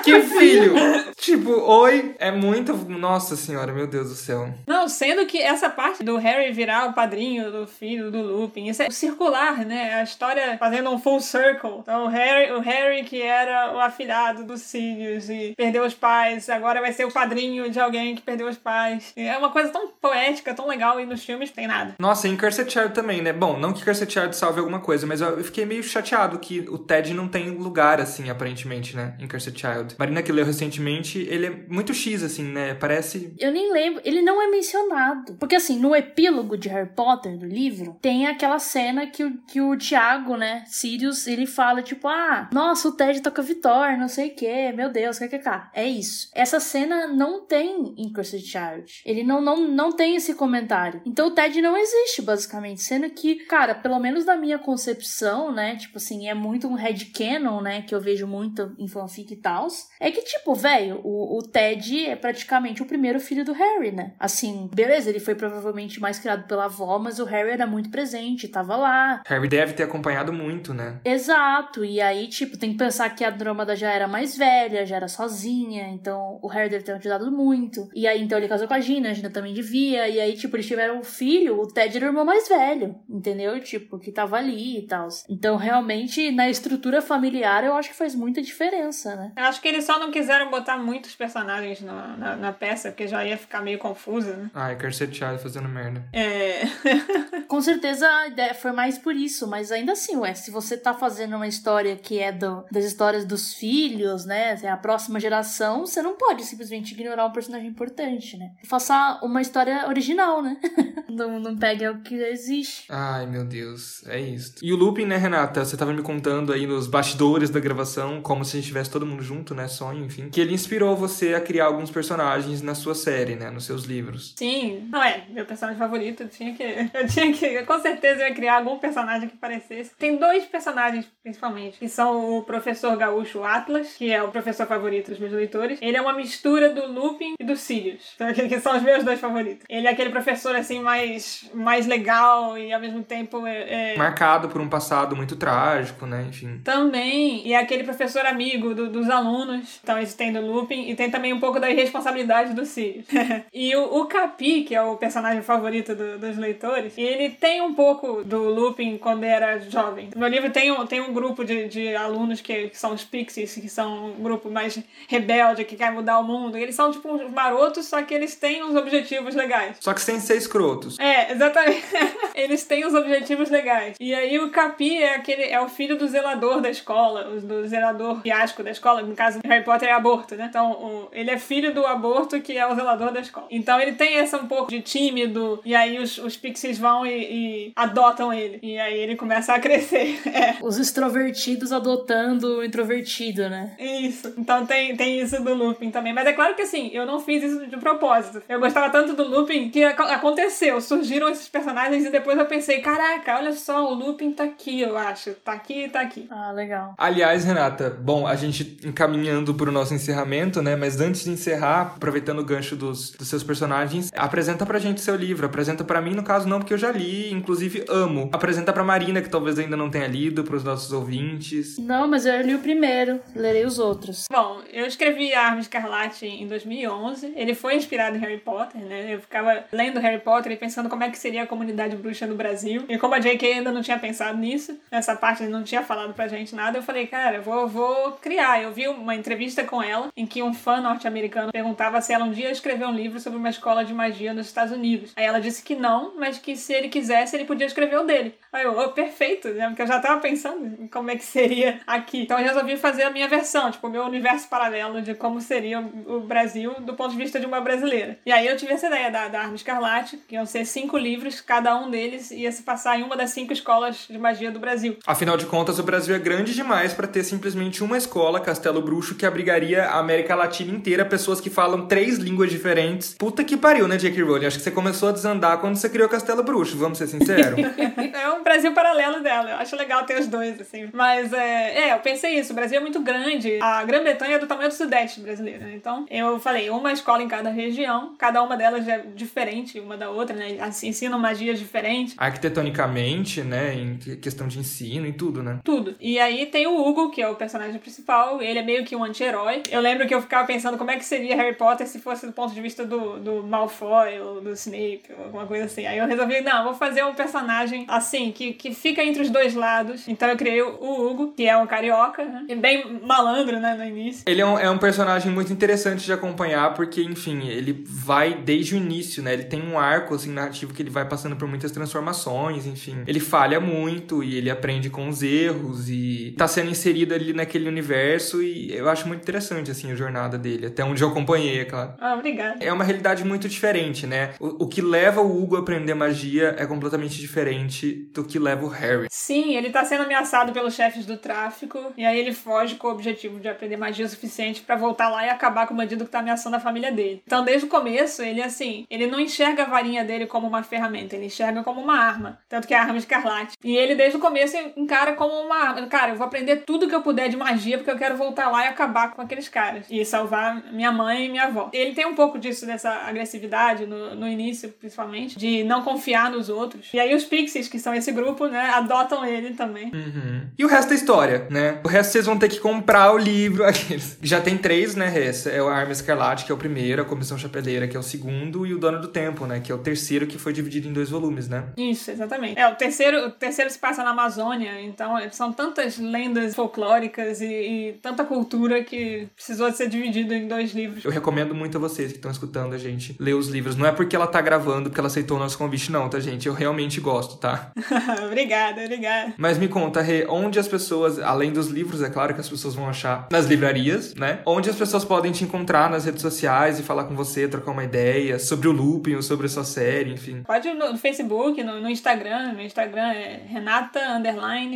Que 0.03 0.21
filho? 0.21 0.73
tipo, 1.17 1.49
oi? 1.51 2.15
É 2.19 2.31
muito... 2.31 2.73
Nossa 2.73 3.35
senhora, 3.35 3.73
meu 3.73 3.87
Deus 3.87 4.09
do 4.09 4.15
céu. 4.15 4.53
Não, 4.67 4.87
sendo 4.87 5.25
que 5.25 5.41
essa 5.41 5.69
parte 5.69 6.03
do 6.03 6.17
Harry 6.17 6.51
virar 6.51 6.89
o 6.89 6.93
padrinho 6.93 7.51
do 7.51 7.65
filho 7.65 8.11
do 8.11 8.21
Lupin, 8.21 8.67
isso 8.67 8.83
é 8.83 8.89
circular, 8.89 9.65
né? 9.65 9.95
A 9.95 10.03
história 10.03 10.57
fazendo 10.57 10.89
um 10.89 10.99
full 10.99 11.19
circle. 11.19 11.79
Então, 11.79 12.05
o 12.05 12.07
Harry, 12.07 12.51
o 12.51 12.59
Harry 12.59 13.03
que 13.03 13.21
era 13.21 13.73
o 13.73 13.79
afilhado 13.79 14.43
dos 14.43 14.61
Sirius 14.61 15.29
e 15.29 15.53
perdeu 15.57 15.83
os 15.83 15.93
pais, 15.93 16.49
agora 16.49 16.81
vai 16.81 16.93
ser 16.93 17.05
o 17.05 17.11
padrinho 17.11 17.69
de 17.69 17.79
alguém 17.79 18.15
que 18.15 18.21
perdeu 18.21 18.47
os 18.47 18.57
pais. 18.57 19.13
E 19.15 19.21
é 19.21 19.37
uma 19.37 19.49
coisa 19.49 19.69
tão 19.69 19.87
poética, 19.87 20.53
tão 20.53 20.67
legal, 20.67 20.99
e 20.99 21.05
nos 21.05 21.23
filmes 21.23 21.51
tem 21.51 21.67
nada. 21.67 21.95
Nossa, 21.99 22.27
em 22.27 22.37
Cursed 22.37 22.71
Child 22.71 22.93
também, 22.93 23.21
né? 23.21 23.33
Bom, 23.33 23.57
não 23.57 23.73
que 23.73 23.83
Cursed 23.83 24.11
Child 24.11 24.35
salve 24.35 24.59
alguma 24.59 24.79
coisa, 24.79 25.07
mas 25.07 25.21
eu 25.21 25.35
eu 25.37 25.43
fiquei 25.43 25.65
meio 25.65 25.83
chateado 25.83 26.39
que 26.39 26.61
o 26.61 26.77
Ted 26.77 27.13
não 27.13 27.27
tem 27.27 27.49
lugar, 27.49 27.99
assim, 27.99 28.29
aparentemente, 28.29 28.54
né? 28.95 29.15
Em 29.19 29.27
Cursed 29.27 29.57
Child. 29.59 29.95
Marina, 29.97 30.23
que 30.23 30.31
leu 30.31 30.45
recentemente, 30.45 31.19
ele 31.19 31.47
é 31.47 31.49
muito 31.67 31.93
X, 31.93 32.23
assim, 32.23 32.43
né? 32.43 32.73
Parece... 32.75 33.33
Eu 33.39 33.51
nem 33.51 33.71
lembro, 33.71 34.01
ele 34.05 34.21
não 34.21 34.41
é 34.41 34.47
mencionado. 34.47 35.35
Porque 35.39 35.55
assim, 35.55 35.79
no 35.79 35.95
epílogo 35.95 36.57
de 36.57 36.69
Harry 36.69 36.89
Potter, 36.95 37.37
do 37.37 37.45
livro, 37.45 37.97
tem 38.01 38.27
aquela 38.27 38.59
cena 38.59 39.07
que 39.07 39.23
o, 39.23 39.37
que 39.45 39.61
o 39.61 39.75
Tiago, 39.75 40.37
né, 40.37 40.63
Sirius, 40.67 41.27
ele 41.27 41.45
fala 41.45 41.81
tipo, 41.81 42.07
ah, 42.07 42.49
nossa, 42.53 42.87
o 42.87 42.91
Ted 42.91 43.21
tá 43.21 43.31
com 43.31 43.41
a 43.41 43.43
Vitória, 43.43 43.97
não 43.97 44.07
sei 44.07 44.29
o 44.29 44.35
que, 44.35 44.71
meu 44.73 44.91
Deus, 44.91 45.17
kkk. 45.19 45.69
É 45.73 45.85
isso. 45.85 46.29
Essa 46.33 46.59
cena 46.59 47.07
não 47.07 47.45
tem 47.45 47.93
em 47.97 48.11
Cursed 48.11 48.45
Child. 48.45 49.01
Ele 49.05 49.23
não, 49.23 49.41
não, 49.41 49.67
não 49.67 49.91
tem 49.91 50.15
esse 50.15 50.33
comentário. 50.33 51.01
Então 51.05 51.27
o 51.27 51.31
Ted 51.31 51.61
não 51.61 51.77
existe, 51.77 52.21
basicamente. 52.21 52.81
Sendo 52.81 53.09
que, 53.09 53.35
cara, 53.45 53.75
pelo 53.75 53.99
menos 53.99 54.25
na 54.25 54.35
minha 54.35 54.59
concepção, 54.59 55.51
né, 55.51 55.75
tipo 55.75 55.97
assim, 55.97 56.27
é 56.27 56.33
muito 56.33 56.67
um 56.67 56.75
headcanon, 56.75 57.61
né, 57.61 57.81
que 57.81 57.93
eu 57.93 58.01
vejo 58.01 58.27
muito 58.27 58.44
em 58.77 58.87
fanfic 58.87 59.33
e 59.33 59.37
tal. 59.37 59.67
É 59.99 60.11
que, 60.11 60.21
tipo, 60.21 60.53
velho, 60.53 61.01
o, 61.03 61.37
o 61.37 61.41
Ted 61.41 62.05
é 62.05 62.15
praticamente 62.15 62.81
o 62.81 62.85
primeiro 62.85 63.19
filho 63.19 63.45
do 63.45 63.53
Harry, 63.53 63.91
né? 63.91 64.13
Assim, 64.19 64.69
beleza, 64.73 65.09
ele 65.09 65.19
foi 65.19 65.35
provavelmente 65.35 65.99
mais 65.99 66.19
criado 66.19 66.47
pela 66.47 66.65
avó, 66.65 66.99
mas 66.99 67.19
o 67.19 67.25
Harry 67.25 67.51
era 67.51 67.65
muito 67.65 67.89
presente, 67.89 68.47
tava 68.47 68.75
lá. 68.75 69.23
Harry 69.25 69.47
deve 69.47 69.73
ter 69.73 69.83
acompanhado 69.83 70.31
muito, 70.31 70.73
né? 70.73 70.99
Exato, 71.03 71.83
e 71.83 72.01
aí, 72.01 72.27
tipo, 72.27 72.57
tem 72.57 72.71
que 72.71 72.77
pensar 72.77 73.09
que 73.09 73.23
a 73.23 73.29
Andrômeda 73.29 73.75
já 73.75 73.91
era 73.91 74.07
mais 74.07 74.37
velha, 74.37 74.85
já 74.85 74.97
era 74.97 75.07
sozinha, 75.07 75.87
então 75.89 76.39
o 76.41 76.47
Harry 76.47 76.69
deve 76.69 76.83
ter 76.83 76.93
ajudado 76.93 77.31
muito. 77.31 77.89
E 77.93 78.07
aí, 78.07 78.21
então, 78.21 78.37
ele 78.37 78.47
casou 78.47 78.67
com 78.67 78.73
a 78.73 78.79
Gina, 78.79 79.09
a 79.09 79.13
Gina 79.13 79.29
também 79.29 79.53
devia, 79.53 80.07
e 80.07 80.19
aí, 80.19 80.33
tipo, 80.35 80.55
eles 80.55 80.67
tiveram 80.67 80.99
um 80.99 81.03
filho, 81.03 81.59
o 81.59 81.67
Ted 81.67 81.95
era 81.95 82.05
o 82.05 82.09
irmão 82.09 82.25
mais 82.25 82.47
velho, 82.47 82.95
entendeu? 83.09 83.59
Tipo, 83.59 83.99
que 83.99 84.11
tava 84.11 84.37
ali 84.37 84.79
e 84.79 84.81
tal. 84.87 85.07
Então, 85.29 85.55
realmente, 85.55 86.31
na 86.31 86.49
estrutura 86.49 87.01
familiar, 87.01 87.63
eu 87.63 87.73
acho 87.75 87.89
que 87.89 87.95
faz 87.95 88.15
muita 88.35 88.41
diferença, 88.41 89.15
né? 89.15 89.31
Eu 89.35 89.45
acho 89.45 89.61
que 89.61 89.67
eles 89.67 89.85
só 89.85 89.97
não 89.97 90.11
quiseram 90.11 90.49
botar 90.49 90.77
muitos 90.77 91.15
personagens 91.15 91.81
na, 91.81 92.17
na, 92.17 92.35
na 92.35 92.51
peça, 92.51 92.89
porque 92.89 93.07
já 93.07 93.23
ia 93.25 93.37
ficar 93.37 93.61
meio 93.61 93.79
confusa, 93.79 94.35
né? 94.35 94.49
Ai, 94.53 94.77
Cursed 94.77 95.15
Child 95.15 95.41
fazendo 95.41 95.69
merda. 95.69 96.03
É. 96.11 96.63
Com 97.47 97.61
certeza 97.61 98.07
a 98.07 98.27
ideia 98.27 98.53
foi 98.53 98.71
mais 98.71 98.97
por 98.97 99.15
isso, 99.15 99.47
mas 99.47 99.71
ainda 99.71 99.93
assim, 99.93 100.17
ué, 100.17 100.33
se 100.33 100.51
você 100.51 100.75
tá 100.75 100.93
fazendo 100.93 101.35
uma 101.35 101.47
história 101.47 101.95
que 101.95 102.19
é 102.19 102.31
do, 102.31 102.65
das 102.71 102.83
histórias 102.83 103.23
dos 103.23 103.53
filhos, 103.53 104.25
né, 104.25 104.57
é 104.61 104.69
a 104.69 104.77
próxima 104.77 105.19
geração, 105.19 105.85
você 105.85 106.01
não 106.01 106.15
pode 106.15 106.43
simplesmente 106.43 106.93
ignorar 106.93 107.25
um 107.25 107.31
personagem 107.31 107.67
importante, 107.67 108.37
né? 108.37 108.51
Faça 108.65 109.19
uma 109.23 109.41
história 109.41 109.87
original, 109.87 110.41
né? 110.41 110.57
não, 111.09 111.39
não 111.39 111.55
pegue 111.55 111.87
o 111.87 112.01
que 112.01 112.15
existe. 112.15 112.85
Ai, 112.89 113.25
meu 113.25 113.45
Deus, 113.45 114.05
é 114.07 114.19
isso. 114.19 114.55
E 114.61 114.73
o 114.73 114.75
looping, 114.75 115.05
né, 115.05 115.17
Renata? 115.17 115.63
Você 115.63 115.77
tava 115.77 115.93
me 115.93 116.01
contando 116.01 116.51
aí 116.51 116.67
nos 116.67 116.87
bastidores 116.87 117.49
da 117.49 117.59
gravação, 117.59 118.21
como 118.25 118.43
se 118.43 118.53
a 118.53 118.55
gente 118.55 118.63
estivesse 118.63 118.89
todo 118.89 119.05
mundo 119.05 119.21
junto, 119.21 119.53
né, 119.53 119.67
sonho, 119.67 120.03
enfim, 120.03 120.29
que 120.31 120.41
ele 120.41 120.51
inspirou 120.51 120.95
você 120.95 121.35
a 121.35 121.39
criar 121.39 121.65
alguns 121.65 121.91
personagens 121.91 122.59
na 122.63 122.73
sua 122.73 122.95
série, 122.95 123.35
né, 123.35 123.51
nos 123.51 123.65
seus 123.65 123.83
livros. 123.83 124.33
Sim, 124.35 124.89
não 124.91 125.03
é, 125.03 125.25
meu 125.29 125.45
personagem 125.45 125.77
favorito, 125.77 126.23
eu 126.23 126.29
tinha 126.29 126.55
que, 126.55 126.63
eu 126.91 127.07
tinha 127.07 127.31
que, 127.31 127.61
com 127.61 127.79
certeza 127.79 128.23
eu 128.23 128.29
ia 128.29 128.33
criar 128.33 128.57
algum 128.57 128.79
personagem 128.79 129.29
que 129.29 129.37
parecesse. 129.37 129.91
Tem 129.99 130.17
dois 130.17 130.43
personagens, 130.45 131.05
principalmente, 131.21 131.77
que 131.77 131.87
são 131.87 132.39
o 132.39 132.41
professor 132.41 132.97
gaúcho 132.97 133.43
Atlas, 133.43 133.93
que 133.95 134.11
é 134.11 134.23
o 134.23 134.29
professor 134.29 134.65
favorito 134.65 135.11
dos 135.11 135.19
meus 135.19 135.31
leitores. 135.31 135.77
Ele 135.79 135.95
é 135.95 136.01
uma 136.01 136.13
mistura 136.13 136.73
do 136.73 136.87
Lupin 136.91 137.35
e 137.39 137.43
do 137.43 137.55
Sirius, 137.55 138.15
que 138.49 138.59
são 138.59 138.75
os 138.75 138.81
meus 138.81 139.03
dois 139.03 139.19
favoritos. 139.19 139.65
Ele 139.69 139.85
é 139.85 139.91
aquele 139.91 140.09
professor, 140.09 140.55
assim, 140.55 140.79
mais, 140.79 141.47
mais 141.53 141.85
legal 141.85 142.57
e 142.57 142.73
ao 142.73 142.81
mesmo 142.81 143.03
tempo 143.03 143.45
é, 143.45 143.93
é... 143.93 143.97
Marcado 143.97 144.49
por 144.49 144.59
um 144.59 144.67
passado 144.67 145.15
muito 145.15 145.35
trágico, 145.35 146.07
né, 146.07 146.25
enfim. 146.27 146.59
Também, 146.63 147.47
e 147.47 147.53
é 147.53 147.57
aquele 147.57 147.83
professor 147.83 148.14
amigo 148.23 148.73
do, 148.73 148.89
dos 148.89 149.09
alunos, 149.09 149.79
então 149.83 149.99
isso 149.99 150.15
tem 150.15 150.31
do 150.31 150.41
Lupin, 150.41 150.89
e 150.89 150.95
tem 150.95 151.09
também 151.09 151.33
um 151.33 151.39
pouco 151.39 151.59
da 151.59 151.69
irresponsabilidade 151.69 152.53
do 152.53 152.65
Sirius. 152.65 153.05
e 153.53 153.75
o, 153.75 154.01
o 154.01 154.05
Capi, 154.05 154.63
que 154.63 154.75
é 154.75 154.81
o 154.81 154.95
personagem 154.97 155.41
favorito 155.41 155.95
do, 155.95 156.19
dos 156.19 156.37
leitores, 156.37 156.93
ele 156.97 157.29
tem 157.29 157.61
um 157.61 157.73
pouco 157.73 158.23
do 158.23 158.43
Lupin 158.49 158.97
quando 158.97 159.23
era 159.23 159.59
jovem. 159.59 160.09
No 160.13 160.19
meu 160.19 160.29
livro 160.29 160.49
tem 160.51 160.71
um, 160.71 160.85
tem 160.85 161.01
um 161.01 161.13
grupo 161.13 161.43
de, 161.43 161.67
de 161.67 161.95
alunos 161.95 162.41
que, 162.41 162.69
que 162.69 162.77
são 162.77 162.93
os 162.93 163.03
Pixies, 163.03 163.55
que 163.55 163.69
são 163.69 164.07
um 164.07 164.23
grupo 164.23 164.49
mais 164.49 164.79
rebelde, 165.07 165.65
que 165.65 165.75
quer 165.75 165.91
mudar 165.91 166.19
o 166.19 166.23
mundo. 166.23 166.57
Eles 166.57 166.75
são 166.75 166.91
tipo 166.91 167.11
uns 167.11 167.29
marotos, 167.31 167.85
só 167.85 168.01
que 168.01 168.13
eles 168.13 168.35
têm 168.35 168.63
uns 168.63 168.75
objetivos 168.75 169.35
legais. 169.35 169.77
Só 169.79 169.93
que 169.93 170.01
sem 170.01 170.19
ser 170.19 170.37
escrotos. 170.37 170.99
É, 170.99 171.31
exatamente. 171.31 171.83
eles 172.35 172.63
têm 172.63 172.85
os 172.85 172.93
objetivos 172.93 173.49
legais. 173.49 173.95
E 173.99 174.13
aí 174.13 174.37
o 174.39 174.49
Capi 174.49 174.97
é 174.97 175.15
aquele 175.15 175.43
é 175.43 175.59
o 175.59 175.69
filho 175.69 175.97
do 175.97 176.07
zelador 176.07 176.61
da 176.61 176.69
escola, 176.69 177.23
do 177.39 177.67
zelador 177.67 178.04
fiasco 178.21 178.63
da 178.63 178.71
escola. 178.71 179.01
No 179.01 179.15
caso, 179.15 179.39
Harry 179.45 179.63
Potter 179.63 179.89
é 179.89 179.93
aborto, 179.93 180.35
né? 180.35 180.47
Então, 180.49 180.71
o, 180.71 181.09
ele 181.11 181.31
é 181.31 181.37
filho 181.37 181.73
do 181.73 181.85
aborto 181.85 182.41
que 182.41 182.57
é 182.57 182.65
o 182.65 182.75
zelador 182.75 183.11
da 183.11 183.19
escola. 183.19 183.47
Então 183.49 183.79
ele 183.79 183.93
tem 183.93 184.17
essa 184.17 184.37
um 184.37 184.47
pouco 184.47 184.69
de 184.69 184.81
tímido, 184.81 185.61
e 185.65 185.75
aí 185.75 185.97
os, 185.99 186.17
os 186.17 186.37
pixies 186.37 186.77
vão 186.77 187.05
e, 187.05 187.11
e 187.11 187.73
adotam 187.75 188.33
ele. 188.33 188.59
E 188.61 188.77
aí 188.79 188.97
ele 188.97 189.15
começa 189.15 189.53
a 189.53 189.59
crescer. 189.59 190.21
É. 190.35 190.57
Os 190.61 190.77
extrovertidos 190.77 191.71
adotando 191.71 192.57
o 192.57 192.63
introvertido, 192.63 193.49
né? 193.49 193.73
Isso. 193.79 194.33
Então 194.37 194.65
tem, 194.65 194.95
tem 194.97 195.21
isso 195.21 195.41
do 195.41 195.53
Lupin 195.53 195.89
também. 195.89 196.13
Mas 196.13 196.27
é 196.27 196.33
claro 196.33 196.55
que 196.55 196.63
assim, 196.63 196.89
eu 196.91 197.05
não 197.05 197.21
fiz 197.21 197.41
isso 197.41 197.65
de 197.67 197.77
propósito. 197.77 198.43
Eu 198.49 198.59
gostava 198.59 198.89
tanto 198.89 199.13
do 199.13 199.23
Lupin 199.23 199.69
que 199.69 199.83
aconteceu. 199.83 200.81
Surgiram 200.81 201.29
esses 201.29 201.47
personagens 201.47 202.05
e 202.05 202.09
depois 202.09 202.37
eu 202.37 202.45
pensei, 202.45 202.81
caraca, 202.81 203.37
olha 203.37 203.53
só, 203.53 203.89
o 203.89 203.93
Lupin 203.93 204.31
tá 204.33 204.43
aqui, 204.43 204.81
eu 204.81 204.97
acho. 204.97 205.31
Tá 205.35 205.53
aqui 205.53 205.85
e 205.85 205.89
tá 205.89 206.01
aqui. 206.01 206.27
Ah, 206.29 206.51
legal. 206.51 206.93
Aliás, 206.97 207.45
Renata, 207.45 207.94
bom, 207.99 208.27
a 208.27 208.35
gente 208.35 208.77
encaminhando 208.83 209.53
pro 209.53 209.71
nosso 209.71 209.93
encerramento, 209.93 210.61
né? 210.61 210.75
Mas 210.75 210.99
antes 210.99 211.23
de 211.23 211.31
encerrar, 211.31 211.93
aproveitando 211.95 212.39
o 212.39 212.45
gancho 212.45 212.75
dos, 212.75 213.11
dos 213.11 213.27
seus 213.27 213.43
personagens, 213.43 214.11
apresenta 214.15 214.65
pra 214.65 214.79
gente 214.79 215.01
seu 215.01 215.15
livro. 215.15 215.45
Apresenta 215.45 215.83
pra 215.83 216.01
mim, 216.01 216.13
no 216.13 216.23
caso, 216.23 216.47
não, 216.47 216.59
porque 216.59 216.73
eu 216.73 216.77
já 216.77 216.91
li, 216.91 217.31
inclusive 217.31 217.85
amo. 217.89 218.29
Apresenta 218.31 218.73
pra 218.73 218.83
Marina, 218.83 219.21
que 219.21 219.29
talvez 219.29 219.57
ainda 219.59 219.77
não 219.77 219.89
tenha 219.89 220.07
lido, 220.07 220.43
pros 220.43 220.63
nossos 220.63 220.91
ouvintes. 220.91 221.77
Não, 221.77 222.07
mas 222.07 222.25
eu 222.25 222.41
li 222.41 222.55
o 222.55 222.59
primeiro, 222.59 223.19
lerei 223.35 223.65
os 223.65 223.79
outros. 223.79 224.25
Bom, 224.31 224.61
eu 224.71 224.85
escrevi 224.85 225.33
A 225.33 225.47
Arma 225.47 225.61
Escarlate 225.61 226.25
em 226.25 226.47
2011. 226.47 227.33
Ele 227.35 227.53
foi 227.53 227.75
inspirado 227.75 228.17
em 228.17 228.19
Harry 228.19 228.37
Potter, 228.37 228.81
né? 228.81 229.15
Eu 229.15 229.19
ficava 229.19 229.65
lendo 229.71 229.99
Harry 229.99 230.21
Potter 230.21 230.51
e 230.51 230.57
pensando 230.57 230.89
como 230.89 231.03
é 231.03 231.09
que 231.09 231.17
seria 231.17 231.43
a 231.43 231.47
comunidade 231.47 231.95
bruxa 231.95 232.25
no 232.25 232.35
Brasil. 232.35 232.83
E 232.89 232.97
como 232.97 233.13
a 233.13 233.19
J.K. 233.19 233.53
ainda 233.53 233.71
não 233.71 233.81
tinha 233.81 233.97
pensado 233.97 234.37
nisso, 234.37 234.77
nessa 234.91 235.15
parte 235.15 235.43
ele 235.43 235.51
não 235.51 235.63
tinha 235.63 235.83
falado 235.83 236.13
pra 236.13 236.27
gente 236.27 236.55
nada, 236.55 236.77
eu 236.77 236.83
falei, 236.83 237.07
cara, 237.07 237.37
eu 237.37 237.43
vou, 237.43 237.67
vou 237.75 238.13
criar. 238.13 238.63
Eu 238.63 238.71
vi 238.71 238.87
uma 238.87 239.13
entrevista 239.13 239.63
com 239.65 239.83
ela 239.83 240.09
em 240.15 240.25
que 240.25 240.41
um 240.41 240.53
fã 240.53 240.79
norte-americano 240.79 241.51
perguntava 241.51 241.99
se 241.99 242.13
ela 242.13 242.23
um 242.23 242.31
dia 242.31 242.49
escreveu 242.49 242.87
um 242.87 242.95
livro 242.95 243.19
sobre 243.19 243.37
uma 243.37 243.49
escola 243.49 243.83
de 243.83 243.93
magia 243.93 244.33
nos 244.33 244.47
Estados 244.47 244.73
Unidos. 244.73 245.11
Aí 245.15 245.25
ela 245.25 245.41
disse 245.41 245.61
que 245.61 245.75
não, 245.75 246.13
mas 246.17 246.37
que 246.37 246.55
se 246.55 246.73
ele 246.73 246.87
quisesse, 246.87 247.35
ele 247.35 247.43
podia 247.43 247.67
escrever 247.67 247.99
o 247.99 248.05
dele. 248.05 248.33
Aí 248.53 248.63
eu, 248.63 248.79
oh, 248.79 248.89
perfeito, 248.89 249.49
né? 249.49 249.67
Porque 249.67 249.81
eu 249.81 249.87
já 249.87 249.99
tava 249.99 250.21
pensando 250.21 250.81
em 250.81 250.87
como 250.87 251.11
é 251.11 251.17
que 251.17 251.25
seria 251.25 251.81
aqui. 251.85 252.21
Então 252.21 252.39
eu 252.39 252.45
resolvi 252.45 252.77
fazer 252.77 253.03
a 253.03 253.09
minha 253.09 253.27
versão, 253.27 253.69
tipo, 253.69 253.87
o 253.87 253.89
meu 253.89 254.05
universo 254.05 254.47
paralelo 254.47 255.01
de 255.01 255.13
como 255.13 255.41
seria 255.41 255.81
o 255.81 256.21
Brasil 256.21 256.73
do 256.79 256.93
ponto 256.93 257.11
de 257.11 257.17
vista 257.17 257.37
de 257.37 257.45
uma 257.45 257.59
brasileira. 257.59 258.17
E 258.25 258.31
aí 258.31 258.47
eu 258.47 258.55
tive 258.55 258.71
essa 258.71 258.87
ideia 258.87 259.11
da, 259.11 259.27
da 259.27 259.41
Arma 259.41 259.55
Escarlate, 259.55 260.17
que 260.25 260.35
iam 260.35 260.45
ser 260.45 260.65
cinco 260.65 260.97
livros, 260.97 261.41
cada 261.41 261.75
um 261.75 261.89
deles 261.89 262.31
ia 262.31 262.51
se 262.53 262.63
passar 262.63 262.97
em 262.97 263.03
uma 263.03 263.17
das 263.17 263.31
cinco 263.31 263.51
escolas 263.51 264.07
de 264.09 264.17
magia 264.17 264.49
do 264.49 264.59
Brasil. 264.59 264.97
Afinal 265.05 265.35
de 265.35 265.45
contas, 265.45 265.77
o 265.77 265.83
Brasil 265.83 266.15
é 266.15 266.19
grande 266.19 266.53
demais 266.53 266.93
para 266.93 267.07
ter 267.07 267.25
simplesmente 267.25 267.64
uma 267.81 267.97
escola, 267.97 268.39
Castelo 268.39 268.81
Bruxo, 268.81 269.15
que 269.15 269.25
abrigaria 269.25 269.85
a 269.85 269.99
América 269.99 270.35
Latina 270.35 270.71
inteira, 270.71 271.05
pessoas 271.05 271.41
que 271.41 271.49
falam 271.49 271.87
três 271.87 272.17
línguas 272.17 272.49
diferentes. 272.49 273.15
Puta 273.17 273.43
que 273.43 273.57
pariu, 273.57 273.87
né, 273.87 273.97
J.K. 273.97 274.23
Rowling? 274.23 274.45
Acho 274.45 274.57
que 274.57 274.63
você 274.63 274.71
começou 274.71 275.09
a 275.09 275.11
desandar 275.11 275.59
quando 275.59 275.75
você 275.75 275.89
criou 275.89 276.07
Castelo 276.09 276.43
Bruxo, 276.43 276.77
vamos 276.77 276.97
ser 276.97 277.07
sinceros. 277.07 277.59
é 278.13 278.29
um 278.29 278.43
Brasil 278.43 278.73
paralelo 278.73 279.21
dela. 279.21 279.51
Eu 279.51 279.57
acho 279.57 279.75
legal 279.75 280.05
ter 280.05 280.19
os 280.19 280.27
dois, 280.27 280.59
assim. 280.59 280.89
Mas 280.93 281.33
é, 281.33 281.89
é 281.89 281.93
eu 281.93 281.99
pensei 281.99 282.39
isso. 282.39 282.51
O 282.51 282.55
Brasil 282.55 282.77
é 282.77 282.81
muito 282.81 282.99
grande. 283.01 283.59
A 283.61 283.83
Grã-Bretanha 283.83 284.35
é 284.35 284.39
do 284.39 284.47
tamanho 284.47 284.69
do 284.69 284.75
Sudeste 284.75 285.19
brasileiro, 285.19 285.63
né? 285.63 285.73
Então, 285.75 286.05
eu 286.09 286.39
falei, 286.39 286.69
uma 286.69 286.91
escola 286.91 287.23
em 287.23 287.27
cada 287.27 287.49
região, 287.49 288.13
cada 288.17 288.41
uma 288.41 288.55
delas 288.55 288.87
é 288.87 289.03
diferente 289.15 289.79
uma 289.79 289.97
da 289.97 290.09
outra, 290.09 290.35
né? 290.35 290.57
Assim, 290.59 290.89
ensinam 290.89 291.17
magias 291.17 291.59
diferentes. 291.59 292.15
Arquitetonicamente, 292.17 293.41
né? 293.41 293.73
Em 293.73 293.97
questão 294.17 294.47
de 294.47 294.59
ensino 294.59 295.05
e 295.07 295.13
tudo, 295.13 295.41
né? 295.41 295.59
Tudo. 295.63 295.95
E 295.99 296.19
aí 296.19 296.45
tem 296.45 296.67
o 296.67 296.77
Hugo, 296.77 297.09
que 297.09 297.21
é 297.21 297.27
o 297.27 297.35
personagem 297.35 297.54
principal. 297.79 298.41
Ele 298.41 298.59
é 298.59 298.63
meio 298.63 298.83
que 298.83 298.95
um 298.95 299.03
anti-herói. 299.03 299.63
Eu 299.69 299.81
lembro 299.81 300.07
que 300.07 300.13
eu 300.13 300.21
ficava 300.21 300.45
pensando 300.45 300.77
como 300.77 300.91
é 300.91 300.97
que 300.97 301.05
seria 301.05 301.35
Harry 301.35 301.55
Potter 301.55 301.87
se 301.87 301.99
fosse 301.99 302.25
do 302.25 302.33
ponto 302.33 302.53
de 302.53 302.61
vista 302.61 302.85
do, 302.85 303.19
do 303.19 303.43
Malfoy 303.43 304.19
ou 304.19 304.41
do 304.41 304.51
Snape, 304.51 305.03
ou 305.17 305.25
alguma 305.25 305.45
coisa 305.45 305.65
assim. 305.65 305.85
Aí 305.85 305.97
eu 305.97 306.07
resolvi, 306.07 306.41
não, 306.41 306.63
vou 306.63 306.73
fazer 306.73 307.03
um 307.03 307.13
personagem 307.13 307.85
assim, 307.87 308.31
que, 308.31 308.53
que 308.53 308.73
fica 308.73 309.03
entre 309.03 309.21
os 309.21 309.29
dois 309.29 309.53
lados. 309.53 310.07
Então 310.07 310.29
eu 310.29 310.37
criei 310.37 310.61
o 310.61 311.07
Hugo, 311.07 311.33
que 311.33 311.47
é 311.47 311.57
um 311.57 311.67
carioca, 311.67 312.23
né? 312.23 312.45
E 312.47 312.55
bem 312.55 312.99
malandro, 313.01 313.59
né, 313.59 313.75
no 313.75 313.83
início. 313.83 314.23
Ele 314.25 314.41
é 314.41 314.45
um, 314.45 314.57
é 314.57 314.69
um 314.69 314.77
personagem 314.77 315.31
muito 315.31 315.51
interessante 315.51 316.05
de 316.05 316.13
acompanhar, 316.13 316.73
porque, 316.73 317.01
enfim, 317.01 317.47
ele 317.47 317.83
vai 317.87 318.33
desde 318.33 318.75
o 318.75 318.77
início, 318.77 319.21
né? 319.23 319.33
Ele 319.33 319.43
tem 319.43 319.61
um 319.61 319.77
arco, 319.77 320.15
assim, 320.15 320.31
narrativo 320.31 320.73
que 320.73 320.81
ele 320.81 320.89
vai 320.89 321.07
passando 321.07 321.35
por 321.35 321.47
muitas 321.47 321.71
transformações, 321.71 322.65
enfim. 322.65 323.03
Ele 323.07 323.19
falha 323.19 323.59
muito 323.59 324.23
e 324.23 324.35
ele 324.35 324.49
aprende 324.49 324.89
com 324.89 325.07
os 325.07 325.21
erros 325.21 325.89
e 325.89 326.33
tá 326.37 326.47
sendo 326.47 326.69
inserido 326.71 327.13
ali 327.13 327.33
naquele 327.45 327.69
universo 327.69 328.41
e 328.41 328.75
eu 328.75 328.89
acho 328.89 329.07
muito 329.07 329.21
interessante, 329.21 329.71
assim, 329.71 329.91
a 329.91 329.95
jornada 329.95 330.37
dele, 330.37 330.67
até 330.67 330.83
onde 330.83 331.01
eu 331.01 331.09
acompanhei, 331.09 331.61
é 331.61 331.65
claro. 331.65 331.93
Ah, 331.99 332.15
obrigada. 332.15 332.63
É 332.63 332.73
uma 332.73 332.83
realidade 332.83 333.23
muito 333.23 333.47
diferente, 333.47 334.07
né? 334.07 334.33
O, 334.39 334.65
o 334.65 334.67
que 334.67 334.81
leva 334.81 335.21
o 335.21 335.43
Hugo 335.43 335.55
a 335.55 335.59
aprender 335.59 335.93
magia 335.93 336.55
é 336.57 336.65
completamente 336.65 337.17
diferente 337.17 338.09
do 338.13 338.23
que 338.23 338.39
leva 338.39 338.65
o 338.65 338.69
Harry. 338.69 339.07
Sim, 339.09 339.55
ele 339.55 339.69
tá 339.69 339.85
sendo 339.85 340.03
ameaçado 340.03 340.51
pelos 340.51 340.73
chefes 340.73 341.05
do 341.05 341.17
tráfico 341.17 341.93
e 341.95 342.03
aí 342.03 342.19
ele 342.19 342.33
foge 342.33 342.75
com 342.75 342.87
o 342.87 342.91
objetivo 342.91 343.39
de 343.39 343.47
aprender 343.47 343.77
magia 343.77 344.05
o 344.05 344.09
suficiente 344.09 344.61
para 344.61 344.75
voltar 344.75 345.09
lá 345.09 345.25
e 345.25 345.29
acabar 345.29 345.67
com 345.67 345.73
o 345.73 345.77
bandido 345.77 346.05
que 346.05 346.11
tá 346.11 346.19
ameaçando 346.19 346.55
a 346.55 346.59
família 346.59 346.91
dele. 346.91 347.21
Então, 347.25 347.43
desde 347.43 347.67
o 347.67 347.69
começo, 347.69 348.21
ele 348.21 348.41
assim, 348.41 348.85
ele 348.89 349.07
não 349.07 349.19
enxerga 349.19 349.63
a 349.63 349.67
varinha 349.67 350.03
dele 350.03 350.25
como 350.25 350.47
uma 350.47 350.63
ferramenta, 350.63 351.15
ele 351.15 351.25
enxerga 351.25 351.63
como 351.63 351.81
uma 351.81 351.97
arma, 351.97 352.39
tanto 352.49 352.67
que 352.67 352.73
é 352.73 352.77
a 352.77 352.81
arma 352.81 352.97
escarlate. 352.97 353.57
E 353.63 353.75
ele 353.75 353.95
desde 353.95 354.17
o 354.17 354.19
começo 354.19 354.57
encara 354.75 355.13
como 355.13 355.33
uma 355.33 355.55
arma. 355.55 355.87
Cara, 355.87 356.11
eu 356.11 356.15
vou 356.15 356.25
aprender 356.25 356.63
tudo 356.65 356.87
que 356.87 356.95
eu 356.95 357.01
puder 357.01 357.29
de 357.29 357.34
magia 357.35 357.77
porque 357.77 357.91
eu 357.91 357.97
quero 357.97 358.17
voltar 358.17 358.49
lá 358.49 358.65
e 358.65 358.67
acabar 358.67 359.11
com 359.11 359.21
aqueles 359.21 359.47
caras 359.47 359.85
e 359.89 360.03
salvar 360.05 360.63
minha 360.71 360.91
mãe 360.91 361.25
e 361.25 361.29
minha 361.29 361.45
avó. 361.45 361.69
Ele 361.73 361.93
tem 361.93 362.05
um 362.05 362.15
pouco 362.15 362.37
disso 362.39 362.65
dessa 362.65 362.89
agressividade 362.89 363.85
no, 363.85 364.15
no 364.15 364.27
início, 364.27 364.69
principalmente, 364.69 365.37
de 365.37 365.63
não 365.63 365.81
confiar 365.81 366.29
nos 366.31 366.49
outros. 366.49 366.89
E 366.93 366.99
aí 366.99 367.13
os 367.15 367.23
pixies, 367.23 367.67
que 367.67 367.79
são 367.79 367.93
esse 367.93 368.11
grupo, 368.11 368.47
né, 368.47 368.71
adotam 368.73 369.25
ele 369.25 369.53
também. 369.53 369.91
Uhum. 369.93 370.47
E 370.57 370.63
o 370.63 370.67
resto 370.67 370.89
da 370.89 370.95
história, 370.95 371.47
né? 371.49 371.79
O 371.83 371.87
resto 371.87 372.11
vocês 372.11 372.25
vão 372.25 372.37
ter 372.37 372.49
que 372.49 372.59
comprar 372.59 373.13
o 373.13 373.17
livro. 373.17 373.63
Aqueles. 373.65 374.17
Já 374.21 374.41
tem 374.41 374.57
três, 374.57 374.95
né, 374.95 375.07
Ressa? 375.07 375.49
É 375.49 375.61
o 375.61 375.67
Arma 375.67 375.91
Escarlate, 375.91 376.45
que 376.45 376.51
é 376.51 376.55
o 376.55 376.57
primeiro, 376.57 377.01
a 377.01 377.05
Comissão 377.05 377.37
Chapeleira, 377.37 377.87
que 377.87 377.97
é 377.97 377.99
o 377.99 378.03
segundo, 378.03 378.65
e 378.65 378.73
o 378.73 378.79
Dono 378.79 378.99
do 378.99 379.07
Tempo, 379.07 379.45
né? 379.45 379.59
Que 379.59 379.71
é 379.71 379.75
o 379.75 379.79
terceiro, 379.79 380.27
que 380.27 380.37
foi 380.37 380.53
dividido 380.53 380.87
em 380.87 380.93
dois 380.93 381.09
volumes, 381.09 381.47
né? 381.47 381.65
Isso, 381.77 382.11
exatamente. 382.11 382.59
É, 382.59 382.67
o 382.67 382.75
terceiro, 382.75 383.27
o 383.27 383.31
terceiro 383.31 383.69
se 383.69 383.79
passa 383.79 384.03
na 384.03 384.11
Amazônia, 384.11 384.81
então 384.81 385.15
são 385.31 385.51
tantas 385.51 385.97
lendas 385.97 386.55
folclóricas 386.55 387.24
e, 387.41 387.45
e 387.45 387.93
tanta 388.01 388.23
cultura 388.23 388.83
que 388.83 389.27
precisou 389.35 389.71
ser 389.71 389.89
dividido 389.89 390.33
em 390.33 390.47
dois 390.47 390.73
livros. 390.73 391.03
Eu 391.03 391.11
recomendo 391.11 391.53
muito 391.53 391.77
a 391.77 391.79
vocês 391.79 392.11
que 392.11 392.17
estão 392.17 392.31
escutando 392.31 392.73
a 392.73 392.77
gente 392.77 393.15
ler 393.19 393.33
os 393.33 393.47
livros. 393.47 393.75
Não 393.75 393.85
é 393.85 393.91
porque 393.91 394.15
ela 394.15 394.27
tá 394.27 394.41
gravando, 394.41 394.89
porque 394.89 394.99
ela 394.99 395.07
aceitou 395.07 395.37
o 395.37 395.39
nosso 395.39 395.57
convite, 395.57 395.91
não, 395.91 396.09
tá, 396.09 396.19
gente? 396.19 396.47
Eu 396.47 396.53
realmente 396.53 396.99
gosto, 396.99 397.37
tá? 397.37 397.71
obrigada, 398.25 398.83
obrigada. 398.83 399.33
Mas 399.37 399.57
me 399.57 399.67
conta, 399.67 400.01
Rê, 400.01 400.25
onde 400.29 400.59
as 400.59 400.67
pessoas, 400.67 401.19
além 401.19 401.51
dos 401.51 401.67
livros, 401.67 402.01
é 402.01 402.09
claro 402.09 402.33
que 402.33 402.41
as 402.41 402.49
pessoas 402.49 402.75
vão 402.75 402.87
achar 402.87 403.27
nas 403.31 403.45
livrarias, 403.45 404.13
né? 404.15 404.39
Onde 404.45 404.69
as 404.69 404.75
pessoas 404.75 405.03
podem 405.03 405.31
te 405.31 405.43
encontrar 405.43 405.89
nas 405.89 406.05
redes 406.05 406.21
sociais 406.21 406.79
e 406.79 406.83
falar 406.83 407.05
com 407.05 407.15
você, 407.15 407.47
trocar 407.47 407.71
uma 407.71 407.83
ideia 407.83 408.39
sobre 408.39 408.67
o 408.67 408.71
looping 408.71 409.15
ou 409.15 409.21
sobre 409.21 409.47
a 409.47 409.49
sua 409.49 409.63
série, 409.63 410.11
enfim. 410.11 410.43
Pode 410.43 410.73
no 410.73 410.97
Facebook, 410.97 411.63
no, 411.63 411.81
no 411.81 411.89
Instagram. 411.89 412.53
No 412.53 412.61
Instagram 412.61 413.13
é 413.13 413.41
Renata 413.47 413.99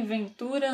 Ventura 0.06 0.68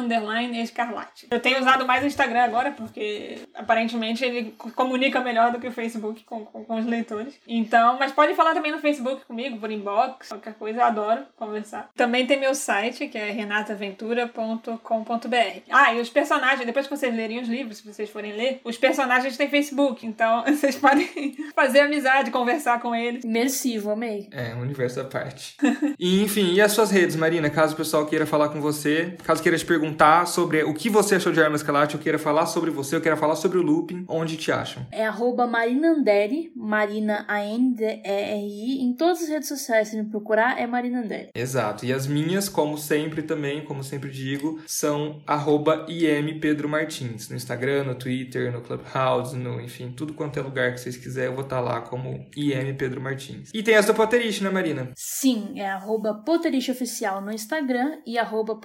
Escarlate. 0.62 1.28
Eu 1.30 1.40
tenho 1.40 1.64
usado 1.66 1.86
mais 1.86 2.04
o 2.04 2.08
Instagram 2.08 2.44
agora 2.44 2.72
porque 2.72 3.40
aparentemente 3.54 4.24
ele 4.24 4.54
comunica 4.76 5.20
melhor 5.20 5.52
do 5.52 5.60
que 5.60 5.68
o 5.68 5.72
Facebook 5.72 6.24
com, 6.24 6.46
com, 6.46 6.64
com 6.64 6.80
os 6.80 6.86
leitores. 6.86 7.34
Então, 7.48 7.98
mas 7.98 8.12
pode 8.12 8.36
falar 8.36 8.54
também 8.54 8.72
no 8.72 8.80
Facebook 8.80 9.26
comigo, 9.26 9.58
por 9.58 9.72
inbox, 9.72 10.30
qualquer 10.30 10.54
coisa, 10.54 10.80
eu 10.80 10.86
adoro 10.86 11.24
conversar. 11.36 11.90
Também 11.96 12.28
tem 12.28 12.40
meu 12.40 12.54
site, 12.54 13.08
que 13.08 13.18
é 13.18 13.32
renataventura.com.br. 13.32 15.60
Ah, 15.72 15.94
e 15.94 16.02
os 16.02 16.10
personagens, 16.10 16.66
depois 16.66 16.88
que 16.88 16.96
vocês 16.96 17.16
lerem 17.16 17.42
os 17.42 17.48
livros, 17.48 17.78
se 17.78 17.94
vocês 17.94 18.10
forem 18.10 18.34
ler, 18.34 18.62
os 18.64 18.78
personagens 18.78 19.38
têm 19.38 19.50
Facebook, 19.50 20.06
então 20.06 20.44
vocês 20.46 20.76
podem 20.76 21.36
fazer 21.56 21.82
amizade, 21.82 22.32
conversar 22.32 22.80
com 22.80 22.96
eles. 22.96 23.24
Imersivo, 23.24 23.92
amei. 23.92 24.28
É, 24.32 24.54
um 24.56 24.62
universo 24.62 25.02
à 25.02 25.06
parte. 25.06 25.58
e, 25.98 26.22
enfim, 26.22 26.54
e 26.54 26.62
as 26.62 26.72
suas 26.72 26.92
redes, 26.92 27.16
Marina? 27.16 27.50
Caso 27.50 27.74
o 27.74 27.78
pessoal 27.78 28.06
queira 28.06 28.26
falar 28.26 28.50
com 28.50 28.62
você, 28.62 29.18
caso 29.24 29.42
queira 29.42 29.58
te 29.58 29.66
perguntar 29.66 30.28
sobre 30.28 30.64
o 30.64 30.74
que 30.74 30.90
você 30.90 31.16
achou 31.16 31.32
de 31.32 31.42
Arma 31.42 31.55
Escalate, 31.56 31.96
eu 31.96 32.02
queira 32.02 32.20
falar 32.20 32.46
sobre 32.46 32.70
você, 32.70 32.96
eu 32.96 33.02
queira 33.02 33.18
falar 33.18 33.36
sobre 33.36 33.58
o 33.58 33.62
looping, 33.62 34.06
onde 34.08 34.38
te 34.38 34.52
acham? 34.52 34.86
É 34.92 35.06
arroba 35.06 35.48
Marina 35.48 35.90
Anderi, 35.90 36.52
Marina 36.56 37.26
A-N-D-E-R-I, 37.28 38.82
em 38.82 38.94
todas 38.94 39.24
as 39.24 39.30
redes 39.30 39.48
sociais, 39.48 39.90
se 39.90 39.98
me 39.98 40.06
procurar, 40.10 40.60
é 40.60 40.68
Marina 40.68 41.02
Anderi. 41.02 41.30
Exato. 41.34 41.86
E 41.86 41.94
as 41.94 42.08
minhas, 42.08 42.50
como 42.50 42.78
sempre 42.78 43.24
também, 43.24 43.64
como 43.64 43.84
sempre 43.84 44.10
digo, 44.10 44.62
são 44.68 45.22
arroba 45.26 45.86
IM 45.90 46.40
Pedro 46.40 46.68
Martins. 46.68 47.30
No 47.30 47.36
Instagram, 47.36 47.86
no 47.86 47.96
Twitter, 47.96 48.52
no 48.52 48.62
Clubhouse, 48.62 49.36
no, 49.36 49.60
enfim, 49.62 49.94
tudo 49.96 50.14
quanto 50.14 50.40
é 50.40 50.42
lugar 50.42 50.74
que 50.74 50.80
vocês 50.80 50.98
quiserem, 50.98 51.30
eu 51.30 51.36
vou 51.36 51.44
estar 51.44 51.60
lá 51.60 51.82
como 51.82 52.26
IM 52.36 52.74
Pedro 52.76 53.02
Martins. 53.02 53.50
E 53.54 53.64
tem 53.64 53.76
essa 53.76 53.94
Potterish, 53.94 54.42
né, 54.42 54.50
Marina? 54.50 54.92
Sim, 54.96 55.60
é 55.60 55.70
arroba 55.70 56.24
Oficial 56.72 57.22
no 57.22 57.32
Instagram 57.32 58.00
e 58.06 58.18
arroba 58.18 58.60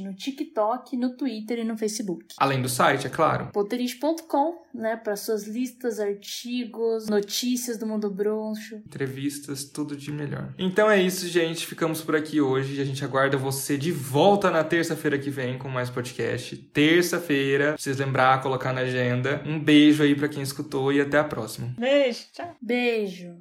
no 0.00 0.14
TikTok, 0.14 0.96
no 0.96 1.16
Twitter 1.16 1.58
e 1.58 1.64
no 1.64 1.76
Facebook. 1.76 2.09
Além 2.36 2.60
do 2.62 2.68
site, 2.68 3.06
é 3.06 3.10
claro. 3.10 3.48
Potterish.com, 3.52 4.62
né, 4.74 4.96
para 4.96 5.16
suas 5.16 5.46
listas, 5.46 5.98
artigos, 6.00 7.08
notícias 7.08 7.78
do 7.78 7.86
mundo 7.86 8.10
bruxo. 8.10 8.76
Entrevistas, 8.76 9.64
tudo 9.64 9.96
de 9.96 10.12
melhor. 10.12 10.52
Então 10.58 10.90
é 10.90 11.00
isso, 11.00 11.26
gente. 11.28 11.66
Ficamos 11.66 12.00
por 12.02 12.16
aqui 12.16 12.40
hoje. 12.40 12.80
A 12.80 12.84
gente 12.84 13.04
aguarda 13.04 13.36
você 13.36 13.76
de 13.76 13.92
volta 13.92 14.50
na 14.50 14.64
terça-feira 14.64 15.18
que 15.18 15.30
vem 15.30 15.58
com 15.58 15.68
mais 15.68 15.90
podcast. 15.90 16.56
Terça-feira, 16.56 17.76
vocês 17.78 17.98
lembrar, 17.98 18.42
colocar 18.42 18.72
na 18.72 18.82
agenda. 18.82 19.42
Um 19.46 19.58
beijo 19.58 20.02
aí 20.02 20.14
para 20.14 20.28
quem 20.28 20.42
escutou 20.42 20.92
e 20.92 21.00
até 21.00 21.18
a 21.18 21.24
próxima. 21.24 21.74
Beijo, 21.78 22.26
tchau. 22.32 22.56
Beijo. 22.60 23.40